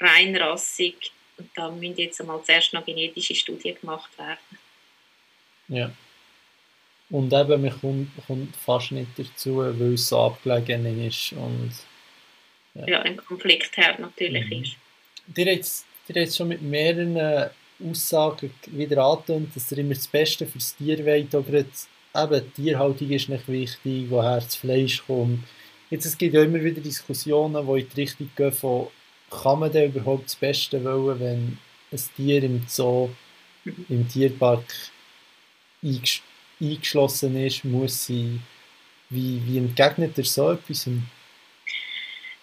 reinrassig? 0.00 1.10
Und 1.36 1.50
da 1.56 1.68
müssen 1.68 1.96
jetzt 1.96 2.20
einmal 2.20 2.40
zuerst 2.44 2.72
noch 2.72 2.84
genetische 2.84 3.34
Studien 3.34 3.76
gemacht 3.80 4.16
werden. 4.16 4.38
Ja. 5.66 5.92
Und 7.10 7.32
eben, 7.32 7.62
man 7.62 7.80
kommt, 7.80 8.10
kommt 8.26 8.54
fast 8.54 8.92
nicht 8.92 9.10
dazu, 9.16 9.56
weil 9.56 9.94
es 9.94 10.08
so 10.08 10.20
abgelegen 10.20 11.04
ist. 11.04 11.32
Und, 11.32 11.72
ja, 12.74 12.86
ja 12.86 13.02
ein 13.02 13.16
Konfliktherd 13.16 13.98
natürlich 13.98 14.46
mhm. 14.46 14.62
ist. 14.62 14.76
Dir 15.26 15.46
jetzt 15.46 15.86
jetzt 16.08 16.36
schon 16.36 16.48
mit 16.48 16.62
mehreren 16.62 17.16
äh, 17.16 17.48
Aussagen 17.84 18.52
wieder 18.66 19.04
angetönt, 19.04 19.56
dass 19.56 19.72
ihr 19.72 19.78
immer 19.78 19.94
das 19.94 20.06
Beste 20.06 20.46
für 20.46 20.58
das 20.58 20.76
Tier 20.76 21.04
wollt, 21.04 21.34
aber 21.34 21.52
jetzt, 21.58 21.88
eben, 22.14 22.52
die 22.56 22.62
Tierhaltung 22.62 23.10
ist 23.10 23.28
nicht 23.28 23.48
wichtig, 23.48 24.06
woher 24.08 24.36
das 24.36 24.54
Fleisch 24.54 25.02
kommt. 25.04 25.42
Jetzt, 25.92 26.06
es 26.06 26.16
gibt 26.16 26.32
ja 26.32 26.42
immer 26.42 26.64
wieder 26.64 26.80
Diskussionen, 26.80 27.66
die 27.66 27.80
in 27.82 27.88
die 27.90 28.00
Richtung 28.00 28.30
gehen 28.34 28.50
von, 28.50 28.88
kann 29.30 29.58
man 29.58 29.70
denn 29.70 29.92
überhaupt 29.92 30.24
das 30.24 30.36
Beste 30.36 30.82
wollen, 30.82 31.20
wenn 31.20 31.58
ein 31.92 32.00
Tier 32.16 32.42
im 32.42 32.64
Zoo, 32.66 33.10
im 33.90 34.08
Tierpark 34.08 34.64
eingeschlossen 36.58 37.36
ist, 37.36 37.66
muss 37.66 38.06
sie, 38.06 38.40
wie, 39.10 39.42
wie 39.44 39.58
entgegnet 39.58 40.16
er 40.16 40.24
so 40.24 40.52
etwas? 40.52 40.88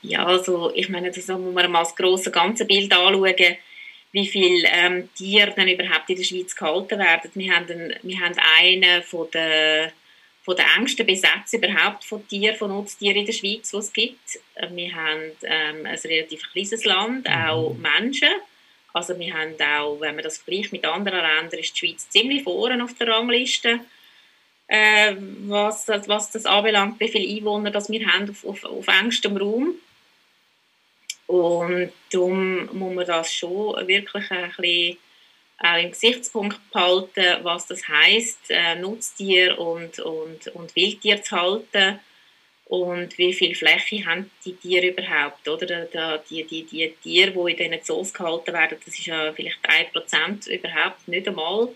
Ja, 0.03 0.27
also 0.27 0.71
ich 0.75 0.87
meine, 0.89 1.09
das 1.09 1.27
muss 1.27 1.51
man 1.51 1.71
mal 1.71 1.79
das 1.79 1.95
grosse 1.95 2.29
ganze 2.29 2.65
Bild 2.65 2.93
anschauen, 2.93 3.57
wie 4.11 4.27
viele 4.27 4.69
ähm, 4.71 5.09
Tiere 5.15 5.53
dann 5.55 5.67
überhaupt 5.67 6.07
in 6.07 6.17
der 6.17 6.23
Schweiz 6.23 6.55
gehalten 6.55 6.99
werden. 6.99 7.31
Wir 7.33 7.55
haben, 7.55 7.67
einen, 7.67 7.95
wir 8.03 8.19
haben 8.19 8.35
einen 8.59 9.01
von 9.01 9.27
der 9.33 9.91
von 10.49 10.55
der 10.55 10.65
engsten 10.77 11.05
Besetzung 11.05 11.61
überhaupt 11.61 12.03
von 12.03 12.27
Tieren, 12.27 12.55
von 12.55 12.71
Nutztieren 12.71 13.17
in 13.17 13.25
der 13.27 13.33
Schweiz, 13.33 13.69
die 13.69 13.77
es 13.77 13.93
gibt. 13.93 14.39
Wir 14.71 14.95
haben 14.95 15.31
ähm, 15.43 15.85
ein 15.85 15.99
relativ 15.99 16.41
kleines 16.51 16.85
Land, 16.85 17.27
mhm. 17.27 17.33
auch 17.35 17.75
Menschen. 17.75 18.29
Also 18.91 19.19
wir 19.19 19.31
haben 19.31 19.53
auch, 19.61 20.01
wenn 20.01 20.15
man 20.15 20.23
das 20.23 20.39
vergleicht 20.39 20.71
mit 20.71 20.83
anderen 20.85 21.19
Ländern, 21.21 21.59
ist 21.59 21.75
die 21.75 21.77
Schweiz 21.77 22.09
ziemlich 22.09 22.41
vorne 22.41 22.83
auf 22.83 22.95
der 22.95 23.09
Rangliste, 23.09 23.81
äh, 24.65 25.15
was, 25.45 25.87
was 25.87 26.31
das 26.31 26.47
anbelangt, 26.47 26.99
wie 26.99 27.09
viele 27.09 27.29
Einwohner 27.29 27.69
das 27.69 27.87
wir 27.91 28.07
haben 28.07 28.31
auf, 28.31 28.43
auf, 28.43 28.63
auf 28.63 28.87
engstem 28.87 29.37
Raum. 29.37 29.75
Und 31.27 31.91
darum 32.11 32.75
muss 32.75 32.95
man 32.95 33.05
das 33.05 33.31
schon 33.31 33.87
wirklich 33.87 34.31
ein 34.31 34.51
bisschen 34.57 34.97
auch 35.61 35.77
im 35.77 35.91
Gesichtspunkt 35.91 36.59
behalten, 36.71 37.43
was 37.43 37.67
das 37.67 37.87
heißt, 37.87 38.49
äh, 38.49 38.75
Nutztier 38.75 39.59
und, 39.59 39.99
und, 39.99 40.47
und 40.47 40.75
Wildtier 40.75 41.21
zu 41.21 41.35
halten 41.35 41.99
und 42.69 43.17
wie 43.17 43.33
viel 43.33 43.55
Fläche 43.55 44.05
haben 44.05 44.29
die 44.45 44.55
Tiere 44.55 44.87
überhaupt, 44.87 45.47
oder? 45.47 45.85
Da, 45.85 46.17
die, 46.29 46.43
die, 46.43 46.63
die 46.63 46.93
Tiere, 47.01 47.31
die 47.31 47.51
in 47.51 47.71
diesen 47.71 47.83
Zoos 47.83 48.13
gehalten 48.13 48.53
werden, 48.53 48.77
das 48.85 48.93
ist 48.93 49.07
ja 49.07 49.33
vielleicht 49.33 49.59
1% 49.67 50.47
überhaupt, 50.47 51.07
nicht 51.07 51.27
einmal 51.27 51.69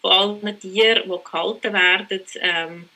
von 0.00 0.10
allen 0.12 0.60
Tieren, 0.60 1.02
die 1.04 1.24
gehalten 1.24 1.72
werden. 1.72 2.20
Ähm, 2.40 2.88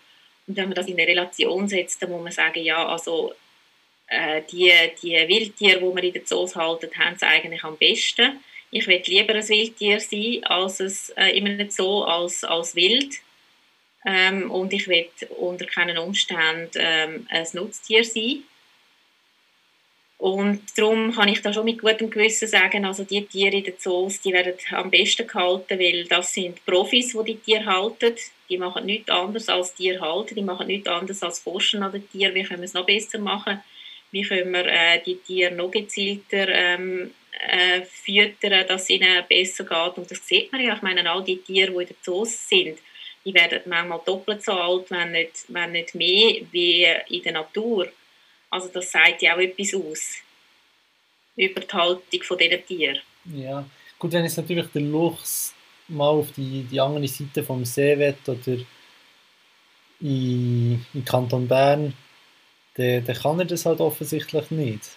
und 0.47 0.57
wenn 0.57 0.66
man 0.66 0.74
das 0.74 0.86
in 0.86 0.99
eine 0.99 1.09
Relation 1.09 1.68
setzt, 1.68 2.01
dann 2.03 2.11
muss 2.11 2.22
man 2.22 2.32
sagen, 2.32 2.62
ja, 2.62 2.86
also 2.86 3.34
äh, 4.07 4.43
die, 4.51 4.72
die 5.03 5.12
Wildtiere, 5.12 5.80
die 5.80 5.97
wir 5.97 6.05
in 6.05 6.12
den 6.12 6.26
Zoos 6.26 6.55
halten, 6.55 6.91
haben 6.97 7.16
es 7.16 7.22
eigentlich 7.24 7.64
am 7.64 7.76
besten 7.76 8.38
ich 8.70 8.86
will 8.86 9.02
lieber 9.04 9.34
ein 9.34 9.48
Wildtier 9.48 10.00
sein, 10.00 10.44
als 10.44 10.80
es 10.80 11.10
äh, 11.10 11.36
in 11.36 11.46
einem 11.46 11.70
Zoo 11.70 12.02
als, 12.02 12.44
als 12.44 12.74
wild. 12.74 13.16
Ähm, 14.06 14.50
und 14.50 14.72
ich 14.72 14.88
will 14.88 15.06
unter 15.38 15.66
keinen 15.66 15.98
Umständen 15.98 16.70
ähm, 16.76 17.26
ein 17.28 17.46
Nutztier 17.52 18.04
sein. 18.04 18.44
Und 20.16 20.60
darum 20.76 21.12
kann 21.12 21.28
ich 21.28 21.40
da 21.40 21.52
schon 21.52 21.64
mit 21.64 21.80
gutem 21.80 22.10
Gewissen 22.10 22.46
sagen, 22.46 22.84
also 22.84 23.04
die 23.04 23.24
Tiere 23.24 23.56
in 23.56 23.64
den 23.64 23.78
Zoos, 23.78 24.20
die 24.20 24.34
werden 24.34 24.52
am 24.70 24.90
besten 24.90 25.26
gehalten, 25.26 25.78
weil 25.78 26.04
das 26.04 26.34
sind 26.34 26.62
Profis, 26.66 27.12
die 27.12 27.24
die 27.24 27.36
Tiere 27.38 27.64
halten. 27.64 28.14
Die 28.50 28.58
machen 28.58 28.84
nichts 28.84 29.08
anderes 29.08 29.48
als 29.48 29.74
Tiere 29.74 30.00
halten, 30.00 30.34
die 30.34 30.42
machen 30.42 30.66
nichts 30.66 30.88
anderes 30.88 31.22
als 31.22 31.38
forschen 31.38 31.82
an 31.82 31.92
den 31.92 32.08
Tieren. 32.10 32.34
Wie 32.34 32.42
können 32.42 32.60
wir 32.60 32.66
es 32.66 32.74
noch 32.74 32.84
besser 32.84 33.18
machen? 33.18 33.62
Wie 34.10 34.22
können 34.22 34.52
wir 34.52 34.66
äh, 34.66 35.00
die 35.02 35.16
Tiere 35.16 35.54
noch 35.54 35.70
gezielter 35.70 36.48
ähm, 36.48 37.12
äh, 37.48 37.82
füttern, 37.82 38.66
dass 38.66 38.82
es 38.82 38.90
ihnen 38.90 39.24
besser 39.28 39.64
geht. 39.64 39.98
Und 39.98 40.10
das 40.10 40.26
sieht 40.26 40.50
man 40.52 40.62
ja. 40.62 40.74
Ich 40.74 40.82
meine, 40.82 41.08
all 41.10 41.24
die 41.24 41.38
Tiere, 41.38 41.72
die 41.72 41.82
in 41.82 41.86
den 41.86 41.96
Zoos 42.02 42.48
sind, 42.48 42.78
die 43.24 43.34
werden 43.34 43.60
manchmal 43.66 44.00
doppelt 44.04 44.42
so 44.42 44.52
alt, 44.52 44.90
wenn 44.90 45.12
nicht, 45.12 45.44
wenn 45.48 45.72
nicht 45.72 45.94
mehr, 45.94 46.40
wie 46.50 46.86
in 47.08 47.22
der 47.22 47.32
Natur. 47.32 47.88
Also 48.50 48.68
das 48.68 48.90
sagt 48.90 49.22
ja 49.22 49.34
auch 49.34 49.40
etwas 49.40 49.74
aus 49.74 50.16
über 51.36 51.60
die 51.60 51.72
Haltung 51.72 52.38
dieser 52.38 52.66
Tiere. 52.66 53.00
Ja, 53.24 53.64
gut, 53.98 54.12
wenn 54.12 54.24
jetzt 54.24 54.36
natürlich 54.36 54.66
der 54.72 54.82
Luchs 54.82 55.54
mal 55.88 56.08
auf 56.08 56.32
die, 56.32 56.64
die 56.64 56.80
andere 56.80 57.06
Seite 57.08 57.42
vom 57.42 57.64
See 57.64 57.98
will 57.98 58.14
oder 58.26 58.58
in, 60.00 60.84
Kanton 61.04 61.46
Bern, 61.46 61.94
dann 62.74 63.04
kann 63.04 63.38
er 63.38 63.44
das 63.44 63.66
halt 63.66 63.80
offensichtlich 63.80 64.50
nicht. 64.50 64.90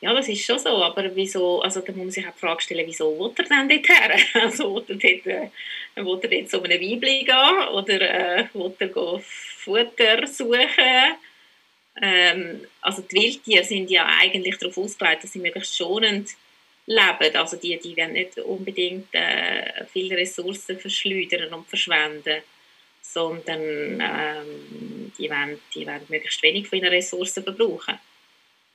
Ja, 0.00 0.14
das 0.14 0.28
ist 0.28 0.44
schon 0.44 0.60
so, 0.60 0.68
aber 0.84 1.14
wieso, 1.16 1.60
also 1.60 1.80
da 1.80 1.90
muss 1.90 1.98
man 1.98 2.10
sich 2.12 2.26
auch 2.26 2.32
die 2.32 2.38
Frage 2.38 2.62
stellen, 2.62 2.86
wieso 2.86 3.18
will 3.18 3.32
er 3.36 3.44
denn 3.44 3.68
dort 3.68 3.88
her? 3.88 4.16
Also 4.42 4.76
will 4.76 4.84
er 4.88 4.96
dort, 4.96 5.26
äh, 5.26 5.50
einem 5.96 6.80
Weibli 6.80 7.24
gehen 7.24 7.68
oder 7.72 8.00
äh, 8.00 8.46
will 8.54 8.74
er 8.78 9.20
Futter 9.20 10.26
suchen? 10.28 11.16
Ähm, 12.00 12.66
also 12.80 13.02
die 13.02 13.16
Wildtiere 13.16 13.64
sind 13.64 13.90
ja 13.90 14.06
eigentlich 14.20 14.56
darauf 14.58 14.78
ausgelegt, 14.78 15.24
dass 15.24 15.32
sie 15.32 15.40
möglichst 15.40 15.76
schonend 15.76 16.30
leben. 16.86 17.36
Also 17.36 17.56
die, 17.56 17.76
die 17.78 17.96
werden 17.96 18.12
nicht 18.12 18.38
unbedingt 18.38 19.12
äh, 19.12 19.84
viele 19.92 20.16
Ressourcen 20.16 20.78
verschleudern 20.78 21.52
und 21.52 21.68
verschwenden, 21.68 22.42
sondern 23.02 24.00
ähm, 24.00 25.12
die, 25.18 25.28
werden, 25.28 25.60
die 25.74 25.84
werden 25.84 26.06
möglichst 26.08 26.40
wenig 26.44 26.68
von 26.68 26.78
ihren 26.78 26.92
Ressourcen 26.92 27.42
verbrauchen 27.42 27.98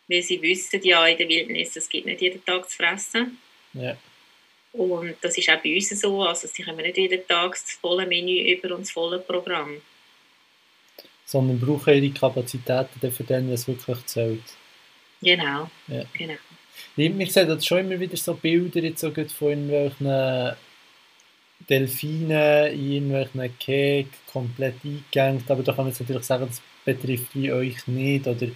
weil 0.07 0.21
sie 0.21 0.41
wissen 0.41 0.81
ja 0.83 1.05
in 1.07 1.17
der 1.17 1.27
Wildnis, 1.27 1.75
es 1.75 1.89
gibt 1.89 2.05
nicht 2.05 2.21
jeden 2.21 2.43
Tag 2.43 2.69
zu 2.69 2.77
fressen. 2.77 3.37
Ja. 3.73 3.97
Und 4.73 5.15
das 5.21 5.37
ist 5.37 5.49
auch 5.49 5.61
bei 5.61 5.75
uns 5.75 5.89
so, 5.89 6.23
also 6.23 6.47
sie 6.47 6.63
kommen 6.63 6.77
nicht 6.81 6.97
jeden 6.97 7.27
Tag 7.27 7.51
das 7.51 7.73
volle 7.73 8.07
Menü 8.07 8.53
über 8.53 8.75
und 8.75 8.81
das 8.81 8.91
volle 8.91 9.19
Programm. 9.19 9.81
Sondern 11.25 11.59
brauchen 11.59 11.93
ihre 11.93 12.13
Kapazitäten 12.13 13.11
für 13.11 13.23
den, 13.23 13.51
was 13.51 13.67
wirklich 13.67 14.05
zählt. 14.05 14.43
Genau, 15.21 15.69
ja. 15.87 16.03
genau. 16.13 16.33
Ich 16.97 17.31
sehe 17.31 17.45
das 17.45 17.65
schon 17.65 17.79
immer 17.79 17.99
wieder 17.99 18.17
so 18.17 18.33
Bilder 18.33 18.81
jetzt 18.81 19.01
so 19.01 19.11
von 19.11 19.69
irgendwelchen 19.69 20.57
Delfinen 21.69 22.73
in 22.73 23.11
irgendwelchen 23.11 23.59
Keg 23.59 24.07
komplett 24.31 24.75
eingegangen, 24.83 25.43
aber 25.47 25.63
da 25.63 25.71
kann 25.71 25.85
man 25.85 25.91
jetzt 25.91 26.01
natürlich 26.01 26.23
sagen, 26.23 26.47
das 26.47 26.61
betrifft 26.83 27.33
wie 27.35 27.51
euch 27.51 27.87
nicht, 27.87 28.27
oder 28.27 28.47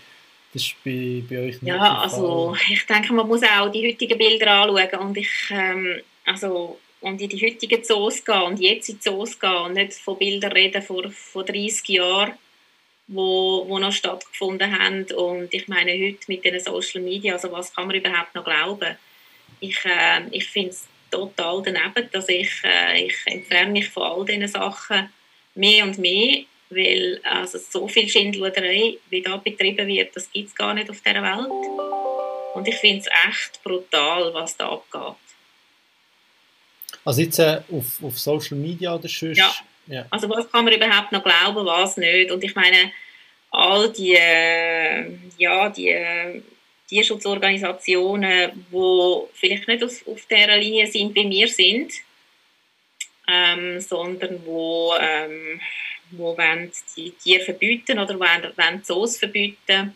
das 0.58 0.66
ist 0.66 0.76
bei, 0.84 1.24
bei 1.30 1.43
euch 1.43 1.62
nicht 1.62 1.68
Ja, 1.68 1.99
also 1.99 2.55
ich 2.70 2.86
denke, 2.86 3.14
man 3.14 3.28
muss 3.28 3.43
auch 3.43 3.72
die 3.72 3.88
heutigen 3.88 4.18
Bilder 4.18 4.51
anschauen 4.51 5.08
und 5.08 5.18
ich, 5.18 5.30
ähm, 5.51 6.01
also 6.26 6.80
und 6.99 7.22
in 7.22 7.30
die 7.30 7.45
heutigen 7.45 7.84
Zoos 7.84 8.26
gehen 8.26 8.41
und 8.41 8.60
jetzt 8.60 8.89
in 8.89 8.95
die 8.95 9.01
Zoos 9.01 9.39
gehen 9.39 9.51
und 9.51 9.74
nicht 9.74 9.93
von 9.93 10.18
Bildern 10.18 10.51
reden 10.51 10.82
vor, 10.82 11.10
vor 11.12 11.43
30 11.43 11.88
Jahren, 11.89 12.34
wo, 13.08 13.66
wo 13.68 13.78
noch 13.78 13.91
stattgefunden 13.91 14.78
haben. 14.78 15.05
Und 15.16 15.53
ich 15.53 15.68
meine 15.68 15.91
heute 15.91 16.20
mit 16.28 16.43
den 16.43 16.60
Social 16.60 17.01
Media, 17.01 17.34
also 17.34 17.51
was 17.51 17.74
kann 17.74 17.88
man 17.88 17.95
überhaupt 17.95 18.34
noch 18.34 18.43
glauben? 18.43 18.97
Ich, 19.60 19.78
äh, 19.86 20.24
ich 20.32 20.47
finde 20.47 20.72
es 20.72 20.88
total 21.12 21.62
daneben, 21.64 22.10
dass 22.12 22.28
ich, 22.30 22.51
äh, 22.64 23.05
ich 23.05 23.16
entferne 23.26 23.72
mich 23.72 23.89
von 23.89 24.03
all 24.03 24.26
diesen 24.26 24.47
Sachen 24.47 25.10
mehr 25.53 25.84
und 25.84 25.97
mehr 25.99 26.45
weil 26.70 27.20
also 27.24 27.57
so 27.57 27.88
viel 27.88 28.09
Schindluderei, 28.09 28.97
wie 29.09 29.22
da 29.22 29.38
betrieben 29.38 29.88
wird, 29.88 30.15
das 30.15 30.32
gibt 30.32 30.49
es 30.49 30.55
gar 30.55 30.74
nicht 30.74 30.89
auf 30.89 31.01
dieser 31.01 31.24
Welt. 31.24 31.49
Und 32.53 32.68
ich 32.68 32.76
finde 32.76 32.99
es 33.01 33.07
echt 33.28 33.63
brutal, 33.63 34.34
was 34.34 34.57
da 34.57 34.70
abgeht. 34.70 35.15
Also 37.05 37.22
jetzt 37.22 37.39
äh, 37.39 37.61
auf, 37.72 38.03
auf 38.03 38.20
Social 38.20 38.57
Media 38.57 38.95
oder 38.95 39.07
sonst? 39.07 39.38
Ja. 39.38 39.53
ja. 39.88 40.05
Also 40.09 40.30
was 40.30 40.51
kann 40.51 40.65
man 40.65 40.74
überhaupt 40.74 41.11
noch 41.11 41.24
glauben, 41.24 41.65
was 41.65 41.97
nicht? 41.97 42.32
Und 42.32 42.43
ich 42.43 42.55
meine, 42.55 42.91
all 43.51 43.91
die, 43.91 44.15
äh, 44.15 45.09
ja, 45.38 45.70
die 45.70 45.89
äh, 45.89 46.41
Tierschutzorganisationen, 46.89 48.65
die 48.72 49.22
vielleicht 49.34 49.68
nicht 49.68 49.84
auf, 49.84 50.07
auf 50.07 50.26
dieser 50.26 50.57
Linie 50.57 50.88
sind, 50.88 51.15
wie 51.15 51.30
wir 51.30 51.47
sind, 51.47 51.93
ähm, 53.28 53.80
sondern 53.80 54.45
wo 54.45 54.93
ähm, 54.99 55.59
wo 56.12 56.38
wollen 56.38 56.72
die 56.95 57.12
Tiere 57.12 57.43
verbieten 57.43 57.99
oder 57.99 58.20
wollen, 58.20 58.51
wollen 58.55 58.84
Zoos 58.84 59.18
verbieten. 59.18 59.95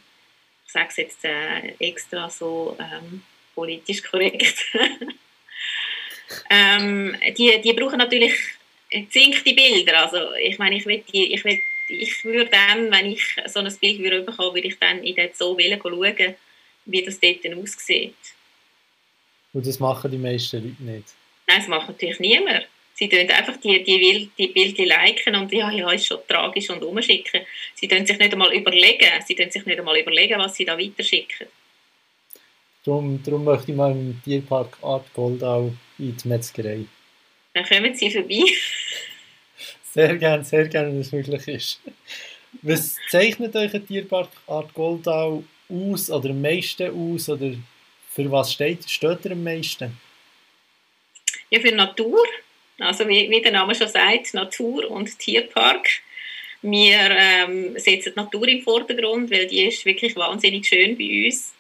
Ich 0.65 0.71
sage 0.71 0.87
es 0.89 0.97
jetzt 0.97 1.25
äh, 1.25 1.73
extra 1.79 2.29
so 2.29 2.77
ähm, 2.79 3.23
politisch 3.53 4.03
korrekt. 4.03 4.65
ähm, 6.49 7.15
die, 7.37 7.61
die 7.61 7.73
brauchen 7.73 7.97
natürlich 7.97 8.33
zinkte 9.09 9.53
Bilder. 9.53 10.03
Also 10.03 10.33
ich 10.41 10.57
meine, 10.59 10.77
ich, 10.77 10.85
will 10.85 11.03
die, 11.11 11.33
ich, 11.33 11.43
will, 11.43 11.59
ich 11.89 12.23
würde 12.23 12.49
dann, 12.49 12.91
wenn 12.91 13.11
ich 13.11 13.23
so 13.47 13.59
ein 13.59 13.75
Bild 13.79 13.99
würde 13.99 14.21
bekommen, 14.21 14.55
würde 14.55 14.67
ich 14.67 14.79
dann 14.79 15.03
in 15.03 15.15
den 15.15 15.29
Zoo 15.33 15.57
schauen, 15.59 16.35
wie 16.85 17.03
das 17.03 17.19
dort 17.19 17.57
aussieht. 17.57 18.15
Und 19.53 19.67
das 19.67 19.79
machen 19.79 20.11
die 20.11 20.17
meisten 20.17 20.57
Leute 20.57 20.83
nicht? 20.83 21.13
Nein, 21.47 21.57
das 21.59 21.67
macht 21.67 21.89
natürlich 21.89 22.19
niemand. 22.19 22.67
Sie 23.01 23.09
tun 23.09 23.27
einfach 23.31 23.57
die, 23.57 23.83
die, 23.83 24.29
die 24.37 24.47
Bilder 24.49 24.85
liken 24.85 25.35
und 25.35 25.51
ja, 25.51 25.71
ja, 25.71 25.89
ist 25.89 26.05
schon 26.05 26.19
tragisch 26.27 26.69
und 26.69 26.83
umschicken. 26.83 27.41
Sie 27.73 27.87
tun 27.87 28.05
sich 28.05 28.19
nicht 28.19 28.31
einmal 28.31 28.53
überlegen, 28.53 29.09
sie 29.25 29.33
tun 29.33 29.49
sich 29.49 29.65
nicht 29.65 29.79
einmal 29.79 29.97
überlegen, 29.97 30.37
was 30.37 30.53
sie 30.53 30.65
da 30.65 30.77
weiterschicken. 30.77 31.47
Darum, 32.85 33.19
darum 33.23 33.43
möchte 33.43 33.71
ich 33.71 33.75
mal 33.75 33.89
im 33.89 34.21
Tierpark 34.23 34.77
Art 34.83 35.11
Goldau 35.15 35.73
in 35.97 36.15
die 36.15 36.27
Metzgerei. 36.27 36.85
Dann 37.55 37.65
kommen 37.65 37.95
Sie 37.95 38.11
vorbei. 38.11 38.43
sehr 39.93 40.15
gerne, 40.17 40.43
sehr 40.43 40.67
gerne, 40.67 40.89
wenn 40.89 41.01
es 41.01 41.11
möglich 41.11 41.47
ist. 41.47 41.81
Was 42.61 42.97
zeichnet 43.09 43.55
euch 43.55 43.73
ein 43.73 43.87
Tierpark 43.87 44.29
Art 44.45 44.71
Goldau 44.75 45.43
aus 45.67 46.11
oder 46.11 46.29
am 46.29 46.39
meisten 46.39 46.91
aus? 46.91 47.29
Oder 47.29 47.53
für 48.11 48.31
was 48.31 48.53
steht, 48.53 48.87
steht 48.87 49.25
er 49.25 49.31
am 49.31 49.43
meisten? 49.43 49.97
Ja, 51.49 51.59
für 51.59 51.71
Natur. 51.71 52.23
Also 52.81 53.07
wie, 53.07 53.29
wie 53.29 53.41
der 53.41 53.51
Name 53.51 53.75
schon 53.75 53.87
sagt, 53.87 54.33
Natur- 54.33 54.89
und 54.89 55.17
Tierpark. 55.19 55.87
Wir 56.63 56.97
ähm, 57.11 57.77
setzen 57.77 58.13
die 58.15 58.19
Natur 58.19 58.47
im 58.47 58.61
Vordergrund, 58.61 59.31
weil 59.31 59.47
die 59.47 59.67
ist 59.67 59.85
wirklich 59.85 60.15
wahnsinnig 60.15 60.67
schön 60.67 60.97
bei 60.97 61.25
uns. 61.25 61.53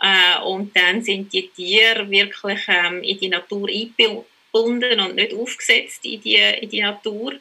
Äh, 0.00 0.42
und 0.44 0.76
dann 0.76 1.02
sind 1.02 1.32
die 1.32 1.48
Tiere 1.48 2.10
wirklich 2.10 2.60
ähm, 2.68 3.02
in 3.02 3.18
die 3.18 3.28
Natur 3.28 3.68
eingebunden 3.68 5.00
und 5.00 5.16
nicht 5.16 5.34
aufgesetzt 5.34 6.04
in 6.04 6.20
die, 6.20 6.36
in 6.36 6.68
die 6.68 6.82
Natur. 6.82 7.34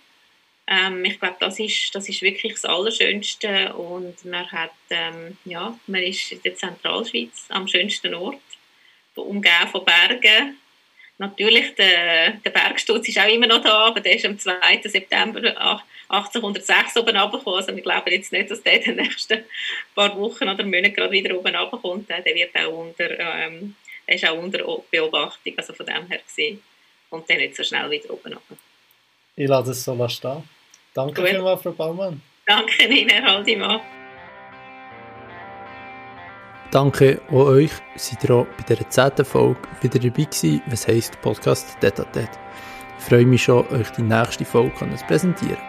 Ähm, 0.67 1.03
ich 1.05 1.19
glaube, 1.19 1.35
das 1.39 1.59
ist, 1.59 1.93
das 1.93 2.07
ist 2.07 2.21
wirklich 2.21 2.53
das 2.53 2.65
Allerschönste 2.65 3.73
und 3.73 4.23
man 4.25 4.49
hat, 4.51 4.71
ähm, 4.89 5.37
ja, 5.45 5.77
man 5.87 6.03
ist 6.03 6.31
in 6.31 6.41
der 6.41 6.55
Zentralschweiz 6.55 7.45
am 7.49 7.67
schönsten 7.67 8.13
Ort, 8.13 8.39
umgeben 9.15 9.67
von 9.71 9.85
Bergen. 9.85 10.57
Natürlich, 11.23 11.73
der, 11.75 12.31
der 12.31 12.49
Bergsturz 12.49 13.07
ist 13.07 13.17
auch 13.17 13.27
immer 13.27 13.47
noch 13.47 13.61
da, 13.61 13.85
aber 13.85 14.01
der 14.01 14.17
ist 14.17 14.25
am 14.25 14.37
2. 14.37 14.53
September 14.83 15.39
1806 16.09 16.97
oben 16.97 17.15
runtergekommen. 17.15 17.59
Also 17.59 17.73
wir 17.73 17.81
glauben 17.81 18.11
jetzt 18.11 18.33
nicht, 18.33 18.51
dass 18.51 18.61
der 18.61 18.73
in 18.73 18.83
den 18.83 19.05
nächsten 19.05 19.45
paar 19.95 20.17
Wochen 20.17 20.49
oder 20.49 20.65
Monaten 20.65 20.93
gerade 20.93 21.11
wieder 21.11 21.37
oben 21.37 21.55
runterkommt. 21.55 22.09
Der 22.09 22.25
wird 22.25 22.53
auch 22.57 22.77
unter, 22.77 23.17
ähm, 23.17 23.75
der 24.05 24.15
ist 24.15 24.27
auch 24.27 24.37
unter 24.37 24.59
Beobachtung, 24.91 25.53
also 25.55 25.73
von 25.73 25.85
dem 25.85 26.07
her 26.07 26.19
gesehen. 26.27 26.61
Und 27.09 27.29
dann 27.29 27.37
nicht 27.37 27.55
so 27.55 27.63
schnell 27.63 27.89
wieder 27.89 28.09
oben 28.09 28.33
runter. 28.33 28.57
Ich 29.37 29.47
lasse 29.47 29.71
es 29.71 29.81
so 29.81 30.09
stehen. 30.09 30.43
Danke 30.93 31.21
Gut. 31.21 31.29
vielmals, 31.29 31.61
Frau 31.61 31.71
Baumann. 31.71 32.21
Danke 32.45 32.85
Ihnen, 32.85 33.09
Herr 33.09 33.23
Haldimann. 33.23 33.79
Danke 36.73 37.21
auch 37.29 37.45
euch, 37.45 37.71
seid 37.95 38.23
ihr 38.23 38.31
auch 38.33 38.47
bei 38.57 38.63
dieser 38.67 38.89
zehnten 38.89 39.23
Folge 39.23 39.59
wieder 39.81 39.99
dabei 39.99 40.23
gewesen, 40.23 40.59
was 40.65 40.87
heisst 40.87 41.21
Podcast 41.21 41.77
Detatet. 41.83 42.29
Ich 42.97 43.05
freue 43.05 43.27
mich 43.27 43.43
schon, 43.43 43.67
euch 43.67 43.91
die 43.91 44.01
nächste 44.01 44.43
Folge 44.43 44.73
zu 44.79 45.05
präsentieren. 45.05 45.59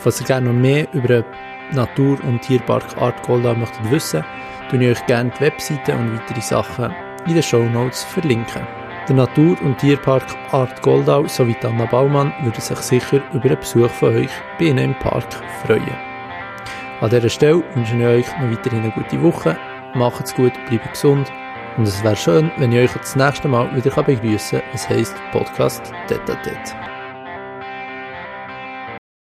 Falls 0.00 0.20
ihr 0.20 0.26
gerne 0.26 0.52
noch 0.52 0.60
mehr 0.60 0.86
über 0.92 1.08
den 1.08 1.24
Natur- 1.72 2.22
und 2.24 2.42
Tierpark 2.42 2.84
Art 2.98 3.22
Goldau 3.22 3.54
möchtet 3.54 3.90
wissen, 3.90 4.22
tue 4.68 4.84
ich 4.84 4.98
euch 4.98 5.06
gerne 5.06 5.32
die 5.34 5.44
Webseite 5.44 5.94
und 5.94 6.14
weitere 6.14 6.42
Sachen 6.42 6.94
in 7.26 7.32
den 7.32 7.42
Show 7.42 7.64
Notes 7.64 8.04
verlinken. 8.04 8.66
Der 9.08 9.16
Natur- 9.16 9.56
und 9.62 9.78
Tierpark 9.78 10.26
Art 10.52 10.82
Goldau 10.82 11.26
sowie 11.26 11.56
Anna 11.62 11.86
Baumann 11.86 12.34
würden 12.42 12.60
sich 12.60 12.78
sicher 12.80 13.22
über 13.32 13.46
einen 13.46 13.60
Besuch 13.60 13.88
von 13.88 14.14
euch 14.14 14.30
bei 14.58 14.66
Ihnen 14.66 14.90
im 14.90 14.94
Park 14.98 15.32
freuen. 15.64 15.96
An 17.00 17.08
dieser 17.08 17.30
Stelle 17.30 17.64
wünsche 17.74 17.96
ich 17.96 18.04
euch 18.04 18.38
noch 18.38 18.50
weiterhin 18.50 18.82
eine 18.82 18.90
gute 18.90 19.22
Woche, 19.22 19.58
macht's 19.94 20.34
gut, 20.34 20.52
bleibt 20.68 20.92
gesund 20.92 21.30
und 21.76 21.88
es 21.88 22.02
wäre 22.04 22.16
schön, 22.16 22.50
wenn 22.58 22.72
ich 22.72 22.78
euch 22.78 22.92
das 22.92 23.16
nächste 23.16 23.48
Mal 23.48 23.74
wieder 23.74 23.90
begrüßen 24.02 24.60
kann. 24.60 24.68
Es 24.72 24.88
heisst 24.88 25.16
Podcast 25.32 25.92
Tete 26.08 26.36
Tete. 26.42 26.93